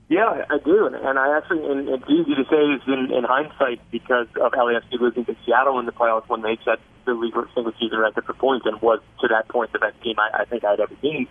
Yeah, 0.07 0.45
I 0.49 0.59
do, 0.63 0.85
and, 0.85 1.17
I 1.17 1.35
actually, 1.35 1.65
and 1.65 1.89
it's 1.89 2.03
easy 2.07 2.35
to 2.35 2.43
say 2.43 2.61
this 2.69 2.81
in, 2.85 3.11
in 3.11 3.23
hindsight 3.23 3.81
because 3.89 4.27
of 4.39 4.51
LAFC 4.51 4.99
losing 4.99 5.25
to 5.25 5.35
Seattle 5.43 5.79
in 5.79 5.87
the 5.87 5.91
playoffs 5.91 6.29
when 6.29 6.43
they 6.43 6.59
set 6.63 6.77
the 7.05 7.13
league 7.13 7.33
single 7.55 7.73
season 7.79 7.97
record 7.97 8.23
for 8.23 8.33
points 8.33 8.67
and 8.67 8.79
was 8.83 8.99
to 9.21 9.27
that 9.29 9.47
point 9.47 9.73
the 9.73 9.79
best 9.79 9.99
team 10.03 10.15
I, 10.19 10.41
I 10.41 10.45
think 10.45 10.63
I'd 10.63 10.79
ever 10.79 10.93
seen. 11.01 11.27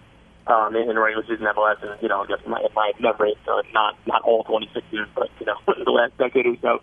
Um, 0.47 0.77
in, 0.77 0.91
in 0.91 0.99
regular 0.99 1.25
season 1.25 1.47
MLS, 1.47 1.83
and 1.83 2.03
you 2.03 2.09
know, 2.09 2.25
guess 2.27 2.39
my 2.47 2.61
my 2.75 2.93
memory, 3.01 3.35
so 3.47 3.63
not 3.73 3.97
not 4.07 4.21
all 4.23 4.45
26 4.45 4.85
years, 4.91 5.09
but 5.15 5.31
you 5.41 5.47
know, 5.47 5.57
the 5.85 5.91
last 5.91 6.17
decade 6.19 6.47
or 6.47 6.57
so. 6.61 6.83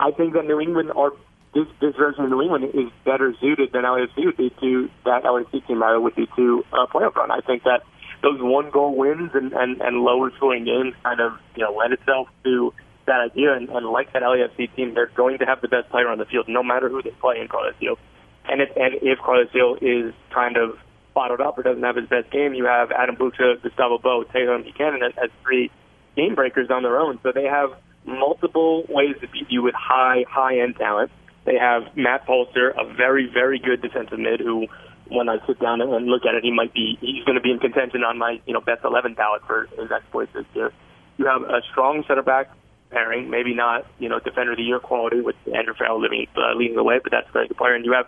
I 0.00 0.10
think 0.10 0.34
that 0.34 0.44
New 0.44 0.60
England 0.60 0.90
are 0.96 1.12
this 1.54 1.68
this 1.80 1.94
version 1.94 2.24
of 2.24 2.30
New 2.30 2.42
England 2.42 2.64
is 2.74 2.90
better 3.04 3.32
suited 3.40 3.72
than 3.72 3.82
LAFC 3.82 4.26
would 4.26 4.36
be 4.36 4.50
to 4.60 4.90
that 5.04 5.22
LAFC 5.22 5.66
team 5.66 5.80
rather 5.80 6.00
would 6.00 6.16
be 6.16 6.26
to 6.34 6.64
a 6.72 6.86
playoff 6.88 7.14
run. 7.14 7.30
I 7.30 7.40
think 7.40 7.62
that 7.62 7.82
those 8.22 8.40
one 8.40 8.70
goal 8.70 8.96
wins 8.96 9.30
and, 9.34 9.52
and, 9.52 9.80
and 9.80 9.98
lower 9.98 10.32
scoring 10.36 10.64
games 10.64 10.94
kind 11.04 11.20
of 11.20 11.32
you 11.54 11.62
know 11.62 11.72
lend 11.72 11.92
itself 11.92 12.28
to 12.42 12.72
that 13.06 13.20
idea. 13.20 13.54
And, 13.54 13.68
and 13.68 13.86
like 13.86 14.12
that 14.12 14.22
LAFC 14.22 14.74
team, 14.74 14.94
they're 14.94 15.10
going 15.14 15.38
to 15.38 15.46
have 15.46 15.60
the 15.60 15.68
best 15.68 15.90
player 15.90 16.08
on 16.08 16.18
the 16.18 16.24
field 16.24 16.46
no 16.48 16.62
matter 16.62 16.88
who 16.88 17.02
they 17.02 17.10
play 17.20 17.38
in 17.40 17.48
Carles 17.48 17.74
Gil. 17.80 17.98
And 18.46 18.60
if 18.60 18.70
and 18.76 18.94
if 19.02 19.18
Carles 19.18 19.48
Gil 19.52 19.76
is 19.80 20.12
kind 20.32 20.56
of 20.56 20.76
bottled 21.14 21.40
up 21.40 21.56
or 21.56 21.62
doesn't 21.62 21.82
have 21.82 21.96
his 21.96 22.08
best 22.08 22.30
game, 22.30 22.54
you 22.54 22.66
have 22.66 22.90
Adam 22.90 23.16
Buksa, 23.16 23.62
Gustavo 23.62 23.98
Bou, 23.98 24.24
Taylor, 24.32 24.54
and 24.54 24.64
Buchanan 24.64 25.02
as, 25.02 25.12
as 25.22 25.30
three 25.42 25.70
game 26.16 26.34
breakers 26.34 26.70
on 26.70 26.82
their 26.82 26.98
own. 26.98 27.18
So 27.22 27.32
they 27.32 27.44
have 27.44 27.70
multiple 28.04 28.84
ways 28.88 29.16
to 29.20 29.28
beat 29.28 29.50
you 29.50 29.62
with 29.62 29.74
high 29.74 30.24
high 30.28 30.58
end 30.60 30.76
talent. 30.76 31.10
They 31.44 31.56
have 31.56 31.96
Matt 31.96 32.26
Polster, 32.26 32.72
a 32.78 32.92
very 32.94 33.30
very 33.32 33.58
good 33.58 33.82
defensive 33.82 34.18
mid 34.18 34.40
who 34.40 34.66
when 35.08 35.28
I 35.28 35.36
sit 35.46 35.58
down 35.60 35.80
and 35.80 36.06
look 36.06 36.24
at 36.24 36.34
it, 36.34 36.44
he 36.44 36.50
might 36.50 36.72
be 36.72 36.98
he's 37.00 37.24
going 37.24 37.36
to 37.36 37.42
be 37.42 37.50
in 37.50 37.58
contention 37.58 38.02
on 38.04 38.18
my 38.18 38.40
you 38.46 38.52
know 38.52 38.60
best 38.60 38.84
eleven 38.84 39.14
ballot 39.14 39.42
for 39.46 39.68
his 39.78 39.90
exploits 39.90 40.32
this 40.32 40.46
year. 40.54 40.72
You 41.16 41.26
have 41.26 41.42
a 41.42 41.62
strong 41.70 42.04
center 42.08 42.22
back 42.22 42.50
pairing, 42.90 43.30
maybe 43.30 43.54
not 43.54 43.86
you 43.98 44.08
know 44.08 44.18
defender 44.20 44.52
of 44.52 44.58
the 44.58 44.64
year 44.64 44.80
quality 44.80 45.20
with 45.20 45.36
Andrew 45.54 45.74
Farrell 45.74 46.00
leading 46.00 46.26
uh, 46.36 46.54
leading 46.54 46.76
the 46.76 46.84
way, 46.84 47.00
but 47.02 47.12
that's 47.12 47.28
a 47.28 47.32
very 47.32 47.48
good 47.48 47.56
player. 47.56 47.74
And 47.74 47.84
you 47.84 47.92
have 47.92 48.06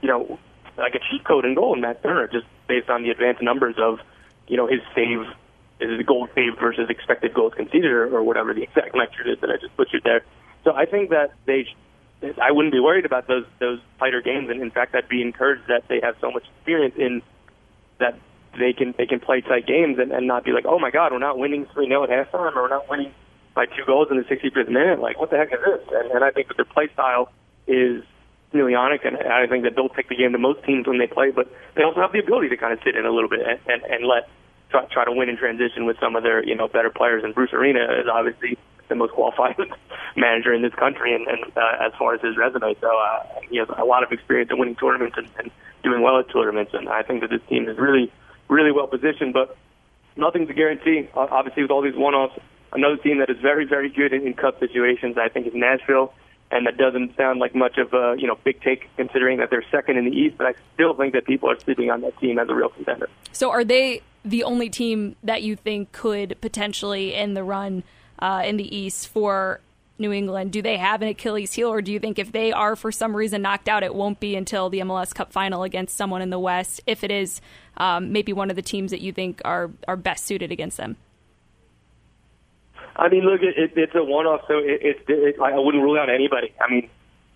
you 0.00 0.08
know 0.08 0.38
like 0.76 0.94
a 0.94 1.00
cheat 1.10 1.24
code 1.24 1.44
in 1.44 1.54
goal 1.54 1.74
in 1.74 1.80
Matt 1.80 2.02
Turner, 2.02 2.28
just 2.28 2.46
based 2.68 2.88
on 2.88 3.02
the 3.02 3.10
advanced 3.10 3.42
numbers 3.42 3.76
of 3.78 3.98
you 4.48 4.56
know 4.56 4.66
his 4.66 4.80
save 4.94 5.26
his 5.80 6.04
goal 6.06 6.28
saved 6.34 6.58
versus 6.60 6.88
expected 6.88 7.34
goals 7.34 7.52
conceded 7.54 7.90
or, 7.90 8.16
or 8.16 8.22
whatever 8.22 8.54
the 8.54 8.62
exact 8.62 8.94
metric 8.94 9.26
is 9.26 9.40
that 9.40 9.50
I 9.50 9.56
just 9.56 9.76
butchered 9.76 10.02
there. 10.04 10.24
So 10.64 10.72
I 10.72 10.86
think 10.86 11.10
that 11.10 11.32
they 11.46 11.66
I 12.40 12.52
wouldn't 12.52 12.72
be 12.72 12.80
worried 12.80 13.04
about 13.04 13.26
those 13.26 13.44
those 13.58 13.80
tighter 13.98 14.22
games, 14.22 14.48
and 14.50 14.60
in 14.60 14.70
fact, 14.70 14.94
I'd 14.94 15.08
be 15.08 15.22
encouraged 15.22 15.66
that 15.68 15.88
they 15.88 16.00
have 16.02 16.16
so 16.20 16.30
much 16.30 16.44
experience 16.56 16.94
in 16.96 17.22
that 17.98 18.18
they 18.58 18.72
can 18.72 18.94
they 18.96 19.06
can 19.06 19.20
play 19.20 19.40
tight 19.40 19.66
games 19.66 19.98
and, 19.98 20.12
and 20.12 20.26
not 20.26 20.44
be 20.44 20.52
like, 20.52 20.64
oh 20.66 20.78
my 20.78 20.90
God, 20.90 21.12
we're 21.12 21.18
not 21.18 21.38
winning 21.38 21.66
three 21.74 21.88
0 21.88 22.04
at 22.04 22.10
halftime, 22.10 22.54
or 22.54 22.62
we're 22.62 22.68
not 22.68 22.88
winning 22.88 23.12
by 23.54 23.66
two 23.66 23.84
goals 23.86 24.08
in 24.10 24.16
the 24.16 24.22
65th 24.24 24.68
minute. 24.68 25.00
Like, 25.00 25.18
what 25.18 25.30
the 25.30 25.36
heck 25.36 25.52
is 25.52 25.58
this? 25.64 25.80
And, 25.92 26.12
and 26.12 26.24
I 26.24 26.30
think 26.30 26.48
that 26.48 26.56
their 26.56 26.64
play 26.64 26.88
style 26.92 27.32
is 27.66 28.04
Milionic, 28.52 29.06
and 29.06 29.16
I 29.16 29.46
think 29.46 29.64
that 29.64 29.74
they'll 29.76 29.88
take 29.88 30.08
the 30.08 30.16
game 30.16 30.32
to 30.32 30.38
most 30.38 30.64
teams 30.64 30.86
when 30.86 30.98
they 30.98 31.06
play, 31.06 31.30
but 31.30 31.48
they 31.74 31.82
also 31.82 32.00
have 32.00 32.12
the 32.12 32.18
ability 32.18 32.48
to 32.50 32.56
kind 32.56 32.72
of 32.72 32.80
sit 32.84 32.96
in 32.96 33.06
a 33.06 33.10
little 33.10 33.28
bit 33.28 33.40
and, 33.40 33.58
and, 33.66 33.82
and 33.82 34.06
let 34.06 34.28
try, 34.70 34.84
try 34.86 35.04
to 35.04 35.12
win 35.12 35.28
in 35.28 35.36
transition 35.36 35.86
with 35.86 35.96
some 36.00 36.16
of 36.16 36.22
their 36.22 36.44
you 36.44 36.54
know 36.54 36.68
better 36.68 36.90
players. 36.90 37.24
And 37.24 37.34
Bruce 37.34 37.52
Arena 37.52 37.84
is 38.00 38.06
obviously 38.12 38.58
the 38.88 38.94
most 38.94 39.12
qualified 39.12 39.56
manager 40.16 40.52
in 40.52 40.62
this 40.62 40.74
country, 40.74 41.14
and, 41.14 41.26
and 41.26 41.44
uh, 41.56 41.86
as 41.86 41.92
far 41.98 42.14
as 42.14 42.20
his 42.20 42.36
resume, 42.36 42.74
so 42.80 42.88
uh, 42.88 43.24
he 43.48 43.58
has 43.58 43.68
a 43.76 43.84
lot 43.84 44.02
of 44.02 44.12
experience 44.12 44.50
in 44.50 44.58
winning 44.58 44.76
tournaments 44.76 45.16
and, 45.16 45.28
and 45.38 45.50
doing 45.82 46.02
well 46.02 46.18
at 46.18 46.30
tournaments. 46.30 46.72
And 46.74 46.88
I 46.88 47.02
think 47.02 47.20
that 47.20 47.30
this 47.30 47.42
team 47.48 47.68
is 47.68 47.78
really, 47.78 48.12
really 48.48 48.72
well 48.72 48.86
positioned. 48.86 49.32
But 49.32 49.56
nothing's 50.16 50.50
a 50.50 50.54
guarantee. 50.54 51.08
Obviously, 51.14 51.62
with 51.62 51.70
all 51.70 51.82
these 51.82 51.96
one-offs, 51.96 52.38
another 52.72 52.96
team 52.96 53.18
that 53.18 53.30
is 53.30 53.38
very, 53.40 53.64
very 53.64 53.90
good 53.90 54.12
in, 54.12 54.26
in 54.26 54.34
cup 54.34 54.60
situations, 54.60 55.16
I 55.18 55.28
think, 55.28 55.46
is 55.46 55.54
Nashville. 55.54 56.12
And 56.52 56.66
that 56.66 56.76
doesn't 56.76 57.16
sound 57.16 57.40
like 57.40 57.54
much 57.54 57.78
of 57.78 57.94
a 57.94 58.14
you 58.18 58.26
know 58.26 58.38
big 58.44 58.60
take 58.60 58.88
considering 58.96 59.38
that 59.38 59.48
they're 59.50 59.64
second 59.70 59.96
in 59.96 60.04
the 60.04 60.10
East, 60.10 60.36
but 60.36 60.46
I 60.46 60.54
still 60.74 60.94
think 60.94 61.14
that 61.14 61.24
people 61.24 61.50
are 61.50 61.58
sleeping 61.58 61.90
on 61.90 62.02
that 62.02 62.16
team 62.18 62.38
as 62.38 62.48
a 62.50 62.54
real 62.54 62.68
contender. 62.68 63.08
So, 63.32 63.50
are 63.50 63.64
they 63.64 64.02
the 64.22 64.44
only 64.44 64.68
team 64.68 65.16
that 65.24 65.42
you 65.42 65.56
think 65.56 65.92
could 65.92 66.36
potentially 66.42 67.14
end 67.14 67.36
the 67.36 67.42
run 67.42 67.84
uh, 68.18 68.42
in 68.44 68.58
the 68.58 68.76
East 68.76 69.08
for 69.08 69.60
New 69.98 70.12
England? 70.12 70.52
Do 70.52 70.60
they 70.60 70.76
have 70.76 71.00
an 71.00 71.08
Achilles 71.08 71.54
heel, 71.54 71.68
or 71.68 71.80
do 71.80 71.90
you 71.90 71.98
think 71.98 72.18
if 72.18 72.32
they 72.32 72.52
are 72.52 72.76
for 72.76 72.92
some 72.92 73.16
reason 73.16 73.40
knocked 73.40 73.68
out, 73.68 73.82
it 73.82 73.94
won't 73.94 74.20
be 74.20 74.36
until 74.36 74.68
the 74.68 74.80
MLS 74.80 75.14
Cup 75.14 75.32
final 75.32 75.62
against 75.62 75.96
someone 75.96 76.20
in 76.20 76.28
the 76.28 76.38
West? 76.38 76.82
If 76.86 77.02
it 77.02 77.10
is, 77.10 77.40
um, 77.78 78.12
maybe 78.12 78.34
one 78.34 78.50
of 78.50 78.56
the 78.56 78.62
teams 78.62 78.90
that 78.90 79.00
you 79.00 79.12
think 79.12 79.40
are 79.46 79.70
are 79.88 79.96
best 79.96 80.26
suited 80.26 80.52
against 80.52 80.76
them. 80.76 80.98
I 82.96 83.08
mean, 83.08 83.24
look, 83.24 83.40
it, 83.42 83.72
it's 83.76 83.94
a 83.94 84.04
one-off, 84.04 84.42
so 84.46 84.58
it, 84.58 84.82
it, 84.82 85.04
it, 85.08 85.40
I 85.40 85.58
wouldn't 85.58 85.82
rule 85.82 85.98
out 85.98 86.10
anybody. 86.10 86.52
I 86.60 86.70
mean, 86.70 86.90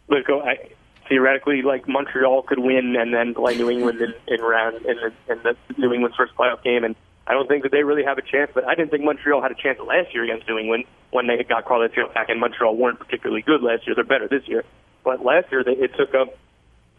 look, 0.08 0.26
I, 0.28 0.70
theoretically, 1.08 1.62
like 1.62 1.88
Montreal 1.88 2.42
could 2.42 2.58
win 2.58 2.96
and 2.96 3.12
then 3.12 3.34
play 3.34 3.56
New 3.56 3.70
England 3.70 4.00
in, 4.00 4.14
in 4.26 4.40
round 4.40 4.76
in 4.84 4.96
the, 4.96 5.32
in 5.32 5.42
the 5.42 5.56
New 5.78 5.92
England's 5.92 6.16
first 6.16 6.34
playoff 6.36 6.62
game, 6.62 6.84
and 6.84 6.94
I 7.26 7.32
don't 7.32 7.48
think 7.48 7.64
that 7.64 7.72
they 7.72 7.82
really 7.82 8.04
have 8.04 8.18
a 8.18 8.22
chance, 8.22 8.50
but 8.54 8.64
I 8.66 8.74
didn't 8.74 8.90
think 8.90 9.04
Montreal 9.04 9.42
had 9.42 9.50
a 9.50 9.54
chance 9.54 9.78
last 9.80 10.14
year 10.14 10.24
against 10.24 10.46
New 10.48 10.58
England 10.58 10.84
when 11.10 11.26
they 11.26 11.42
got 11.42 11.64
Carles 11.64 11.90
Gil 11.94 12.08
back, 12.14 12.28
and 12.28 12.38
Montreal 12.38 12.76
weren't 12.76 12.98
particularly 12.98 13.42
good 13.42 13.62
last 13.62 13.86
year. 13.86 13.94
They're 13.94 14.04
better 14.04 14.28
this 14.28 14.46
year. 14.46 14.64
But 15.02 15.24
last 15.24 15.50
year, 15.50 15.64
they, 15.64 15.72
it 15.72 15.92
took 15.96 16.14
a 16.14 16.26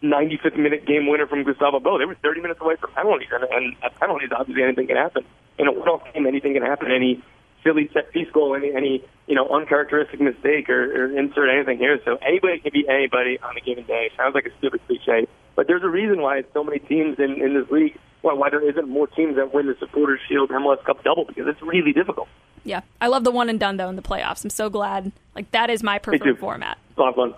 95th 0.02 0.56
minute 0.56 0.86
game 0.86 1.06
winner 1.06 1.26
from 1.26 1.44
Gustavo 1.44 1.80
Bou. 1.80 1.98
They 1.98 2.04
were 2.04 2.14
30 2.14 2.42
minutes 2.42 2.60
away 2.60 2.76
from 2.76 2.90
penalties, 2.92 3.28
and, 3.32 3.44
and 3.44 3.76
at 3.82 3.94
penalties, 3.98 4.28
obviously, 4.36 4.62
anything 4.62 4.86
can 4.86 4.96
happen. 4.96 5.24
In 5.58 5.66
a 5.66 5.72
one-off 5.72 6.02
game, 6.12 6.26
anything 6.26 6.54
can 6.54 6.62
happen. 6.62 6.92
Any 6.92 7.22
silly 7.62 7.90
set 7.92 8.12
piece 8.12 8.30
goal, 8.32 8.54
any, 8.54 8.72
any 8.74 9.04
you 9.26 9.34
know 9.34 9.48
uncharacteristic 9.48 10.20
mistake, 10.20 10.68
or, 10.68 11.04
or 11.04 11.18
insert 11.18 11.50
anything 11.50 11.78
here. 11.78 11.98
So 12.04 12.16
anybody 12.16 12.60
can 12.60 12.72
beat 12.72 12.88
anybody 12.88 13.38
on 13.40 13.56
a 13.56 13.60
given 13.60 13.84
day. 13.84 14.10
Sounds 14.16 14.34
like 14.34 14.46
a 14.46 14.56
stupid 14.58 14.80
cliche, 14.86 15.26
but 15.56 15.66
there's 15.66 15.82
a 15.82 15.88
reason 15.88 16.20
why 16.20 16.44
so 16.52 16.64
many 16.64 16.78
teams 16.78 17.18
in, 17.18 17.40
in 17.42 17.54
this 17.54 17.70
league 17.70 17.98
why, 18.22 18.34
why 18.34 18.50
there 18.50 18.68
isn't 18.68 18.88
more 18.88 19.06
teams 19.06 19.36
that 19.36 19.54
win 19.54 19.66
the 19.66 19.76
Supporters 19.78 20.20
Shield 20.28 20.50
MLS 20.50 20.82
Cup 20.84 21.02
double 21.04 21.24
because 21.24 21.46
it's 21.46 21.62
really 21.62 21.92
difficult. 21.92 22.28
Yeah, 22.64 22.80
I 23.00 23.06
love 23.06 23.24
the 23.24 23.30
one 23.30 23.48
and 23.48 23.60
done 23.60 23.76
though 23.76 23.88
in 23.88 23.96
the 23.96 24.02
playoffs. 24.02 24.44
I'm 24.44 24.50
so 24.50 24.68
glad. 24.68 25.12
Like 25.34 25.50
that 25.52 25.70
is 25.70 25.82
my 25.82 25.98
preferred 25.98 26.38
format. 26.38 26.78
It's 26.90 26.98
a 26.98 27.00
lot 27.00 27.10
of 27.10 27.14
fun. 27.14 27.34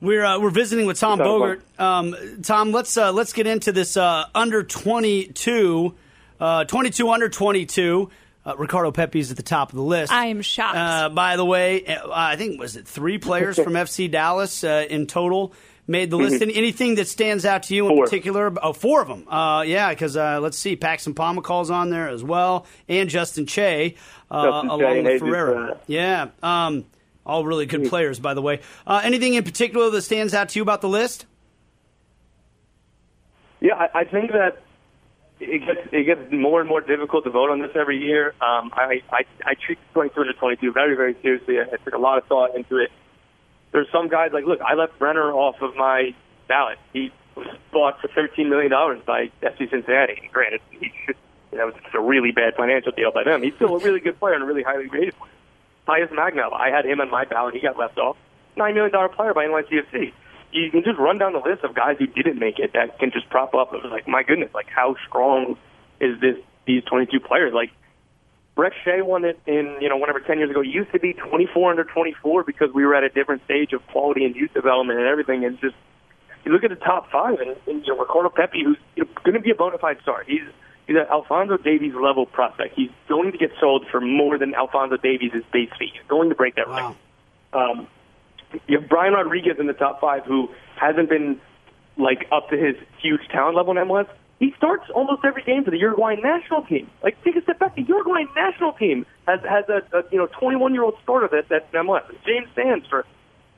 We're 0.00 0.24
uh, 0.24 0.38
we're 0.38 0.50
visiting 0.50 0.86
with 0.86 0.98
Tom 0.98 1.18
Bogert. 1.18 1.60
Um, 1.78 2.14
Tom, 2.42 2.72
let's 2.72 2.96
uh, 2.96 3.12
let's 3.12 3.32
get 3.32 3.46
into 3.46 3.72
this 3.72 3.96
uh, 3.96 4.26
under 4.34 4.62
22, 4.62 5.94
uh, 6.40 6.64
22 6.64 7.10
under 7.10 7.28
22. 7.28 8.10
Uh, 8.46 8.56
Ricardo 8.56 8.92
Pepi's 8.92 9.30
at 9.30 9.36
the 9.36 9.42
top 9.42 9.70
of 9.70 9.76
the 9.76 9.82
list. 9.82 10.12
I 10.12 10.26
am 10.26 10.42
shocked. 10.42 10.76
Uh, 10.76 11.08
by 11.08 11.36
the 11.36 11.44
way, 11.44 11.96
I 12.12 12.36
think 12.36 12.60
was 12.60 12.76
it 12.76 12.86
three 12.86 13.18
players 13.18 13.56
from 13.56 13.72
FC 13.72 14.10
Dallas 14.10 14.62
in 14.64 15.06
total 15.06 15.54
made 15.86 16.10
the 16.10 16.16
list. 16.16 16.40
Mm-hmm. 16.40 16.56
Anything 16.56 16.94
that 16.96 17.08
stands 17.08 17.44
out 17.44 17.64
to 17.64 17.74
you 17.74 17.88
in 17.88 17.96
four. 17.96 18.04
particular? 18.04 18.52
Oh, 18.62 18.72
four 18.72 19.02
of 19.02 19.08
them. 19.08 19.28
Uh, 19.28 19.62
yeah, 19.62 19.90
because 19.90 20.16
uh, 20.16 20.40
let's 20.40 20.58
see, 20.58 20.76
Paxton 20.76 21.14
Pomykal's 21.14 21.70
on 21.70 21.90
there 21.90 22.08
as 22.08 22.22
well, 22.22 22.66
and 22.88 23.08
Justin 23.08 23.46
Che, 23.46 23.96
uh, 24.30 24.44
Justin 24.44 24.70
along 24.70 25.04
with 25.04 25.22
uh, 25.22 25.24
Ferreira. 25.24 25.80
Yeah, 25.86 26.28
um, 26.42 26.84
all 27.24 27.44
really 27.44 27.66
good 27.66 27.80
mm-hmm. 27.80 27.88
players, 27.90 28.18
by 28.18 28.34
the 28.34 28.42
way. 28.42 28.60
Uh, 28.86 29.00
anything 29.04 29.34
in 29.34 29.44
particular 29.44 29.90
that 29.90 30.02
stands 30.02 30.34
out 30.34 30.50
to 30.50 30.58
you 30.58 30.62
about 30.62 30.80
the 30.80 30.88
list? 30.88 31.26
Yeah, 33.60 33.74
I, 33.76 34.00
I 34.00 34.04
think 34.04 34.32
that 34.32 34.62
it 35.48 35.66
gets 35.66 35.88
it 35.92 36.04
gets 36.04 36.32
more 36.32 36.60
and 36.60 36.68
more 36.68 36.80
difficult 36.80 37.24
to 37.24 37.30
vote 37.30 37.50
on 37.50 37.60
this 37.60 37.72
every 37.74 37.98
year. 37.98 38.34
Um, 38.40 38.70
I, 38.74 39.02
I 39.10 39.24
I 39.44 39.54
treat 39.54 39.78
22 39.92 40.24
to 40.24 40.32
22 40.34 40.72
very 40.72 40.96
very 40.96 41.16
seriously. 41.22 41.58
I 41.60 41.76
took 41.84 41.94
a 41.94 41.98
lot 41.98 42.18
of 42.18 42.26
thought 42.26 42.56
into 42.56 42.78
it 42.78 42.90
there's 43.74 43.90
some 43.90 44.08
guys 44.08 44.30
like, 44.32 44.44
look, 44.46 44.60
I 44.60 44.74
left 44.74 44.98
Brenner 45.00 45.32
off 45.32 45.60
of 45.60 45.74
my 45.74 46.14
ballot. 46.46 46.78
He 46.92 47.12
was 47.34 47.48
bought 47.72 48.00
for 48.00 48.06
$13 48.06 48.48
million 48.48 48.70
by 49.04 49.32
FC 49.42 49.68
Cincinnati. 49.68 50.30
Granted, 50.32 50.60
he 50.70 50.92
you 51.50 51.58
know, 51.58 51.72
a 51.92 52.00
really 52.00 52.30
bad 52.30 52.54
financial 52.54 52.92
deal 52.92 53.10
by 53.10 53.24
them. 53.24 53.42
He's 53.42 53.54
still 53.54 53.74
a 53.74 53.80
really 53.80 53.98
good 53.98 54.18
player 54.20 54.34
and 54.34 54.44
a 54.44 54.46
really 54.46 54.62
highly 54.62 54.86
rated 54.86 55.16
player. 55.18 55.32
Talles 55.86 56.08
Magno, 56.12 56.52
I 56.52 56.70
had 56.70 56.86
him 56.86 57.00
on 57.00 57.10
my 57.10 57.24
ballot. 57.24 57.54
He 57.54 57.60
got 57.60 57.76
left 57.76 57.98
off. 57.98 58.16
$9 58.56 58.74
million 58.74 59.08
player 59.10 59.34
by 59.34 59.46
NYCFC. 59.46 60.12
You 60.54 60.70
can 60.70 60.84
just 60.84 60.98
run 60.98 61.18
down 61.18 61.32
the 61.32 61.40
list 61.40 61.64
of 61.64 61.74
guys 61.74 61.96
who 61.98 62.06
didn't 62.06 62.38
make 62.38 62.58
it 62.58 62.72
that 62.74 62.98
can 62.98 63.10
just 63.10 63.28
prop 63.28 63.54
up. 63.54 63.74
It 63.74 63.82
was 63.82 63.90
like, 63.90 64.06
my 64.06 64.22
goodness, 64.22 64.50
like 64.54 64.68
how 64.68 64.94
strong 65.06 65.58
is 66.00 66.20
this? 66.20 66.36
These 66.66 66.84
22 66.84 67.20
players, 67.20 67.52
like 67.52 67.70
Brek 68.56 68.72
Shea 68.84 69.02
won 69.02 69.24
it 69.24 69.38
in, 69.46 69.76
you 69.80 69.88
know, 69.88 69.96
whenever 69.96 70.20
10 70.20 70.38
years 70.38 70.50
ago. 70.50 70.60
It 70.60 70.68
used 70.68 70.92
to 70.92 71.00
be 71.00 71.12
24 71.12 71.70
under 71.70 71.84
24 71.84 72.44
because 72.44 72.72
we 72.72 72.86
were 72.86 72.94
at 72.94 73.02
a 73.02 73.08
different 73.08 73.44
stage 73.44 73.72
of 73.72 73.84
quality 73.88 74.24
and 74.24 74.34
youth 74.36 74.54
development 74.54 74.98
and 74.98 75.08
everything. 75.08 75.44
And 75.44 75.60
just, 75.60 75.74
you 76.44 76.52
look 76.52 76.62
at 76.62 76.70
the 76.70 76.76
top 76.76 77.10
five, 77.10 77.40
and, 77.40 77.56
and 77.66 77.84
you 77.84 77.92
know, 77.92 77.98
Ricardo 77.98 78.30
Pepi, 78.30 78.62
who's 78.62 78.78
you 78.94 79.04
know, 79.04 79.10
going 79.24 79.34
to 79.34 79.40
be 79.40 79.50
a 79.50 79.54
bona 79.54 79.78
fide 79.78 79.98
star. 80.02 80.22
He's, 80.24 80.42
he's 80.86 80.96
an 80.96 81.06
Alphonso 81.10 81.56
Davies 81.56 81.94
level 81.94 82.26
prospect. 82.26 82.74
He's 82.76 82.90
going 83.08 83.32
to 83.32 83.38
get 83.38 83.50
sold 83.60 83.86
for 83.90 84.00
more 84.00 84.38
than 84.38 84.54
Alphonso 84.54 84.98
Davies' 84.98 85.32
base 85.52 85.70
fee. 85.78 85.90
He's 85.92 86.08
going 86.08 86.28
to 86.28 86.36
break 86.36 86.54
that 86.54 86.68
wow. 86.68 86.96
record. 87.52 87.80
Um, 87.80 87.88
you 88.66 88.80
have 88.80 88.88
Brian 88.88 89.12
Rodriguez 89.14 89.56
in 89.58 89.66
the 89.66 89.72
top 89.72 90.00
five, 90.00 90.24
who 90.24 90.48
hasn't 90.76 91.08
been 91.08 91.40
like 91.96 92.26
up 92.32 92.50
to 92.50 92.56
his 92.56 92.76
huge 93.00 93.20
talent 93.30 93.56
level 93.56 93.76
in 93.76 93.78
MLS, 93.86 94.08
he 94.38 94.52
starts 94.56 94.84
almost 94.94 95.24
every 95.24 95.42
game 95.42 95.64
for 95.64 95.70
the 95.70 95.78
Uruguayan 95.78 96.20
national 96.22 96.62
team. 96.62 96.90
Like, 97.02 97.22
take 97.24 97.36
a 97.36 97.42
step 97.42 97.58
back. 97.58 97.76
The 97.76 97.82
Uruguayan 97.82 98.28
national 98.34 98.72
team 98.72 99.06
has 99.26 99.40
has 99.48 99.64
a, 99.68 99.96
a 99.96 100.02
you 100.10 100.18
know 100.18 100.28
21 100.38 100.74
year 100.74 100.82
old 100.82 100.94
starter 101.02 101.28
that 101.28 101.48
that's 101.48 101.66
in 101.72 101.80
MLS. 101.86 102.04
James 102.26 102.48
Sands 102.54 102.86
for 102.88 103.04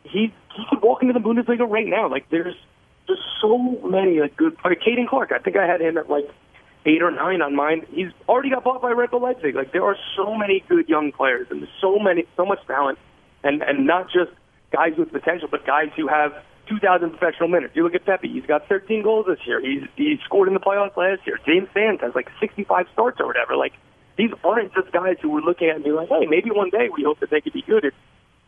he 0.04 0.32
he 0.54 0.62
could 0.70 0.82
walk 0.82 1.02
into 1.02 1.12
the 1.12 1.20
Bundesliga 1.20 1.68
right 1.68 1.86
now. 1.86 2.08
Like, 2.08 2.28
there's 2.30 2.54
just 3.06 3.22
so 3.40 3.58
many 3.84 4.20
like 4.20 4.36
good. 4.36 4.56
Like 4.64 4.80
Caden 4.80 5.08
Clark, 5.08 5.32
I 5.32 5.38
think 5.38 5.56
I 5.56 5.66
had 5.66 5.80
him 5.80 5.96
at 5.96 6.10
like 6.10 6.28
eight 6.84 7.02
or 7.02 7.10
nine 7.10 7.42
on 7.42 7.56
mine. 7.56 7.86
He's 7.90 8.12
already 8.28 8.50
got 8.50 8.64
bought 8.64 8.82
by 8.82 8.90
Red 8.90 9.10
Bull 9.10 9.22
Leipzig. 9.22 9.54
Like 9.54 9.72
there 9.72 9.84
are 9.84 9.96
so 10.16 10.34
many 10.36 10.62
good 10.68 10.88
young 10.88 11.10
players 11.12 11.48
and 11.50 11.66
so 11.80 11.98
many, 11.98 12.24
so 12.36 12.44
much 12.44 12.58
talent, 12.66 12.98
and 13.42 13.62
and 13.62 13.86
not 13.86 14.06
just 14.06 14.30
guys 14.76 14.92
with 14.98 15.10
potential, 15.10 15.48
but 15.50 15.64
guys 15.64 15.88
who 15.96 16.06
have 16.06 16.32
2,000 16.68 17.10
professional 17.10 17.48
minutes. 17.48 17.74
You 17.74 17.84
look 17.84 17.94
at 17.94 18.04
Pepi; 18.04 18.28
he's 18.28 18.46
got 18.46 18.68
13 18.68 19.02
goals 19.02 19.26
this 19.26 19.38
year. 19.46 19.60
He's 19.60 19.88
he 19.96 20.18
scored 20.24 20.48
in 20.48 20.54
the 20.54 20.60
playoffs 20.60 20.96
last 20.96 21.26
year. 21.26 21.38
James 21.46 21.68
Sands 21.72 22.00
has 22.02 22.14
like 22.14 22.28
65 22.40 22.86
starts 22.92 23.20
or 23.20 23.26
whatever. 23.26 23.56
Like 23.56 23.72
these 24.16 24.30
aren't 24.44 24.74
just 24.74 24.92
guys 24.92 25.16
who 25.22 25.30
we're 25.30 25.40
looking 25.40 25.68
at 25.68 25.76
and 25.76 25.84
be 25.84 25.92
like, 25.92 26.08
hey, 26.08 26.26
maybe 26.26 26.50
one 26.50 26.70
day 26.70 26.88
we 26.94 27.04
hope 27.04 27.20
that 27.20 27.30
they 27.30 27.40
could 27.40 27.52
be 27.52 27.62
good. 27.62 27.84
It's, 27.84 27.96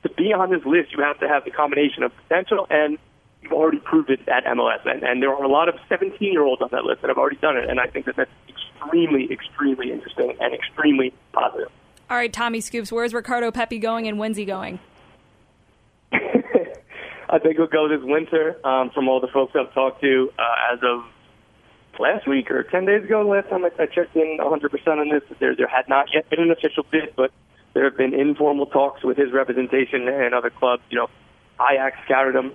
to 0.03 0.11
be 0.11 0.33
on 0.33 0.51
this 0.51 0.65
list, 0.65 0.93
you 0.93 1.03
have 1.03 1.19
to 1.21 1.29
have 1.29 1.45
the 1.45 1.51
combination 1.51 2.03
of 2.03 2.13
potential 2.17 2.67
and 2.71 2.99
you've 3.43 3.53
already 3.53 3.79
proved 3.79 4.11
it 4.11 4.21
at 4.29 4.45
MLS. 4.45 4.85
And, 4.85 5.03
and 5.03 5.23
there 5.23 5.35
are 5.35 5.43
a 5.43 5.49
lot 5.49 5.69
of 5.69 5.75
17 5.89 6.17
year 6.21 6.43
olds 6.43 6.63
on 6.63 6.69
that 6.73 6.85
list 6.85 7.03
that 7.03 7.09
have 7.09 7.19
already 7.19 7.37
done 7.37 7.57
it. 7.57 7.69
And 7.69 7.81
I 7.81 7.87
think 7.87 8.07
that 8.07 8.17
that's 8.17 8.31
extremely, 8.49 9.31
extremely 9.33 9.93
interesting 9.93 10.37
and 10.41 10.55
extremely 10.55 11.13
positive. 11.33 11.69
All 12.11 12.17
right, 12.17 12.33
Tommy 12.33 12.61
Scoops, 12.61 12.91
where's 12.91 13.13
Ricardo 13.13 13.51
Pepi 13.51 13.79
going 13.79 14.07
and 14.09 14.19
when's 14.19 14.37
he 14.37 14.45
going? 14.45 14.79
I 17.29 17.39
think 17.39 17.57
he'll 17.57 17.67
go 17.67 17.89
this 17.89 18.03
winter. 18.03 18.57
Um, 18.65 18.91
from 18.91 19.09
all 19.09 19.21
the 19.21 19.29
folks 19.29 19.55
I've 19.55 19.73
talked 19.75 20.01
to, 20.01 20.31
uh, 20.39 20.75
as 20.75 20.81
of 20.83 21.05
last 21.99 22.27
week 22.27 22.51
or 22.51 22.63
10 22.63 22.87
days 22.87 23.05
ago, 23.05 23.23
last 23.23 23.49
time 23.51 23.65
I, 23.65 23.71
I 23.79 23.87
checked 23.87 24.17
in 24.17 24.39
100% 24.41 24.89
on 24.89 25.09
this, 25.09 25.23
there, 25.39 25.55
there 25.55 25.69
had 25.69 25.89
not 25.89 26.07
yet 26.15 26.29
been 26.31 26.41
an 26.41 26.51
official 26.51 26.85
bid, 26.91 27.15
but 27.17 27.31
there 27.75 27.85
have 27.85 27.97
been 27.97 28.15
informal 28.15 28.67
talks 28.67 29.05
with 29.05 29.17
his 29.17 29.33
representation 29.33 30.09
and 30.09 30.35
other 30.35 30.51
clubs. 30.51 30.83
You 30.91 30.99
know, 30.99 31.09
Ajax 31.61 31.99
scouted 32.05 32.35
him. 32.35 32.53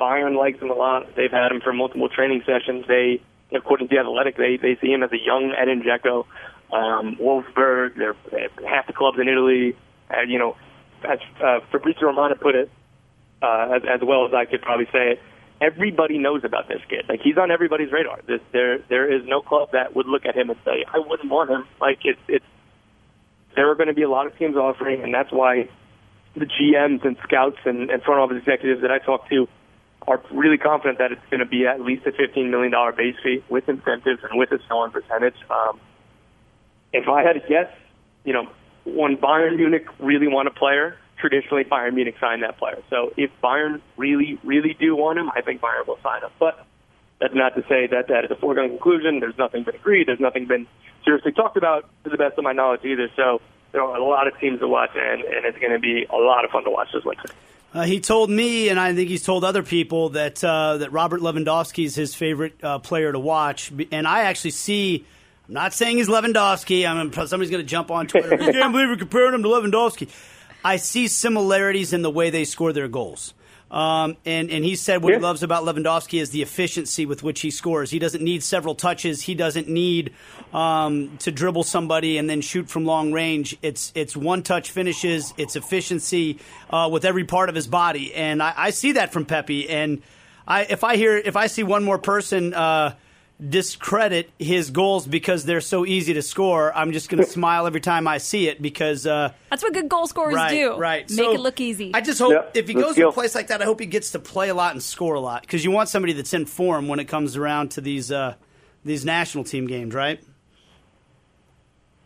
Bayern 0.00 0.36
likes 0.36 0.60
him 0.60 0.70
a 0.70 0.74
lot. 0.74 1.14
They've 1.16 1.30
had 1.30 1.52
him 1.52 1.60
for 1.60 1.72
multiple 1.72 2.08
training 2.08 2.42
sessions. 2.46 2.84
They, 2.88 3.20
according 3.54 3.88
to 3.88 3.94
the 3.94 4.00
Athletic, 4.00 4.36
they 4.36 4.56
they 4.56 4.76
see 4.80 4.88
him 4.88 5.02
as 5.02 5.12
a 5.12 5.18
young 5.18 5.54
Edin 5.56 5.82
Dzeko. 5.82 6.26
Um, 6.72 7.16
Wolfsburg, 7.20 7.96
they're 7.96 8.16
half 8.66 8.86
the 8.86 8.92
clubs 8.92 9.18
in 9.20 9.28
Italy. 9.28 9.76
And, 10.10 10.30
you 10.30 10.38
know, 10.38 10.56
as 11.04 11.20
uh, 11.42 11.60
Fabrizio 11.70 12.08
Romano 12.08 12.34
put 12.34 12.54
it, 12.54 12.70
uh, 13.42 13.76
as, 13.76 13.82
as 13.82 14.00
well 14.02 14.26
as 14.26 14.34
I 14.34 14.44
could 14.44 14.62
probably 14.62 14.86
say 14.86 15.12
it, 15.12 15.20
everybody 15.60 16.18
knows 16.18 16.42
about 16.44 16.68
this 16.68 16.80
kid. 16.88 17.04
Like 17.08 17.20
he's 17.22 17.36
on 17.38 17.50
everybody's 17.50 17.92
radar. 17.92 18.20
This, 18.26 18.40
there 18.52 18.78
there 18.88 19.12
is 19.12 19.26
no 19.26 19.40
club 19.40 19.70
that 19.72 19.94
would 19.94 20.06
look 20.06 20.26
at 20.26 20.36
him 20.36 20.50
and 20.50 20.58
say, 20.64 20.84
I 20.92 20.98
wouldn't 20.98 21.30
want 21.30 21.50
him. 21.50 21.66
Like 21.80 21.98
it's 22.04 22.20
it's 22.28 22.44
there 23.56 23.70
are 23.70 23.74
going 23.74 23.88
to 23.88 23.94
be 23.94 24.02
a 24.02 24.10
lot 24.10 24.26
of 24.26 24.36
teams 24.36 24.56
offering, 24.56 25.02
and 25.02 25.14
that's 25.14 25.30
why 25.32 25.68
the 26.34 26.46
GMs 26.46 27.04
and 27.04 27.16
scouts 27.22 27.58
and, 27.64 27.90
and 27.90 28.02
front 28.02 28.20
office 28.20 28.38
executives 28.38 28.82
that 28.82 28.90
I 28.90 28.98
talk 28.98 29.28
to 29.28 29.48
are 30.06 30.20
really 30.32 30.58
confident 30.58 30.98
that 30.98 31.12
it's 31.12 31.22
going 31.30 31.40
to 31.40 31.46
be 31.46 31.66
at 31.66 31.80
least 31.80 32.06
a 32.06 32.10
$15 32.10 32.50
million 32.50 32.72
base 32.96 33.16
fee 33.22 33.42
with 33.48 33.68
incentives 33.68 34.22
and 34.28 34.38
with 34.38 34.50
a 34.52 34.58
sell-on 34.68 34.90
percentage. 34.90 35.36
Um, 35.48 35.80
if 36.92 37.08
I 37.08 37.22
had 37.22 37.34
to 37.34 37.40
guess, 37.48 37.70
you 38.24 38.32
know, 38.32 38.48
when 38.84 39.16
Bayern 39.16 39.56
Munich 39.56 39.86
really 39.98 40.28
want 40.28 40.48
a 40.48 40.50
player, 40.50 40.98
traditionally 41.24 41.64
Bayern 41.64 41.94
Munich 41.94 42.16
sign 42.20 42.40
that 42.40 42.58
player. 42.58 42.82
So 42.90 43.14
if 43.16 43.30
Bayern 43.42 43.80
really, 43.96 44.38
really 44.44 44.76
do 44.78 44.94
want 44.94 45.18
him, 45.18 45.30
I 45.34 45.40
think 45.40 45.62
Bayern 45.62 45.86
will 45.86 45.98
sign 46.02 46.22
him. 46.22 46.28
But 46.38 46.66
that's 47.18 47.34
not 47.34 47.54
to 47.54 47.62
say 47.62 47.86
that 47.86 48.08
that 48.08 48.26
is 48.26 48.30
a 48.30 48.34
foregone 48.34 48.68
conclusion. 48.68 49.20
There's 49.20 49.38
nothing 49.38 49.64
been 49.64 49.74
agreed. 49.74 50.06
There's 50.06 50.20
nothing 50.20 50.46
been 50.46 50.66
seriously 51.02 51.32
talked 51.32 51.56
about, 51.56 51.88
to 52.04 52.10
the 52.10 52.18
best 52.18 52.36
of 52.36 52.44
my 52.44 52.52
knowledge, 52.52 52.84
either. 52.84 53.08
So 53.16 53.40
there 53.72 53.80
are 53.80 53.96
a 53.96 54.04
lot 54.04 54.26
of 54.26 54.38
teams 54.38 54.60
to 54.60 54.68
watch, 54.68 54.90
and, 54.94 55.22
and 55.22 55.46
it's 55.46 55.58
going 55.58 55.72
to 55.72 55.78
be 55.78 56.04
a 56.10 56.16
lot 56.16 56.44
of 56.44 56.50
fun 56.50 56.64
to 56.64 56.70
watch 56.70 56.88
this 56.92 57.04
winter. 57.04 57.24
Uh, 57.72 57.84
he 57.84 58.00
told 58.00 58.28
me, 58.28 58.68
and 58.68 58.78
I 58.78 58.94
think 58.94 59.08
he's 59.08 59.24
told 59.24 59.44
other 59.44 59.62
people 59.62 60.10
that 60.10 60.44
uh, 60.44 60.76
that 60.76 60.92
Robert 60.92 61.22
Lewandowski 61.22 61.86
is 61.86 61.94
his 61.94 62.14
favorite 62.14 62.62
uh, 62.62 62.80
player 62.80 63.10
to 63.10 63.18
watch. 63.18 63.72
And 63.90 64.06
I 64.06 64.24
actually 64.24 64.50
see. 64.50 65.06
I'm 65.48 65.54
not 65.54 65.72
saying 65.72 65.96
he's 65.96 66.08
Lewandowski. 66.08 66.86
I 66.86 67.02
mean, 67.02 67.12
somebody's 67.12 67.50
going 67.50 67.62
to 67.62 67.68
jump 67.68 67.90
on 67.90 68.06
Twitter. 68.06 68.34
I 68.40 68.52
can't 68.52 68.72
believe 68.72 68.90
we're 68.90 68.96
comparing 68.96 69.34
him 69.34 69.42
to 69.42 69.48
Lewandowski. 69.48 70.08
I 70.64 70.76
see 70.76 71.06
similarities 71.08 71.92
in 71.92 72.02
the 72.02 72.10
way 72.10 72.30
they 72.30 72.44
score 72.44 72.72
their 72.72 72.88
goals. 72.88 73.34
Um, 73.70 74.16
and, 74.24 74.50
and 74.50 74.64
he 74.64 74.76
said 74.76 75.02
what 75.02 75.10
yeah. 75.10 75.18
he 75.18 75.22
loves 75.22 75.42
about 75.42 75.64
Lewandowski 75.64 76.20
is 76.20 76.30
the 76.30 76.42
efficiency 76.42 77.06
with 77.06 77.22
which 77.22 77.40
he 77.40 77.50
scores. 77.50 77.90
He 77.90 77.98
doesn't 77.98 78.22
need 78.22 78.42
several 78.42 78.76
touches. 78.76 79.22
He 79.22 79.34
doesn't 79.34 79.68
need 79.68 80.14
um, 80.52 81.18
to 81.18 81.32
dribble 81.32 81.64
somebody 81.64 82.16
and 82.16 82.30
then 82.30 82.40
shoot 82.40 82.68
from 82.68 82.84
long 82.84 83.12
range. 83.12 83.56
It's 83.62 83.90
it's 83.96 84.16
one 84.16 84.44
touch 84.44 84.70
finishes. 84.70 85.34
It's 85.36 85.56
efficiency 85.56 86.38
uh, 86.70 86.88
with 86.92 87.04
every 87.04 87.24
part 87.24 87.48
of 87.48 87.56
his 87.56 87.66
body, 87.66 88.14
and 88.14 88.40
I, 88.40 88.54
I 88.56 88.70
see 88.70 88.92
that 88.92 89.12
from 89.12 89.24
Pepi. 89.24 89.68
And 89.68 90.02
I, 90.46 90.62
if 90.62 90.84
I 90.84 90.94
hear 90.96 91.16
if 91.16 91.34
I 91.34 91.48
see 91.48 91.64
one 91.64 91.84
more 91.84 91.98
person. 91.98 92.54
Uh, 92.54 92.94
discredit 93.40 94.30
his 94.38 94.70
goals 94.70 95.06
because 95.06 95.44
they're 95.44 95.60
so 95.60 95.84
easy 95.84 96.14
to 96.14 96.22
score. 96.22 96.74
I'm 96.76 96.92
just 96.92 97.08
going 97.08 97.22
to 97.24 97.28
smile 97.28 97.66
every 97.66 97.80
time 97.80 98.06
I 98.06 98.18
see 98.18 98.48
it 98.48 98.62
because 98.62 99.06
uh, 99.06 99.32
that's 99.50 99.62
what 99.62 99.72
good 99.72 99.88
goal 99.88 100.06
scorers 100.06 100.34
right, 100.34 100.50
do. 100.50 100.76
Right, 100.76 101.08
make 101.10 101.18
so 101.18 101.32
it 101.32 101.40
look 101.40 101.60
easy. 101.60 101.90
I 101.94 102.00
just 102.00 102.20
hope 102.20 102.50
if 102.54 102.68
he 102.68 102.74
goes 102.74 102.94
to 102.96 103.08
a 103.08 103.12
place 103.12 103.34
like 103.34 103.48
that, 103.48 103.60
I 103.62 103.64
hope 103.64 103.80
he 103.80 103.86
gets 103.86 104.12
to 104.12 104.18
play 104.18 104.48
a 104.48 104.54
lot 104.54 104.72
and 104.72 104.82
score 104.82 105.14
a 105.14 105.20
lot 105.20 105.42
because 105.42 105.64
you 105.64 105.70
want 105.70 105.88
somebody 105.88 106.12
that's 106.12 106.34
in 106.34 106.46
form 106.46 106.88
when 106.88 107.00
it 107.00 107.06
comes 107.06 107.36
around 107.36 107.72
to 107.72 107.80
these 107.80 108.12
uh, 108.12 108.34
these 108.84 109.04
national 109.04 109.44
team 109.44 109.66
games, 109.66 109.94
right? 109.94 110.22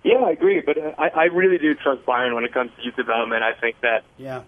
Yeah, 0.04 0.18
I 0.18 0.30
agree, 0.30 0.62
but 0.64 0.78
I, 0.98 1.08
I 1.08 1.24
really 1.24 1.58
do 1.58 1.74
trust 1.74 2.06
Bayern 2.06 2.34
when 2.34 2.44
it 2.44 2.54
comes 2.54 2.70
to 2.76 2.82
youth 2.82 2.96
development. 2.96 3.42
I 3.42 3.58
think 3.60 3.76
that 3.82 4.04
yeah 4.16 4.42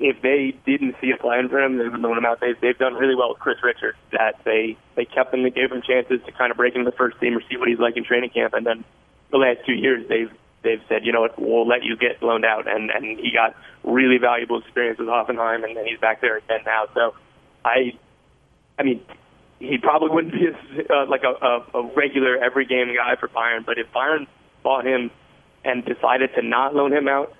if 0.00 0.22
they 0.22 0.54
didn't 0.64 0.96
see 1.00 1.10
a 1.10 1.16
plan 1.16 1.48
for 1.48 1.60
him, 1.60 1.78
they 1.78 1.88
would 1.88 2.00
loan 2.00 2.18
him 2.18 2.24
out. 2.24 2.40
They've, 2.40 2.58
they've 2.60 2.78
done 2.78 2.94
really 2.94 3.14
well 3.14 3.30
with 3.30 3.38
Chris 3.38 3.58
Richards. 3.62 3.98
That 4.12 4.40
they 4.44 4.76
they 4.94 5.04
kept 5.04 5.32
him, 5.32 5.42
they 5.42 5.50
gave 5.50 5.70
him 5.70 5.82
chances 5.82 6.20
to 6.26 6.32
kind 6.32 6.50
of 6.50 6.56
break 6.56 6.74
into 6.74 6.90
the 6.90 6.96
first 6.96 7.20
team 7.20 7.36
or 7.36 7.42
see 7.50 7.56
what 7.56 7.68
he's 7.68 7.78
like 7.78 7.96
in 7.96 8.04
training 8.04 8.30
camp, 8.30 8.54
and 8.54 8.66
then 8.66 8.84
the 9.30 9.38
last 9.38 9.60
two 9.66 9.74
years 9.74 10.06
they've 10.08 10.30
they've 10.62 10.82
said, 10.88 11.04
you 11.04 11.12
know 11.12 11.20
what, 11.20 11.38
we'll 11.38 11.66
let 11.66 11.84
you 11.84 11.96
get 11.96 12.22
loaned 12.22 12.44
out, 12.44 12.66
and 12.68 12.90
and 12.90 13.04
he 13.04 13.30
got 13.32 13.54
really 13.84 14.18
valuable 14.18 14.58
experience 14.58 14.98
with 14.98 15.08
Hoffenheim, 15.08 15.64
and, 15.64 15.76
and 15.76 15.86
he's 15.86 16.00
back 16.00 16.20
there 16.20 16.36
again 16.38 16.60
now. 16.66 16.86
So, 16.92 17.14
I, 17.64 17.96
I 18.78 18.82
mean, 18.82 19.00
he 19.60 19.78
probably 19.78 20.10
wouldn't 20.10 20.34
be 20.34 20.48
a, 20.48 20.92
uh, 20.92 21.06
like 21.06 21.22
a, 21.22 21.44
a, 21.44 21.82
a 21.82 21.94
regular 21.94 22.36
every 22.36 22.66
game 22.66 22.88
guy 22.94 23.16
for 23.16 23.28
Bayern, 23.28 23.64
but 23.64 23.78
if 23.78 23.86
Bayern 23.92 24.26
bought 24.62 24.84
him 24.84 25.10
and 25.64 25.84
decided 25.84 26.30
to 26.34 26.42
not 26.42 26.74
loan 26.74 26.92
him 26.92 27.08
out, 27.08 27.32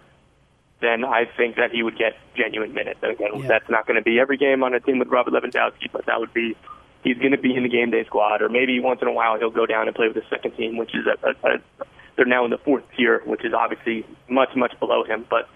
then 0.80 1.04
I 1.04 1.24
think 1.36 1.56
that 1.56 1.70
he 1.70 1.82
would 1.82 1.96
get 1.96 2.14
genuine 2.36 2.74
minutes. 2.74 3.00
And 3.02 3.12
again, 3.12 3.30
yeah. 3.34 3.48
that's 3.48 3.68
not 3.68 3.86
going 3.86 3.96
to 3.96 4.02
be 4.02 4.20
every 4.20 4.36
game 4.36 4.62
on 4.62 4.74
a 4.74 4.80
team 4.80 4.98
with 4.98 5.08
Robert 5.08 5.32
Lewandowski, 5.32 5.90
but 5.92 6.06
that 6.06 6.20
would 6.20 6.34
be 6.34 6.56
he's 7.02 7.18
going 7.18 7.32
to 7.32 7.38
be 7.38 7.54
in 7.54 7.62
the 7.62 7.68
game 7.68 7.90
day 7.90 8.04
squad, 8.04 8.42
or 8.42 8.48
maybe 8.48 8.78
once 8.80 9.00
in 9.00 9.08
a 9.08 9.12
while 9.12 9.38
he'll 9.38 9.50
go 9.50 9.66
down 9.66 9.86
and 9.86 9.96
play 9.96 10.08
with 10.08 10.16
the 10.16 10.28
second 10.28 10.56
team, 10.56 10.76
which 10.76 10.94
is 10.94 11.06
a, 11.06 11.28
a, 11.28 11.54
a 11.54 11.58
they're 12.16 12.24
now 12.24 12.44
in 12.44 12.50
the 12.50 12.58
fourth 12.58 12.84
tier, 12.96 13.22
which 13.24 13.44
is 13.44 13.52
obviously 13.52 14.04
much 14.28 14.50
much 14.56 14.78
below 14.80 15.04
him. 15.04 15.26
But 15.28 15.48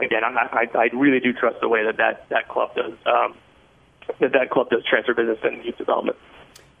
again, 0.00 0.24
I, 0.24 0.66
I, 0.74 0.78
I 0.78 0.88
really 0.92 1.20
do 1.20 1.32
trust 1.32 1.60
the 1.60 1.68
way 1.68 1.84
that 1.84 1.98
that, 1.98 2.28
that 2.30 2.48
club 2.48 2.74
does 2.74 2.92
um, 3.06 3.36
that 4.20 4.32
that 4.32 4.50
club 4.50 4.70
does 4.70 4.82
transfer 4.84 5.14
business 5.14 5.38
and 5.42 5.64
youth 5.64 5.78
development. 5.78 6.16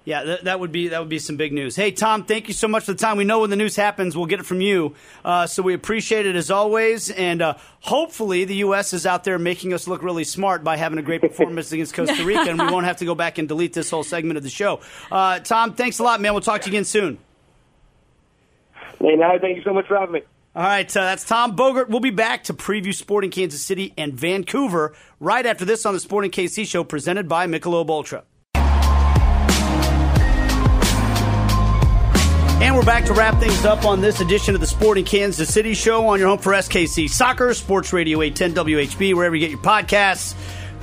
Yeah, 0.06 0.22
that, 0.22 0.44
that, 0.44 0.60
would 0.60 0.70
be 0.70 0.88
that 0.88 1.00
would 1.00 1.08
be 1.08 1.18
some 1.18 1.36
big 1.36 1.52
news. 1.52 1.74
Hey, 1.74 1.90
Tom, 1.90 2.24
thank 2.24 2.46
you 2.46 2.54
so 2.54 2.68
much 2.68 2.84
for 2.84 2.92
the 2.92 2.98
time. 2.98 3.16
We 3.16 3.24
know 3.24 3.40
when 3.40 3.50
the 3.50 3.56
news 3.56 3.74
happens, 3.74 4.16
we'll 4.16 4.26
get 4.26 4.38
it 4.38 4.46
from 4.46 4.60
you. 4.60 4.94
Uh, 5.24 5.48
so 5.48 5.64
we 5.64 5.74
appreciate 5.74 6.26
it 6.26 6.36
as 6.36 6.48
always, 6.48 7.10
and 7.10 7.42
uh, 7.42 7.54
hopefully 7.80 8.44
the 8.44 8.54
U.S. 8.56 8.92
is 8.92 9.04
out 9.04 9.24
there 9.24 9.36
making 9.36 9.74
us 9.74 9.88
look 9.88 10.04
really 10.04 10.22
smart 10.22 10.62
by 10.62 10.76
having 10.76 11.00
a 11.00 11.02
great 11.02 11.22
performance 11.22 11.72
against 11.72 11.92
Costa 11.96 12.24
Rica, 12.24 12.48
and 12.48 12.56
we 12.56 12.70
won't 12.70 12.86
have 12.86 12.98
to 12.98 13.04
go 13.04 13.16
back 13.16 13.38
and 13.38 13.48
delete 13.48 13.72
this 13.72 13.90
whole 13.90 14.04
segment 14.04 14.36
of 14.36 14.44
the 14.44 14.48
show. 14.48 14.80
Uh, 15.10 15.40
Tom, 15.40 15.74
thanks 15.74 15.98
a 15.98 16.04
lot, 16.04 16.20
man. 16.20 16.34
We'll 16.34 16.40
talk 16.40 16.60
to 16.60 16.70
you 16.70 16.76
again 16.76 16.84
soon. 16.84 17.18
Hey, 19.00 19.16
now 19.16 19.36
thank 19.40 19.56
you 19.56 19.64
so 19.64 19.74
much 19.74 19.88
for 19.88 19.98
having 19.98 20.12
me. 20.12 20.22
All 20.54 20.62
right, 20.62 20.96
uh, 20.96 21.00
that's 21.00 21.24
Tom 21.24 21.56
Bogert. 21.56 21.88
We'll 21.88 21.98
be 21.98 22.10
back 22.10 22.44
to 22.44 22.54
preview 22.54 22.94
Sporting 22.94 23.32
Kansas 23.32 23.60
City 23.60 23.92
and 23.98 24.14
Vancouver 24.14 24.94
right 25.18 25.44
after 25.44 25.64
this 25.64 25.84
on 25.84 25.94
the 25.94 26.00
Sporting 26.00 26.30
KC 26.30 26.64
show 26.64 26.84
presented 26.84 27.28
by 27.28 27.48
Michelob 27.48 27.90
Ultra. 27.90 28.22
And 32.58 32.74
we're 32.74 32.84
back 32.84 33.04
to 33.04 33.12
wrap 33.12 33.38
things 33.38 33.66
up 33.66 33.84
on 33.84 34.00
this 34.00 34.20
edition 34.20 34.54
of 34.54 34.62
the 34.62 34.66
Sporting 34.66 35.04
Kansas 35.04 35.52
City 35.52 35.74
Show 35.74 36.08
on 36.08 36.18
your 36.18 36.28
home 36.28 36.38
for 36.38 36.52
SKC 36.52 37.06
Soccer, 37.08 37.52
Sports 37.52 37.92
Radio 37.92 38.22
810 38.22 38.64
WHB, 38.64 39.14
wherever 39.14 39.36
you 39.36 39.40
get 39.40 39.50
your 39.50 39.60
podcasts. 39.60 40.34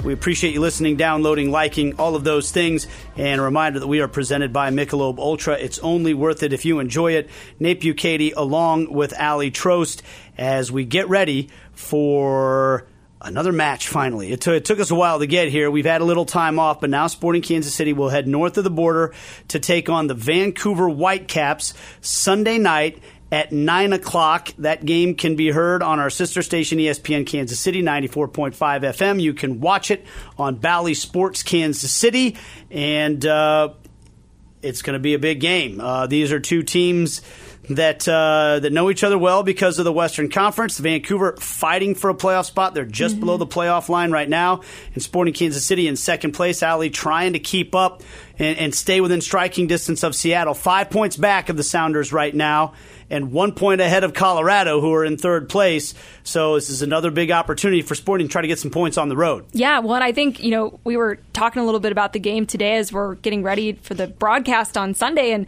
We 0.04 0.14
appreciate 0.14 0.54
you 0.54 0.62
listening, 0.62 0.98
downloading, 0.98 1.50
liking, 1.50 1.96
all 1.98 2.16
of 2.16 2.24
those 2.24 2.52
things. 2.52 2.88
And 3.18 3.42
a 3.42 3.44
reminder 3.44 3.80
that 3.80 3.88
we 3.88 4.02
are 4.02 4.08
presented 4.08 4.54
by 4.54 4.70
Michelob 4.70 5.18
Ultra. 5.18 5.56
It's 5.56 5.80
only 5.80 6.14
worth 6.14 6.44
it 6.44 6.54
if 6.54 6.64
you 6.64 6.80
enjoy 6.80 7.14
it. 7.14 7.30
Nate 7.60 7.82
Bukaty 7.82 8.34
along 8.38 8.94
with 8.94 9.20
Aly 9.20 9.50
Trost 9.50 10.04
as 10.38 10.72
we 10.72 10.86
get 10.86 11.10
ready 11.10 11.50
for 11.72 12.86
Another 13.24 13.54
match 13.54 13.88
finally. 13.88 14.34
It, 14.34 14.42
t- 14.42 14.52
it, 14.52 14.66
took 14.66 14.82
us 14.82 14.92
a 14.92 14.96
while 14.96 15.20
to 15.20 15.26
get 15.26 15.48
here. 15.48 15.72
We've 15.72 15.86
had 15.86 16.02
a 16.02 16.04
little 16.04 16.26
time 16.26 16.60
off, 16.60 16.82
but 16.82 16.90
now 16.90 17.08
Sporting 17.08 17.42
Kansas 17.42 17.74
City 17.74 17.94
will 17.94 18.10
head 18.10 18.28
north 18.28 18.58
of 18.58 18.66
the 18.66 18.70
border 18.70 19.14
to 19.48 19.60
take 19.60 19.88
on 19.88 20.08
the 20.08 20.14
Vancouver 20.14 20.90
Whitecaps 20.90 21.74
Sunday 22.02 22.58
night 22.58 23.02
at 23.32 23.54
9 23.54 23.94
o'clock. 23.94 24.50
That 24.58 24.86
game 24.86 25.16
can 25.16 25.38
be 25.38 25.52
heard 25.52 25.82
on 25.82 26.02
our 26.02 26.10
sister 26.10 26.42
station, 26.42 26.80
ESPN 26.80 27.26
Kansas 27.26 27.60
City, 27.60 27.82
94.5 27.82 28.54
FM. 28.58 29.22
You 29.22 29.34
can 29.34 29.62
watch 29.62 29.90
it 29.90 30.06
on 30.38 30.56
Bally 30.56 30.94
Sports 30.94 31.44
Kansas 31.44 31.92
City. 31.92 32.36
And 32.70 33.26
uh, 33.26 33.70
it's 34.62 34.82
going 34.82 34.96
to 34.96 35.00
be 35.00 35.14
a 35.14 35.20
big 35.20 35.40
game. 35.40 35.80
Uh, 35.80 36.08
these 36.08 36.34
are 36.34 36.42
two 36.42 36.62
teams 36.62 37.22
that 37.70 38.08
uh, 38.08 38.60
that 38.60 38.74
know 38.74 38.90
each 38.90 39.04
other 39.04 39.18
well 39.18 39.44
because 39.44 39.80
of 39.80 39.86
the 39.86 39.94
Western 39.94 40.30
Conference. 40.30 40.78
Vancouver 40.78 41.36
fighting 41.38 41.96
for 41.96 42.10
a 42.10 42.14
playoff 42.14 42.46
spot; 42.46 42.74
they're 42.74 42.86
just 42.86 43.16
mm-hmm. 43.16 43.22
below 43.22 43.38
the 43.38 43.48
playoff 43.48 43.90
line 43.90 44.12
right 44.12 44.28
now. 44.28 44.62
And 44.94 45.02
Sporting 45.02 45.34
Kansas 45.34 45.66
City 45.66 45.88
in 45.88 45.96
second 45.96 46.34
place. 46.34 46.62
Aly 46.62 46.90
trying 46.90 47.34
to 47.34 47.40
keep 47.40 47.74
up 47.76 48.04
and, 48.38 48.58
and 48.58 48.76
stay 48.76 49.02
within 49.02 49.22
striking 49.22 49.68
distance 49.68 50.04
of 50.04 50.16
Seattle, 50.16 50.54
five 50.54 50.90
points 50.90 51.16
back 51.16 51.50
of 51.50 51.58
the 51.58 51.64
Sounders 51.64 52.12
right 52.12 52.34
now 52.34 52.74
and 53.10 53.32
one 53.32 53.52
point 53.52 53.80
ahead 53.80 54.04
of 54.04 54.14
Colorado, 54.14 54.82
who 54.82 54.92
are 54.94 55.06
in 55.06 55.18
third 55.18 55.48
place. 55.48 55.94
So 56.24 56.56
this 56.56 56.70
is 56.70 56.82
another 56.82 57.12
big 57.12 57.32
opportunity 57.32 57.82
for 57.82 57.96
Sporting 57.96 58.28
to 58.28 58.32
try 58.32 58.42
to 58.42 58.48
get 58.48 58.60
some 58.60 58.72
points 58.72 58.98
on 58.98 59.08
the 59.08 59.16
road. 59.16 59.46
Yeah, 59.52 59.80
well, 59.80 60.02
I 60.02 60.12
think 60.12 60.44
you 60.44 60.52
know 60.52 60.80
we 60.84 60.98
were 60.98 61.20
talking 61.32 61.62
a 61.62 61.66
little 61.66 61.80
bit 61.80 61.92
about 61.92 62.14
the 62.14 62.20
game 62.20 62.46
today 62.46 62.76
as 62.76 62.92
we're 62.92 63.16
getting 63.16 63.44
ready 63.44 63.74
for 63.74 63.94
the 63.94 64.08
broadcast 64.08 64.78
on 64.78 64.94
Sunday, 64.94 65.32
and 65.32 65.46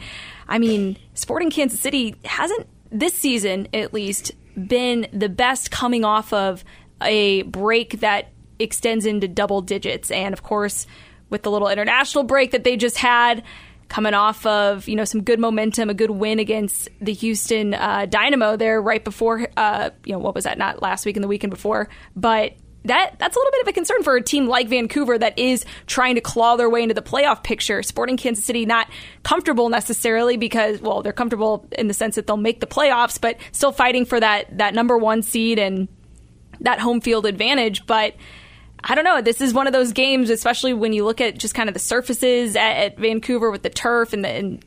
I 0.47 0.59
mean, 0.59 0.97
Sporting 1.15 1.49
Kansas 1.49 1.79
City 1.79 2.15
hasn't 2.23 2.67
this 2.91 3.13
season 3.13 3.67
at 3.73 3.93
least 3.93 4.31
been 4.55 5.07
the 5.11 5.29
best 5.29 5.71
coming 5.71 6.05
off 6.05 6.31
of 6.31 6.63
a 7.01 7.41
break 7.43 7.99
that 8.01 8.29
extends 8.59 9.05
into 9.05 9.27
double 9.27 9.61
digits, 9.61 10.11
and 10.11 10.33
of 10.33 10.43
course 10.43 10.85
with 11.29 11.41
the 11.43 11.51
little 11.51 11.67
international 11.67 12.23
break 12.23 12.51
that 12.51 12.63
they 12.63 12.77
just 12.77 12.97
had 12.97 13.43
coming 13.87 14.13
off 14.13 14.45
of 14.45 14.87
you 14.87 14.95
know 14.95 15.05
some 15.05 15.23
good 15.23 15.39
momentum, 15.39 15.89
a 15.89 15.93
good 15.93 16.11
win 16.11 16.39
against 16.39 16.89
the 17.01 17.13
Houston 17.13 17.73
uh, 17.73 18.05
Dynamo 18.05 18.55
there 18.55 18.81
right 18.81 19.03
before 19.03 19.47
uh, 19.57 19.89
you 20.05 20.13
know 20.13 20.19
what 20.19 20.35
was 20.35 20.43
that? 20.43 20.57
Not 20.57 20.81
last 20.81 21.05
week 21.05 21.17
and 21.17 21.23
the 21.23 21.27
weekend 21.27 21.51
before, 21.51 21.89
but 22.15 22.53
that 22.85 23.15
that's 23.19 23.35
a 23.35 23.39
little 23.39 23.51
bit 23.51 23.61
of 23.61 23.67
a 23.67 23.73
concern 23.73 24.03
for 24.03 24.15
a 24.15 24.21
team 24.21 24.47
like 24.47 24.67
Vancouver 24.67 25.17
that 25.17 25.37
is 25.37 25.65
trying 25.87 26.15
to 26.15 26.21
claw 26.21 26.55
their 26.55 26.69
way 26.69 26.83
into 26.83 26.95
the 26.95 27.01
playoff 27.01 27.43
picture. 27.43 27.83
Sporting 27.83 28.17
Kansas 28.17 28.43
City 28.43 28.65
not 28.65 28.89
comfortable 29.23 29.69
necessarily 29.69 30.37
because 30.37 30.81
well 30.81 31.01
they're 31.01 31.13
comfortable 31.13 31.67
in 31.73 31.87
the 31.87 31.93
sense 31.93 32.15
that 32.15 32.27
they'll 32.27 32.37
make 32.37 32.59
the 32.59 32.67
playoffs, 32.67 33.19
but 33.19 33.37
still 33.51 33.71
fighting 33.71 34.05
for 34.05 34.19
that 34.19 34.57
that 34.57 34.73
number 34.73 34.97
one 34.97 35.21
seed 35.21 35.59
and 35.59 35.87
that 36.61 36.79
home 36.79 37.01
field 37.01 37.25
advantage, 37.25 37.85
but 37.85 38.15
I 38.87 38.93
don't 38.93 39.03
know. 39.03 39.21
This 39.21 39.41
is 39.41 39.53
one 39.53 39.65
of 39.65 39.73
those 39.73 39.93
games, 39.93 40.29
especially 40.29 40.73
when 40.73 40.93
you 40.93 41.05
look 41.05 41.19
at 41.19 41.37
just 41.37 41.55
kind 41.55 41.69
of 41.69 41.73
the 41.73 41.79
surfaces 41.79 42.55
at, 42.55 42.77
at 42.77 42.97
Vancouver 42.99 43.49
with 43.49 43.63
the 43.63 43.69
turf 43.69 44.13
and 44.13 44.23
the, 44.23 44.29
and 44.29 44.65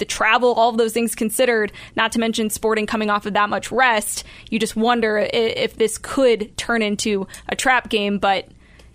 the 0.00 0.04
travel, 0.04 0.54
all 0.54 0.70
of 0.70 0.78
those 0.78 0.92
things 0.92 1.14
considered, 1.14 1.70
not 1.94 2.10
to 2.12 2.18
mention 2.18 2.50
sporting 2.50 2.86
coming 2.86 3.08
off 3.08 3.24
of 3.26 3.34
that 3.34 3.48
much 3.48 3.70
rest, 3.70 4.24
you 4.50 4.58
just 4.58 4.74
wonder 4.74 5.28
if, 5.32 5.76
this 5.76 5.96
could 5.98 6.56
turn 6.56 6.82
into 6.82 7.28
a 7.48 7.54
trap 7.54 7.88
game. 7.88 8.18
But, 8.18 8.48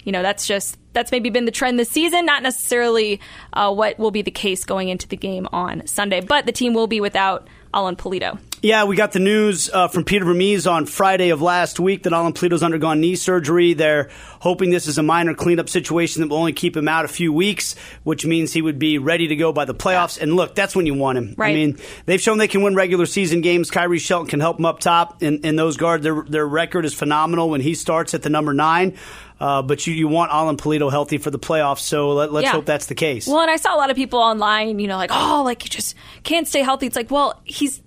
you 0.04 0.12
know, 0.12 0.22
that's 0.22 0.46
just, 0.46 0.78
that's 0.92 1.12
maybe 1.12 1.30
been 1.30 1.46
the 1.46 1.52
trend 1.52 1.80
this 1.80 1.90
season, 1.90 2.26
not 2.26 2.44
necessarily 2.44 3.22
uh, 3.54 3.74
what 3.74 3.98
will 3.98 4.12
be 4.12 4.22
the 4.22 4.32
case 4.32 4.66
going 4.66 4.90
into 4.90 5.08
the 5.08 5.16
game 5.16 5.48
on 5.54 5.88
Sunday. 5.88 6.20
But 6.20 6.46
the 6.46 6.52
team 6.52 6.74
will 6.74 6.88
be 6.88 7.00
without 7.00 7.48
Alan 7.74 7.96
Pulido. 7.96 8.38
Yeah, 8.66 8.86
we 8.86 8.96
got 8.96 9.12
the 9.12 9.20
news 9.20 9.70
uh, 9.72 9.90
from 9.90 10.06
Peter 10.06 10.26
Vermes 10.26 10.66
on 10.66 10.88
Friday 10.88 11.30
of 11.30 11.40
last 11.40 11.80
week 11.80 12.02
that 12.02 12.14
Alan 12.14 12.34
Pulido's 12.34 12.64
undergone 12.64 13.00
knee 13.00 13.16
surgery. 13.16 13.76
They're 13.76 14.10
hoping 14.40 14.72
this 14.72 14.88
is 14.88 14.98
a 14.98 15.04
minor 15.04 15.36
cleanup 15.36 15.70
situation 15.70 16.24
that 16.24 16.30
will 16.30 16.38
only 16.38 16.54
keep 16.54 16.76
him 16.76 16.88
out 16.88 17.06
a 17.06 17.08
few 17.08 17.32
weeks, 17.32 17.76
which 18.02 18.26
means 18.26 18.54
he 18.54 18.64
would 18.64 18.80
be 18.80 18.98
ready 18.98 19.28
to 19.28 19.36
go 19.36 19.54
by 19.54 19.66
the 19.66 19.76
playoffs. 19.76 20.20
And 20.20 20.36
look, 20.36 20.56
that's 20.56 20.76
when 20.76 20.88
you 20.88 20.96
want 20.96 21.20
him. 21.20 21.36
Right. 21.38 21.52
I 21.52 21.54
mean, 21.54 21.78
they've 22.08 22.20
shown 22.20 22.40
they 22.40 22.48
can 22.48 22.64
win 22.64 22.74
regular 22.74 23.06
season 23.06 23.42
games. 23.42 23.70
Khiry 23.70 24.02
Shelton 24.02 24.32
can 24.32 24.40
help 24.40 24.58
them 24.58 24.66
up 24.66 24.80
top 24.80 25.22
in, 25.22 25.46
in 25.46 25.58
those 25.58 25.78
guards. 25.78 26.04
Their, 26.04 26.24
their 26.24 26.48
record 26.48 26.86
is 26.86 26.96
phenomenal 26.96 27.52
when 27.52 27.62
he 27.62 27.76
starts 27.76 28.16
at 28.16 28.24
the 28.24 28.32
number 28.32 28.52
nine. 28.52 28.98
Uh, 29.40 29.62
but 29.62 29.86
you, 29.86 29.94
you 29.94 30.08
want 30.08 30.32
Alan 30.32 30.58
Pulido 30.58 30.90
healthy 30.90 31.20
for 31.20 31.30
the 31.30 31.38
playoffs, 31.38 31.82
so 31.82 32.14
let, 32.14 32.32
us 32.32 32.44
yeah. 32.44 32.52
hope 32.54 32.66
that's 32.66 32.86
the 32.86 32.96
case. 32.96 33.28
Well, 33.28 33.42
and 33.42 33.52
I 33.52 33.58
saw 33.58 33.76
a 33.76 33.78
lot 33.78 33.92
of 33.92 33.96
people 33.96 34.18
online, 34.18 34.80
you 34.80 34.88
know, 34.88 34.96
like, 34.96 35.12
oh, 35.14 35.44
like 35.44 35.64
you 35.66 35.70
just 35.70 35.94
can't 36.24 36.48
stay 36.48 36.62
healthy. 36.62 36.88
It's 36.88 36.96
like, 36.96 37.12
well, 37.12 37.40
he's 37.44 37.82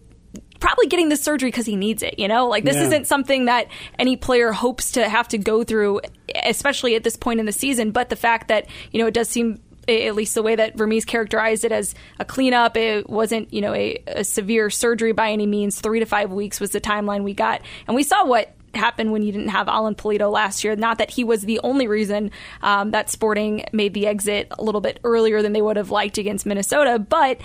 probably 0.60 0.86
getting 0.86 1.08
this 1.08 1.22
surgery 1.22 1.50
because 1.50 1.66
he 1.66 1.76
needs 1.76 2.02
it. 2.02 2.18
You 2.18 2.28
know, 2.28 2.48
like 2.48 2.64
this 2.64 2.76
yeah. 2.76 2.84
isn't 2.84 3.06
something 3.06 3.46
that 3.46 3.68
any 3.98 4.16
player 4.16 4.52
hopes 4.52 4.92
to 4.92 5.08
have 5.08 5.28
to 5.28 5.38
go 5.38 5.64
through, 5.64 6.00
especially 6.44 6.94
at 6.94 7.04
this 7.04 7.16
point 7.16 7.40
in 7.40 7.46
the 7.46 7.52
season. 7.52 7.90
But 7.90 8.08
the 8.08 8.16
fact 8.16 8.48
that 8.48 8.66
you 8.92 9.00
know 9.00 9.06
it 9.06 9.14
does 9.14 9.28
seem 9.28 9.60
at 9.88 10.14
least 10.14 10.34
the 10.34 10.42
way 10.42 10.54
that 10.54 10.76
Vermes 10.76 11.04
characterized 11.04 11.64
it 11.64 11.72
as 11.72 11.94
a 12.18 12.24
cleanup. 12.24 12.76
It 12.76 13.08
wasn't, 13.08 13.52
you 13.52 13.62
know, 13.62 13.72
a, 13.72 14.02
a, 14.06 14.22
severe 14.22 14.68
surgery 14.68 15.12
by 15.12 15.30
any 15.30 15.46
means. 15.46 15.80
Three 15.80 16.00
to 16.00 16.04
five 16.04 16.30
weeks 16.30 16.60
was 16.60 16.72
the 16.72 16.80
timeline 16.80 17.22
we 17.22 17.32
got, 17.32 17.62
and 17.86 17.96
we 17.96 18.02
saw 18.02 18.26
what 18.26 18.54
happened 18.74 19.12
when 19.12 19.22
you 19.22 19.32
didn't 19.32 19.48
have 19.48 19.68
Alan 19.68 19.94
Pulido 19.94 20.30
last 20.30 20.62
year. 20.64 20.76
Not 20.76 20.98
that 20.98 21.10
he 21.10 21.24
was 21.24 21.42
the 21.42 21.60
only 21.62 21.86
reason 21.86 22.30
um, 22.62 22.90
that 22.90 23.10
Sporting 23.10 23.64
made 23.72 23.94
the 23.94 24.06
exit 24.06 24.48
a 24.58 24.62
little 24.62 24.80
bit 24.80 25.00
earlier 25.04 25.42
than 25.42 25.52
they 25.52 25.62
would 25.62 25.76
have 25.76 25.90
liked 25.90 26.18
against 26.18 26.46
Minnesota, 26.46 26.98
but 26.98 27.40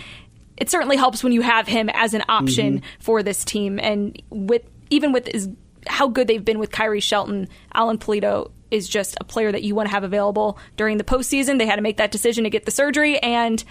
it 0.57 0.69
certainly 0.69 0.97
helps 0.97 1.23
when 1.23 1.33
you 1.33 1.41
have 1.41 1.67
him 1.67 1.89
as 1.89 2.13
an 2.13 2.23
option 2.29 2.79
mm-hmm. 2.79 2.85
for 2.99 3.23
this 3.23 3.43
team. 3.43 3.79
And 3.79 4.21
with 4.29 4.63
even 4.89 5.11
with 5.11 5.27
his, 5.27 5.49
how 5.87 6.07
good 6.07 6.27
they've 6.27 6.43
been 6.43 6.59
with 6.59 6.71
Khiry 6.71 7.01
Shelton, 7.01 7.47
Alan 7.73 7.97
Pulido 7.97 8.51
is 8.71 8.87
just 8.87 9.17
a 9.19 9.23
player 9.23 9.51
that 9.51 9.63
you 9.63 9.75
want 9.75 9.87
to 9.87 9.91
have 9.93 10.03
available 10.03 10.57
during 10.77 10.97
the 10.97 11.03
postseason. 11.03 11.57
They 11.57 11.65
had 11.65 11.77
to 11.77 11.81
make 11.81 11.97
that 11.97 12.11
decision 12.11 12.43
to 12.43 12.49
get 12.49 12.65
the 12.65 12.71
surgery, 12.71 13.19
and 13.19 13.63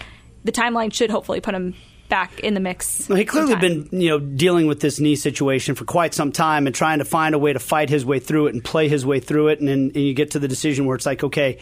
the 0.43 0.51
timeline 0.51 0.93
should 0.93 1.09
hopefully 1.09 1.41
put 1.41 1.53
him 1.53 1.75
back 2.09 2.39
in 2.41 2.53
the 2.53 2.59
mix. 2.59 3.07
Well, 3.09 3.17
he 3.17 3.25
clearly 3.25 3.55
been 3.55 3.87
you 3.91 4.09
know 4.09 4.19
dealing 4.19 4.67
with 4.67 4.81
this 4.81 4.99
knee 4.99 5.15
situation 5.15 5.75
for 5.75 5.85
quite 5.85 6.13
some 6.13 6.31
time 6.31 6.67
and 6.67 6.75
trying 6.75 6.99
to 6.99 7.05
find 7.05 7.33
a 7.33 7.39
way 7.39 7.53
to 7.53 7.59
fight 7.59 7.89
his 7.89 8.05
way 8.05 8.19
through 8.19 8.47
it 8.47 8.53
and 8.53 8.63
play 8.63 8.87
his 8.87 9.05
way 9.05 9.19
through 9.19 9.49
it, 9.49 9.59
and 9.59 9.67
then 9.67 9.91
and 9.95 10.03
you 10.03 10.13
get 10.13 10.31
to 10.31 10.39
the 10.39 10.47
decision 10.47 10.85
where 10.85 10.95
it's 10.95 11.05
like, 11.05 11.23
okay, 11.23 11.59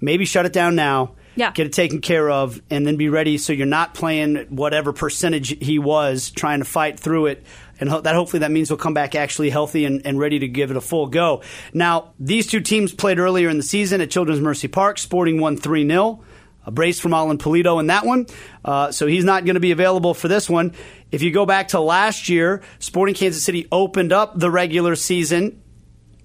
maybe 0.00 0.24
shut 0.24 0.46
it 0.46 0.52
down 0.52 0.74
now 0.74 1.12
yeah. 1.34 1.52
get 1.52 1.66
it 1.66 1.72
taken 1.72 2.00
care 2.00 2.30
of, 2.30 2.60
and 2.70 2.86
then 2.86 2.96
be 2.96 3.08
ready 3.08 3.38
so 3.38 3.52
you're 3.52 3.66
not 3.66 3.94
playing 3.94 4.46
whatever 4.48 4.92
percentage 4.92 5.48
he 5.64 5.78
was 5.78 6.30
trying 6.30 6.58
to 6.58 6.64
fight 6.64 6.98
through 6.98 7.26
it. 7.26 7.44
And 7.80 7.88
ho- 7.88 8.00
that 8.00 8.14
hopefully 8.14 8.40
that 8.40 8.50
means 8.50 8.68
he'll 8.68 8.76
come 8.76 8.94
back 8.94 9.14
actually 9.14 9.50
healthy 9.50 9.84
and, 9.84 10.06
and 10.06 10.18
ready 10.18 10.38
to 10.38 10.48
give 10.48 10.70
it 10.70 10.76
a 10.76 10.80
full 10.80 11.08
go. 11.08 11.42
Now, 11.72 12.12
these 12.18 12.46
two 12.46 12.60
teams 12.60 12.92
played 12.92 13.18
earlier 13.18 13.48
in 13.48 13.56
the 13.56 13.62
season 13.62 14.00
at 14.00 14.10
Children's 14.10 14.40
Mercy 14.40 14.68
Park. 14.68 14.98
Sporting 14.98 15.40
won 15.40 15.56
3 15.56 15.88
0. 15.88 16.22
A 16.64 16.70
brace 16.70 17.00
from 17.00 17.12
Alan 17.12 17.38
Pulido 17.38 17.80
in 17.80 17.88
that 17.88 18.06
one. 18.06 18.26
Uh, 18.64 18.92
so 18.92 19.08
he's 19.08 19.24
not 19.24 19.44
going 19.44 19.54
to 19.54 19.60
be 19.60 19.72
available 19.72 20.14
for 20.14 20.28
this 20.28 20.48
one. 20.48 20.74
If 21.10 21.22
you 21.22 21.32
go 21.32 21.44
back 21.44 21.68
to 21.68 21.80
last 21.80 22.28
year, 22.28 22.62
Sporting 22.78 23.16
Kansas 23.16 23.42
City 23.42 23.66
opened 23.72 24.12
up 24.12 24.38
the 24.38 24.50
regular 24.50 24.94
season 24.94 25.61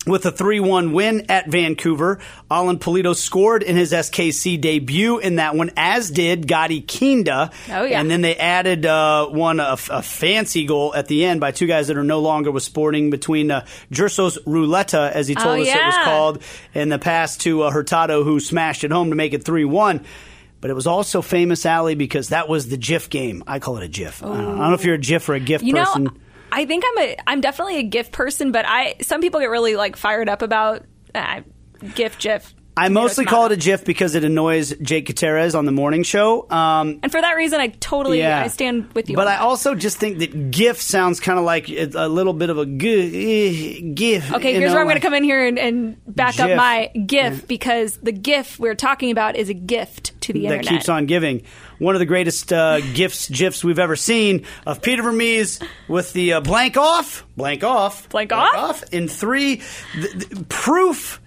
with 0.05 0.25
a 0.25 0.31
3-1 0.31 0.93
win 0.93 1.25
at 1.29 1.47
Vancouver. 1.49 2.19
Alan 2.49 2.79
Pulido 2.79 3.15
scored 3.15 3.63
in 3.63 3.75
his 3.75 3.91
SKC 3.91 4.59
debut 4.59 5.19
in 5.19 5.35
that 5.35 5.55
one, 5.55 5.71
as 5.75 6.09
did 6.09 6.47
Gadi 6.47 6.81
Kinda. 6.81 7.51
Oh, 7.69 7.83
yeah. 7.83 7.99
And 7.99 8.09
then 8.09 8.21
they 8.21 8.35
added 8.35 8.85
uh, 8.85 9.27
one, 9.27 9.59
a, 9.59 9.77
a, 9.89 10.01
fancy 10.01 10.65
goal 10.65 10.95
at 10.95 11.07
the 11.07 11.25
end 11.25 11.41
by 11.41 11.51
two 11.51 11.67
guys 11.67 11.87
that 11.87 11.97
are 11.97 12.03
no 12.03 12.19
longer 12.19 12.51
with 12.51 12.63
Sporting 12.63 13.09
between 13.09 13.51
uh, 13.51 13.65
Gerso's 13.91 14.37
Ruleta, 14.45 15.11
as 15.11 15.27
he 15.27 15.35
told 15.35 15.59
oh, 15.59 15.61
us 15.61 15.67
yeah. 15.67 15.83
it 15.83 15.85
was 15.87 16.05
called, 16.05 16.43
and 16.73 16.91
the 16.91 16.99
pass 16.99 17.37
to 17.37 17.63
uh, 17.63 17.71
Hurtado, 17.71 18.23
who 18.23 18.39
smashed 18.39 18.83
it 18.83 18.91
home 18.91 19.09
to 19.09 19.15
make 19.15 19.33
it 19.33 19.43
3-1. 19.43 20.05
But 20.59 20.71
it 20.71 20.73
was 20.73 20.87
also 20.87 21.21
famous, 21.21 21.65
Aly, 21.65 21.95
because 21.95 22.29
that 22.29 22.49
was 22.49 22.69
the 22.69 22.77
GIF 22.77 23.09
game. 23.09 23.43
I 23.45 23.59
call 23.59 23.77
it 23.77 23.83
a 23.83 23.87
GIF. 23.87 24.23
I 24.23 24.27
don't, 24.27 24.37
I 24.37 24.41
don't, 24.41 24.57
know 24.57 24.73
if 24.73 24.85
you're 24.85 24.95
a 24.95 24.99
GIF 24.99 25.29
or 25.29 25.35
a 25.35 25.39
GIF 25.39 25.61
you 25.61 25.73
person. 25.73 26.05
Know, 26.05 26.11
I 26.51 26.65
think 26.65 26.83
I'm 26.87 27.03
a 27.03 27.17
I'm 27.27 27.41
definitely 27.41 27.77
a 27.77 27.83
GIF 27.83 28.11
person, 28.11 28.51
but 28.51 28.65
I 28.67 28.95
some 29.01 29.21
people 29.21 29.39
get 29.39 29.49
really 29.49 29.75
like 29.75 29.95
fired 29.95 30.29
up 30.29 30.41
about 30.41 30.85
uh, 31.13 31.41
GIF. 31.95 32.53
I 32.77 32.89
mostly 32.89 33.25
call 33.25 33.47
it 33.47 33.51
a 33.51 33.57
GIF 33.57 33.85
because 33.85 34.15
it 34.15 34.23
annoys 34.23 34.73
Jake 34.75 35.07
Gutierrez 35.07 35.55
on 35.55 35.65
the 35.65 35.71
morning 35.71 36.03
show. 36.03 36.49
Um, 36.49 36.99
and 37.01 37.11
for 37.11 37.19
that 37.19 37.35
reason, 37.35 37.59
I 37.59 37.67
totally 37.67 38.19
yeah. 38.19 38.41
I 38.41 38.47
stand 38.47 38.93
with 38.93 39.09
you. 39.09 39.15
But 39.15 39.27
I 39.27 39.37
also 39.37 39.75
just 39.75 39.97
think 39.97 40.19
that 40.19 40.51
GIF 40.51 40.81
sounds 40.81 41.19
kind 41.19 41.39
of 41.39 41.45
like 41.45 41.69
a 41.69 42.07
little 42.07 42.33
bit 42.33 42.49
of 42.49 42.57
a 42.57 42.65
GIF. 42.65 44.33
Okay, 44.33 44.53
here's 44.53 44.69
know, 44.69 44.73
where 44.73 44.81
I'm 44.81 44.87
going 44.87 44.95
to 44.95 45.01
come 45.01 45.13
in 45.13 45.23
here 45.23 45.45
and, 45.45 45.57
and 45.57 45.97
back 46.07 46.35
GIF. 46.35 46.51
up 46.51 46.57
my 46.57 46.91
GIF 46.93 47.33
yeah. 47.33 47.45
because 47.47 47.97
the 47.97 48.11
GIF 48.11 48.59
we're 48.59 48.75
talking 48.75 49.11
about 49.11 49.35
is 49.35 49.49
a 49.49 49.53
gift 49.53 50.19
to 50.21 50.33
the 50.33 50.41
that 50.41 50.45
internet. 50.45 50.65
That 50.65 50.71
keeps 50.71 50.89
on 50.89 51.05
giving. 51.05 51.43
One 51.79 51.95
of 51.95 51.99
the 51.99 52.05
greatest 52.05 52.51
uh, 52.51 52.79
gifts, 52.79 53.29
GIFs 53.29 53.63
we've 53.63 53.79
ever 53.79 53.95
seen 53.95 54.45
of 54.65 54.81
Peter 54.81 55.03
Vermes 55.03 55.59
with 55.87 56.13
the 56.13 56.33
uh, 56.33 56.41
blank 56.41 56.77
off, 56.77 57.25
blank 57.35 57.63
off, 57.63 58.09
blank, 58.09 58.29
blank 58.29 58.53
off? 58.53 58.83
off 58.83 58.93
in 58.93 59.07
three. 59.07 59.61
proof 60.49 61.21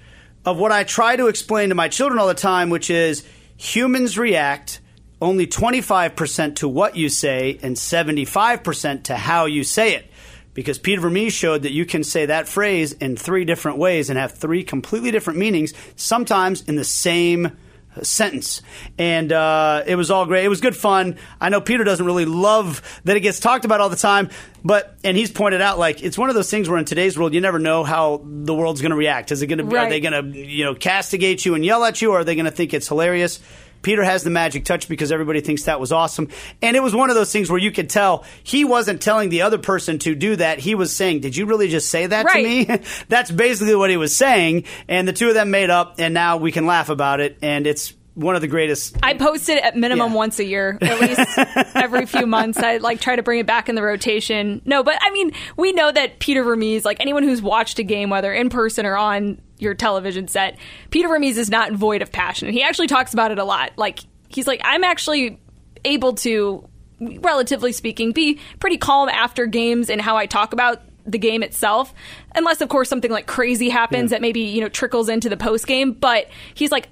of 0.44 0.58
what 0.58 0.72
I 0.72 0.84
try 0.84 1.16
to 1.16 1.28
explain 1.28 1.68
to 1.68 1.74
my 1.74 1.88
children 1.88 2.18
all 2.18 2.28
the 2.28 2.34
time, 2.34 2.70
which 2.70 2.90
is 2.90 3.24
humans 3.56 4.16
react 4.16 4.80
only 5.20 5.46
25% 5.46 6.56
to 6.56 6.68
what 6.68 6.96
you 6.96 7.08
say 7.08 7.58
and 7.62 7.76
75% 7.76 9.02
to 9.04 9.16
how 9.16 9.44
you 9.44 9.64
say 9.64 9.94
it. 9.94 10.06
Because 10.54 10.78
Peter 10.78 11.02
Vermes 11.02 11.32
showed 11.32 11.62
that 11.62 11.72
you 11.72 11.84
can 11.84 12.02
say 12.02 12.26
that 12.26 12.48
phrase 12.48 12.92
in 12.92 13.16
three 13.16 13.44
different 13.44 13.78
ways 13.78 14.10
and 14.10 14.18
have 14.18 14.32
three 14.32 14.64
completely 14.64 15.10
different 15.10 15.38
meanings, 15.38 15.72
sometimes 15.94 16.62
in 16.62 16.76
the 16.76 16.84
same 16.84 17.56
sentence. 18.02 18.62
And 18.98 19.32
uh, 19.32 19.82
it 19.86 19.96
was 19.96 20.10
all 20.10 20.26
great. 20.26 20.44
It 20.44 20.48
was 20.48 20.60
good 20.60 20.76
fun. 20.76 21.16
I 21.40 21.48
know 21.48 21.60
Peter 21.60 21.84
doesn't 21.84 22.04
really 22.04 22.24
love 22.24 23.00
that 23.04 23.16
it 23.16 23.20
gets 23.20 23.40
talked 23.40 23.64
about 23.64 23.80
all 23.80 23.88
the 23.88 23.96
time, 23.96 24.30
but 24.64 24.96
and 25.04 25.16
he's 25.16 25.30
pointed 25.30 25.60
out 25.60 25.78
like 25.78 26.02
it's 26.02 26.18
one 26.18 26.28
of 26.28 26.34
those 26.34 26.50
things 26.50 26.68
where 26.68 26.78
in 26.78 26.84
today's 26.84 27.18
world 27.18 27.34
you 27.34 27.40
never 27.40 27.58
know 27.58 27.84
how 27.84 28.22
the 28.24 28.54
world's 28.54 28.80
going 28.80 28.90
to 28.90 28.96
react. 28.96 29.32
Is 29.32 29.42
it 29.42 29.46
going 29.46 29.58
to 29.58 29.64
right. 29.64 29.86
are 29.86 29.90
they 29.90 30.00
going 30.00 30.32
to 30.32 30.38
you 30.38 30.64
know 30.64 30.74
castigate 30.74 31.44
you 31.44 31.54
and 31.54 31.64
yell 31.64 31.84
at 31.84 32.00
you, 32.02 32.12
or 32.12 32.20
are 32.20 32.24
they 32.24 32.34
going 32.34 32.46
to 32.46 32.50
think 32.50 32.74
it's 32.74 32.88
hilarious? 32.88 33.40
Peter 33.82 34.02
has 34.04 34.22
the 34.22 34.30
magic 34.30 34.64
touch 34.64 34.88
because 34.88 35.10
everybody 35.12 35.40
thinks 35.40 35.64
that 35.64 35.80
was 35.80 35.92
awesome. 35.92 36.28
And 36.62 36.76
it 36.76 36.80
was 36.82 36.94
one 36.94 37.10
of 37.10 37.16
those 37.16 37.32
things 37.32 37.50
where 37.50 37.58
you 37.58 37.70
could 37.70 37.88
tell 37.90 38.24
he 38.42 38.64
wasn't 38.64 39.00
telling 39.00 39.28
the 39.30 39.42
other 39.42 39.58
person 39.58 39.98
to 40.00 40.14
do 40.14 40.36
that. 40.36 40.58
He 40.58 40.74
was 40.74 40.94
saying, 40.94 41.20
Did 41.20 41.36
you 41.36 41.46
really 41.46 41.68
just 41.68 41.90
say 41.90 42.06
that 42.06 42.24
Right. 42.26 42.66
to 42.66 42.72
me? 42.76 42.80
That's 43.08 43.30
basically 43.30 43.74
what 43.74 43.90
he 43.90 43.96
was 43.96 44.14
saying. 44.16 44.64
And 44.88 45.08
the 45.08 45.12
two 45.12 45.28
of 45.28 45.34
them 45.34 45.50
made 45.50 45.70
up, 45.70 45.94
and 45.98 46.12
now 46.14 46.36
we 46.36 46.52
can 46.52 46.66
laugh 46.66 46.88
about 46.88 47.20
it. 47.20 47.38
And 47.42 47.66
it's 47.66 47.94
one 48.14 48.34
of 48.34 48.40
the 48.42 48.48
greatest. 48.48 48.96
I 49.02 49.14
post 49.14 49.48
it 49.48 49.62
at 49.62 49.76
minimum 49.76 50.10
Yeah. 50.10 50.16
once 50.16 50.38
a 50.40 50.44
year, 50.44 50.76
at 50.82 51.00
least 51.00 51.38
every 51.74 52.04
few 52.06 52.26
months. 52.26 52.58
I 52.58 52.76
like 52.78 53.00
try 53.00 53.16
to 53.16 53.22
bring 53.22 53.38
it 53.38 53.46
back 53.46 53.68
in 53.68 53.76
the 53.76 53.82
rotation. 53.82 54.60
No, 54.66 54.82
but 54.82 54.98
I 55.00 55.10
mean, 55.10 55.30
we 55.56 55.72
know 55.72 55.90
that 55.90 56.18
Peter 56.18 56.42
Vermes, 56.42 56.84
like 56.84 56.98
anyone 57.00 57.22
who's 57.22 57.40
watched 57.40 57.78
a 57.78 57.82
game, 57.84 58.10
whether 58.10 58.32
in 58.34 58.50
person 58.50 58.84
or 58.84 58.96
on 58.96 59.40
your 59.60 59.74
television 59.74 60.28
set, 60.28 60.58
Peter 60.90 61.08
Vermes 61.08 61.38
is 61.38 61.50
not 61.50 61.72
void 61.72 62.02
of 62.02 62.10
passion. 62.12 62.48
And 62.48 62.54
he 62.54 62.62
actually 62.62 62.86
talks 62.86 63.12
about 63.12 63.30
it 63.30 63.38
a 63.38 63.44
lot. 63.44 63.72
Like 63.76 64.00
he's 64.28 64.46
like, 64.46 64.60
I'm 64.64 64.84
actually 64.84 65.38
able 65.84 66.14
to, 66.14 66.68
relatively 67.00 67.72
speaking, 67.72 68.12
be 68.12 68.38
pretty 68.58 68.76
calm 68.78 69.08
after 69.08 69.46
games 69.46 69.90
and 69.90 70.00
how 70.00 70.16
I 70.16 70.26
talk 70.26 70.52
about 70.52 70.82
the 71.06 71.18
game 71.18 71.42
itself 71.42 71.94
unless 72.34 72.60
of 72.60 72.68
course 72.68 72.88
something 72.88 73.10
like 73.10 73.26
crazy 73.26 73.70
happens 73.70 74.10
that 74.10 74.20
maybe 74.20 74.40
you 74.40 74.60
know 74.60 74.68
trickles 74.68 75.08
into 75.08 75.30
the 75.30 75.36
post 75.36 75.66
game 75.66 75.92
but 75.92 76.28
he's 76.54 76.70
like 76.70 76.88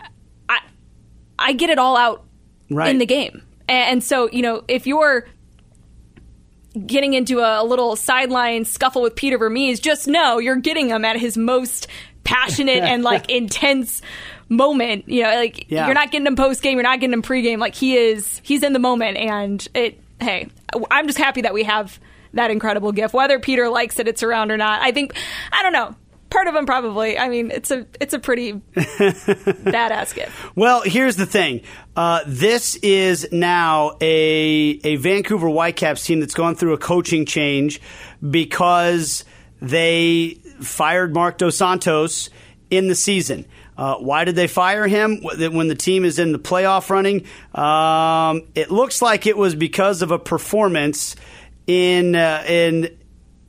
I 0.49 0.61
I 1.39 1.53
get 1.53 1.69
it 1.69 1.79
all 1.79 1.95
out 1.97 2.25
Right. 2.71 2.91
in 2.91 2.99
the 2.99 3.07
game. 3.07 3.43
And 3.69 4.03
so, 4.03 4.29
you 4.31 4.41
know, 4.43 4.65
if 4.67 4.87
you're 4.87 5.27
getting 6.87 7.15
into 7.15 7.41
a, 7.41 7.63
little 7.65 7.97
sideline 7.97 8.65
scuffle 8.65 9.03
with 9.03 9.15
Peter 9.17 9.39
Vermes, 9.39 9.81
just 9.81 10.07
know 10.07 10.39
you're 10.39 10.57
getting 10.57 10.89
him 10.89 11.05
at 11.05 11.17
his 11.17 11.37
most 11.37 11.87
passionate 12.25 12.83
and 12.83 13.03
like 13.03 13.31
intense 13.31 14.03
moment. 14.49 15.09
You 15.09 15.23
know, 15.25 15.35
like 15.35 15.67
Yeah. 15.71 15.87
you're 15.87 15.95
not 15.95 16.11
getting 16.11 16.27
him 16.27 16.37
post 16.37 16.63
game, 16.63 16.75
you're 16.75 16.83
not 16.83 17.01
getting 17.01 17.13
him 17.15 17.23
pre 17.23 17.43
game. 17.43 17.61
Like 17.61 17.75
he 17.75 17.97
is, 17.97 18.41
he's 18.45 18.63
in 18.63 18.73
the 18.73 18.79
moment. 18.79 19.17
And 19.19 19.67
it, 19.75 20.01
hey, 20.21 20.49
I'm 20.91 21.07
just 21.07 21.19
happy 21.19 21.43
that 21.43 21.55
we 21.55 21.65
have 21.65 21.99
that 22.35 22.51
incredible 22.51 22.93
gift. 22.93 23.15
Whether 23.15 23.39
Peter 23.39 23.69
likes 23.69 23.99
it, 23.99 24.07
it's 24.09 24.23
around 24.23 24.51
or 24.51 24.57
not. 24.57 24.83
I 24.83 24.93
think, 24.93 25.15
I 25.53 25.63
don't 25.63 25.73
know. 25.73 25.95
Part 26.31 26.47
of 26.47 26.55
him 26.55 26.67
probably. 26.67 27.19
I 27.19 27.31
mean, 27.31 27.51
it's 27.51 27.71
a 27.71 27.87
it's 28.03 28.13
a 28.13 28.19
pretty 28.19 28.53
badass 28.77 30.15
gift. 30.15 30.33
Well, 30.55 30.83
here's 30.83 31.17
the 31.17 31.25
thing. 31.25 31.63
Uh, 31.97 32.21
this 32.27 32.77
is 32.77 33.27
now 33.33 33.93
a 34.03 34.79
a 34.85 34.97
Vancouver 34.97 35.49
Whitecaps 35.49 36.05
team 36.05 36.21
that's 36.21 36.35
gone 36.35 36.55
through 36.55 36.75
a 36.75 36.79
coaching 36.79 37.25
change 37.25 37.81
because 38.29 39.25
they 39.63 40.39
fired 40.65 41.15
Marc 41.15 41.39
Dos 41.39 41.57
Santos 41.57 42.31
in 42.71 42.89
the 42.89 42.95
season. 42.95 43.47
Uh, 43.77 43.95
why 43.97 44.25
did 44.25 44.35
they 44.35 44.49
fire 44.49 44.89
him 44.89 45.23
when 45.23 45.69
the 45.69 45.75
team 45.75 46.05
is 46.05 46.19
in 46.19 46.33
the 46.33 46.39
playoff 46.39 46.91
running? 46.91 47.25
Um, 47.55 48.49
it 48.55 48.71
looks 48.71 49.01
like 49.01 49.27
it 49.27 49.37
was 49.37 49.55
because 49.55 50.03
of 50.03 50.11
a 50.11 50.19
performance 50.19 51.15
in 51.67 52.17
uh, 52.17 52.43
in 52.49 52.99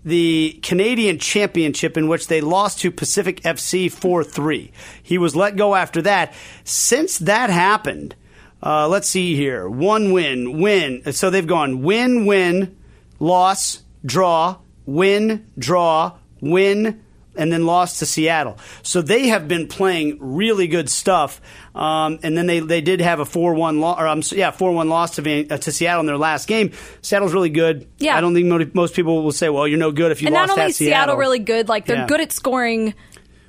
the 0.06 0.60
Canadian 0.62 1.18
Championship 1.20 1.98
in 1.98 2.08
which 2.08 2.28
they 2.28 2.42
lost 2.42 2.80
to 2.80 2.92
Pacific 2.92 3.42
FC 3.42 3.92
4 3.92 4.24
3. 4.24 4.72
He 5.02 5.18
was 5.18 5.36
let 5.36 5.56
go 5.56 5.76
after 5.76 6.02
that. 6.04 6.34
Since 6.64 7.20
that 7.20 7.50
happened, 7.50 8.16
uh, 8.62 8.88
let's 8.88 9.10
see 9.10 9.36
here 9.36 9.68
one 9.68 10.12
win, 10.12 10.60
win. 10.60 11.12
So 11.12 11.30
they've 11.30 11.46
gone 11.46 11.82
win, 11.82 12.26
win, 12.26 12.78
loss, 13.20 13.82
draw, 14.06 14.58
win, 14.86 15.48
draw, 15.58 16.18
win, 16.42 17.02
and 17.36 17.54
then 17.54 17.66
lost 17.66 18.00
to 18.00 18.06
Seattle. 18.06 18.58
So 18.84 19.02
they 19.02 19.28
have 19.28 19.48
been 19.48 19.68
playing 19.68 20.18
really 20.20 20.68
good 20.68 20.90
stuff. 20.90 21.40
Um, 21.76 22.20
and 22.24 22.38
then 22.38 22.48
they, 22.48 22.60
they 22.60 22.82
did 22.82 23.00
have 23.02 23.20
a 23.20 23.26
four 23.26 23.54
one 23.54 23.80
loss, 23.80 24.00
or 24.00 24.08
um, 24.08 24.22
yeah, 24.32 24.52
four 24.52 24.72
one 24.74 24.90
loss 24.90 25.16
to 25.16 25.22
Van, 25.22 25.48
uh, 25.50 25.58
to 25.58 25.72
Seattle 25.72 26.02
in 26.02 26.06
their 26.08 26.18
last 26.18 26.48
game. 26.48 26.72
Seattle's 27.02 27.34
really 27.34 27.50
good. 27.50 27.88
Yeah. 28.00 28.18
I 28.18 28.22
don't 28.22 28.34
think 28.34 28.74
most 28.76 28.94
people 28.96 29.24
will 29.24 29.32
say, 29.32 29.48
"Well, 29.50 29.68
you're 29.68 29.78
no 29.80 29.92
good 29.92 30.12
if 30.12 30.22
you 30.22 30.28
and 30.28 30.34
lost 30.36 30.50
not 30.50 30.54
only 30.54 30.64
at 30.64 30.70
is 30.72 30.78
Seattle 30.78 31.16
really 31.16 31.40
good, 31.40 31.70
like 31.70 31.86
they're 31.86 31.98
Yeah. 31.98 32.08
good 32.08 32.20
at 32.22 32.32
scoring. 32.32 32.94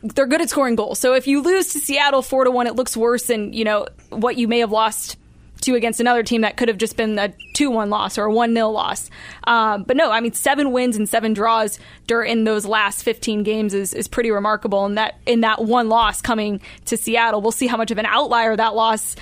They're 0.02 0.26
good 0.26 0.40
at 0.40 0.48
scoring 0.50 0.76
goals. 0.76 0.98
So 0.98 1.14
if 1.14 1.26
you 1.26 1.42
lose 1.42 1.72
to 1.72 1.78
Seattle 1.78 2.22
four 2.22 2.44
to 2.44 2.50
one, 2.50 2.66
it 2.66 2.76
looks 2.76 2.96
worse 2.96 3.24
than 3.24 3.52
you 3.52 3.64
know 3.64 3.86
what 4.10 4.36
you 4.36 4.46
may 4.46 4.60
have 4.60 4.70
lost 4.70 5.16
to 5.60 5.74
against 5.74 6.00
another 6.00 6.22
team 6.22 6.42
that 6.42 6.56
could 6.56 6.68
have 6.68 6.78
just 6.78 6.96
been 6.96 7.18
a 7.18 7.32
two 7.54 7.70
one 7.70 7.90
loss 7.90 8.18
or 8.18 8.24
a 8.24 8.32
one 8.32 8.54
0 8.54 8.70
loss. 8.70 9.10
Um, 9.44 9.84
but 9.84 9.96
no, 9.96 10.10
I 10.10 10.20
mean 10.20 10.32
seven 10.32 10.72
wins 10.72 10.96
and 10.96 11.08
seven 11.08 11.32
draws 11.32 11.78
during 12.06 12.44
those 12.44 12.66
last 12.66 13.02
fifteen 13.02 13.42
games 13.42 13.74
is 13.74 13.94
is 13.94 14.08
pretty 14.08 14.30
remarkable. 14.30 14.84
And 14.84 14.96
that 14.98 15.18
in 15.26 15.40
that 15.40 15.64
one 15.64 15.88
loss 15.88 16.20
coming 16.20 16.60
to 16.86 16.96
Seattle, 16.96 17.40
we'll 17.40 17.52
see 17.52 17.66
how 17.66 17.76
much 17.76 17.90
of 17.90 17.98
an 17.98 18.06
outlier 18.06 18.56
that 18.56 18.74
loss. 18.74 19.16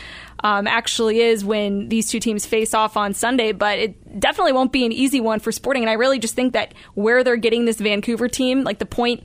Um, 0.44 0.68
actually 0.68 1.18
is 1.18 1.44
when 1.44 1.88
these 1.88 2.08
two 2.08 2.20
teams 2.20 2.46
face 2.46 2.72
off 2.72 2.96
on 2.96 3.12
Sunday, 3.12 3.50
but 3.50 3.80
it 3.80 4.20
definitely 4.20 4.52
won't 4.52 4.70
be 4.70 4.86
an 4.86 4.92
easy 4.92 5.20
one 5.20 5.40
for 5.40 5.50
Sporting. 5.50 5.82
And 5.82 5.90
I 5.90 5.94
really 5.94 6.20
just 6.20 6.36
think 6.36 6.52
that 6.52 6.74
where 6.94 7.24
they're 7.24 7.34
getting 7.34 7.64
this 7.64 7.78
Vancouver 7.78 8.28
team, 8.28 8.62
like 8.62 8.78
the 8.78 8.86
point 8.86 9.24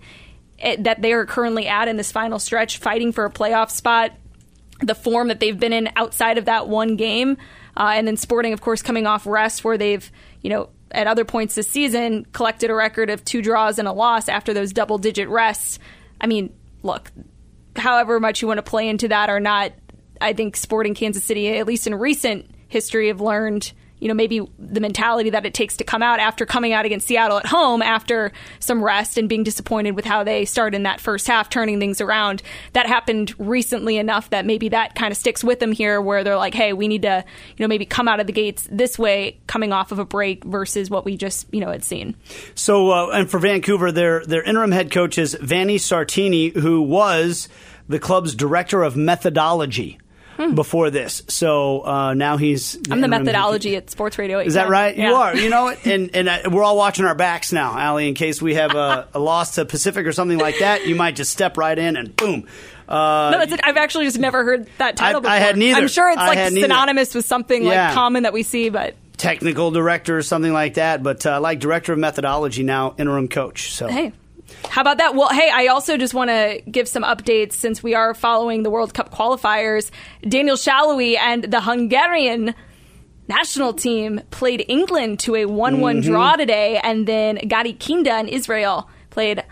it, 0.57 0.85
that 0.85 1.03
they 1.03 1.13
are 1.13 1.25
currently 1.27 1.67
at 1.67 1.87
in 1.87 1.97
this 1.97 2.11
final 2.11 2.39
stretch, 2.39 2.77
fighting 2.77 3.11
for 3.11 3.25
a 3.25 3.29
playoff 3.29 3.69
spot, 3.69 4.13
the 4.79 4.95
form 4.95 5.27
that 5.27 5.39
they've 5.39 5.59
been 5.59 5.73
in 5.73 5.89
outside 5.95 6.37
of 6.37 6.45
that 6.45 6.67
one 6.67 6.95
game, 6.95 7.37
uh, 7.77 7.93
and 7.95 8.07
then 8.07 8.17
Sporting, 8.17 8.53
of 8.53 8.61
course, 8.61 8.81
coming 8.81 9.07
off 9.07 9.25
rest 9.25 9.63
where 9.63 9.77
they've, 9.77 10.11
you 10.41 10.49
know, 10.49 10.69
at 10.91 11.07
other 11.07 11.25
points 11.25 11.55
this 11.55 11.67
season 11.67 12.25
collected 12.33 12.69
a 12.69 12.73
record 12.73 13.09
of 13.09 13.25
two 13.25 13.41
draws 13.41 13.79
and 13.79 13.87
a 13.87 13.91
loss 13.91 14.29
after 14.29 14.53
those 14.53 14.73
double 14.73 14.97
digit 14.97 15.27
rests. 15.27 15.79
I 16.21 16.27
mean, 16.27 16.53
look, 16.83 17.11
however 17.75 18.19
much 18.19 18.41
you 18.41 18.47
want 18.47 18.59
to 18.59 18.63
play 18.63 18.87
into 18.87 19.07
that 19.07 19.29
or 19.29 19.39
not, 19.39 19.73
I 20.21 20.33
think 20.33 20.55
Sporting 20.55 20.93
Kansas 20.93 21.23
City, 21.23 21.57
at 21.57 21.65
least 21.65 21.87
in 21.87 21.95
recent 21.95 22.49
history, 22.67 23.07
have 23.07 23.21
learned. 23.21 23.73
You 24.03 24.09
know, 24.09 24.15
maybe 24.15 24.45
the 24.59 24.81
mentality 24.81 25.29
that 25.29 25.45
it 25.45 25.53
takes 25.53 25.77
to 25.77 25.85
come 25.85 26.03
out 26.03 26.19
after 26.19 26.45
coming 26.45 26.73
out 26.73 26.85
against 26.85 27.07
Seattle 27.07 27.37
at 27.37 27.45
home 27.45 27.81
after 27.81 28.33
some 28.59 28.83
rest 28.83 29.17
and 29.17 29.29
being 29.29 29.43
disappointed 29.43 29.91
with 29.91 30.03
how 30.03 30.25
they 30.25 30.43
started 30.43 30.75
in 30.75 30.83
that 30.83 30.99
first 30.99 31.25
half, 31.25 31.49
turning 31.49 31.79
things 31.79 32.01
around. 32.01 32.43
That 32.73 32.85
happened 32.85 33.33
recently 33.39 33.95
enough 33.95 34.29
that 34.31 34.45
maybe 34.45 34.67
that 34.67 34.95
kind 34.95 35.13
of 35.13 35.17
sticks 35.17 35.41
with 35.41 35.61
them 35.61 35.71
here, 35.71 36.01
where 36.01 36.21
they're 36.25 36.35
like, 36.35 36.53
"Hey, 36.53 36.73
we 36.73 36.89
need 36.89 37.03
to, 37.03 37.23
you 37.55 37.63
know, 37.63 37.69
maybe 37.69 37.85
come 37.85 38.09
out 38.09 38.19
of 38.19 38.27
the 38.27 38.33
gates 38.33 38.67
this 38.69 38.99
way, 38.99 39.37
coming 39.47 39.71
off 39.71 39.93
of 39.93 39.99
a 39.99 40.05
break 40.05 40.43
versus 40.43 40.89
what 40.89 41.05
we 41.05 41.15
just, 41.15 41.47
you 41.53 41.61
know, 41.61 41.71
had 41.71 41.85
seen." 41.85 42.13
So, 42.55 42.91
uh, 42.91 43.11
and 43.13 43.31
for 43.31 43.39
Vancouver, 43.39 43.89
their 43.89 44.25
their 44.25 44.43
interim 44.43 44.73
head 44.73 44.91
coach 44.91 45.17
is 45.17 45.33
Vanni 45.41 45.77
Sartini, 45.77 46.53
who 46.53 46.81
was 46.81 47.47
the 47.87 47.99
club's 47.99 48.35
director 48.35 48.83
of 48.83 48.97
methodology 48.97 49.97
before 50.55 50.89
this. 50.89 51.21
So 51.27 51.85
uh, 51.85 52.13
now 52.13 52.37
he's 52.37 52.73
Hmm. 52.73 52.93
I'm 52.93 53.01
the 53.01 53.07
methodology 53.07 53.75
at 53.75 53.89
Sports 53.89 54.17
Radio. 54.17 54.39
Is 54.39 54.53
that 54.55 54.67
810. 54.67 54.71
right? 54.71 54.97
You 54.97 55.15
are. 55.15 55.35
You 55.35 55.49
know 55.49 55.67
it. 55.69 55.79
And 55.85 56.15
and 56.15 56.29
uh, 56.29 56.49
we're 56.51 56.63
all 56.63 56.77
watching 56.77 57.05
our 57.05 57.15
backs 57.15 57.51
now, 57.51 57.77
Aly. 57.77 58.07
In 58.07 58.13
case 58.15 58.41
we 58.41 58.55
have 58.55 58.75
a, 58.75 59.07
a 59.13 59.19
loss 59.19 59.55
to 59.55 59.65
Pacific 59.65 60.05
or 60.05 60.11
something 60.11 60.37
like 60.37 60.59
that, 60.59 60.87
you 60.87 60.95
might 60.95 61.15
just 61.15 61.31
step 61.31 61.57
right 61.57 61.77
in 61.77 61.95
and 61.97 62.15
boom. 62.15 62.47
Uh, 62.87 63.29
No, 63.31 63.37
that's 63.39 63.51
it. 63.53 63.59
I've 63.63 63.77
actually 63.77 64.05
just 64.05 64.19
never 64.19 64.43
heard 64.43 64.67
that 64.77 64.97
title 64.97 65.19
I- 65.19 65.21
before. 65.21 65.31
I 65.35 65.37
had 65.39 65.57
neither. 65.57 65.79
I'm 65.81 65.87
sure 65.87 66.09
it's 66.09 66.17
I 66.17 66.27
like 66.27 66.37
had 66.37 66.53
neither. 66.53 66.65
synonymous 66.67 67.15
with 67.15 67.25
something 67.25 67.63
Yeah. 67.63 67.85
like 67.87 67.93
common 67.93 68.23
that 68.23 68.33
we 68.33 68.43
see, 68.43 68.69
but 68.69 68.95
technical 69.17 69.71
director 69.71 70.17
or 70.17 70.21
something 70.21 70.51
like 70.51 70.73
that. 70.75 71.01
But 71.03 71.25
uh, 71.25 71.39
like 71.39 71.59
director 71.59 71.93
of 71.93 71.99
methodology 71.99 72.63
now, 72.63 72.95
interim 72.97 73.27
coach. 73.29 73.71
So 73.73 73.87
hey. 73.87 74.11
How 74.69 74.81
about 74.81 74.97
that? 74.97 75.13
Well, 75.13 75.29
hey, 75.29 75.51
I 75.53 75.67
also 75.67 75.97
just 75.97 76.13
want 76.13 76.29
to 76.29 76.61
give 76.69 76.87
some 76.87 77.03
updates 77.03 77.53
since 77.53 77.83
we 77.83 77.93
are 77.93 78.13
following 78.13 78.63
the 78.63 78.69
World 78.71 78.93
Cup 78.93 79.13
qualifiers. 79.13 79.91
Daniel 80.27 80.55
Salloi 80.55 81.17
and 81.17 81.43
the 81.43 81.61
Hungarian 81.61 82.55
national 83.27 83.73
team 83.73 84.21
played 84.31 84.65
England 84.67 85.19
to 85.19 85.35
a 85.35 85.45
1 85.45 85.79
1 85.79 85.97
Mm-hmm. 86.01 86.11
draw 86.11 86.35
today, 86.35 86.79
and 86.81 87.07
then 87.07 87.35
Gadi 87.47 87.73
Kinda 87.73 88.13
and 88.13 88.27
Israel 88.29 88.89
played 89.11 89.43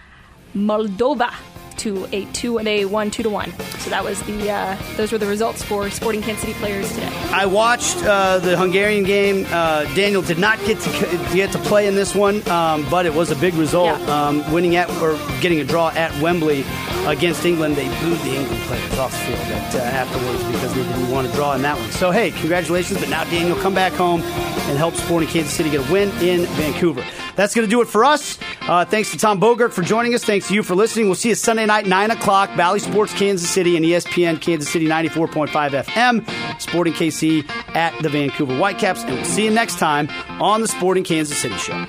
Moldova 0.56 1.32
to 1.78 2.08
a 2.12 2.26
two 2.34 2.58
and 2.58 2.68
a 2.68 2.86
one 2.86 3.12
two 3.12 3.24
to 3.24 3.30
one. 3.30 3.52
So 3.80 3.90
that 3.90 4.04
was 4.04 4.22
the 4.24 4.52
uh, 4.52 4.78
those 4.98 5.12
were 5.12 5.18
the 5.18 5.28
results 5.28 5.64
for 5.64 5.90
Sporting 5.90 6.22
Kansas 6.22 6.42
City 6.42 6.54
players 6.54 6.90
today. 6.90 7.12
I 7.32 7.46
watched 7.46 7.98
uh, 8.04 8.40
the 8.40 8.58
Hungarian 8.58 9.04
game. 9.04 9.46
Uh, 9.50 9.84
Daniel 9.96 10.22
did 10.22 10.38
not 10.38 10.60
get 10.66 10.80
to 10.82 10.90
get 11.34 11.52
to 11.54 11.60
play 11.60 11.88
in 11.88 11.96
this 11.96 12.14
one, 12.16 12.48
um, 12.50 12.88
but 12.90 13.06
it 13.06 13.14
was 13.14 13.32
a 13.32 13.36
big 13.36 13.54
result. 13.56 14.00
Yeah. 14.00 14.28
Um, 14.28 14.52
winning 14.52 14.76
at 14.76 14.90
or 15.02 15.14
getting 15.42 15.60
a 15.60 15.64
draw 15.64 15.90
at 15.90 16.12
Wembley 16.22 16.64
against 17.06 17.46
England, 17.46 17.76
they 17.76 17.88
booed 18.02 18.20
the 18.20 18.36
England 18.36 18.62
players 18.64 18.98
off 19.00 19.12
the 19.12 19.18
field 19.18 19.40
at, 19.40 19.76
uh, 19.76 19.80
afterwards 19.80 20.44
because 20.46 20.74
they 20.74 20.84
didn't 20.84 21.10
want 21.10 21.28
to 21.28 21.34
draw 21.34 21.54
in 21.54 21.62
that 21.62 21.78
one. 21.78 21.92
So 21.92 22.12
hey, 22.12 22.32
congratulations! 22.32 23.00
But 23.00 23.10
now 23.10 23.24
Daniel, 23.26 23.58
come 23.58 23.74
back 23.74 23.94
home 23.94 24.22
and 24.22 24.78
help 24.78 24.96
Sporting 24.96 25.30
Kansas 25.30 25.54
City 25.54 25.70
get 25.70 25.88
a 25.88 25.92
win 25.92 26.10
in 26.20 26.46
Vancouver. 26.56 27.04
That's 27.36 27.56
going 27.56 27.68
to 27.68 27.70
do 27.70 27.82
it 27.82 27.88
for 27.88 28.04
us. 28.06 28.38
Uh, 28.62 28.86
thanks 28.86 29.12
to 29.12 29.18
Tom 29.18 29.40
Bogert 29.40 29.72
for 29.72 29.82
joining 29.82 30.14
us. 30.14 30.24
Thanks 30.24 30.48
to 30.50 30.54
you 30.54 30.64
for 30.64 30.76
listening. 30.76 31.06
We'll 31.08 31.16
see 31.16 31.30
you 31.30 31.36
Sunday 31.36 31.66
night, 31.66 31.86
9 31.86 32.12
o'clock, 32.12 32.56
Bally 32.56 32.80
Sports 32.80 33.14
Kansas 33.14 33.50
City 33.50 33.76
and 33.76 33.86
ESPN 33.86 34.40
Kansas 34.42 34.72
City 34.72 34.88
94.5 34.88 35.48
FM, 35.84 36.62
Sporting 36.62 36.94
KC 36.94 37.50
at 37.76 38.00
the 38.02 38.10
Vancouver 38.10 38.58
Whitecaps. 38.58 39.04
And 39.04 39.14
we'll 39.14 39.26
see 39.26 39.46
you 39.46 39.52
next 39.52 39.80
time 39.80 40.10
on 40.42 40.62
the 40.62 40.68
Sporting 40.68 41.04
Kansas 41.04 41.38
City 41.38 41.58
Show. 41.58 41.86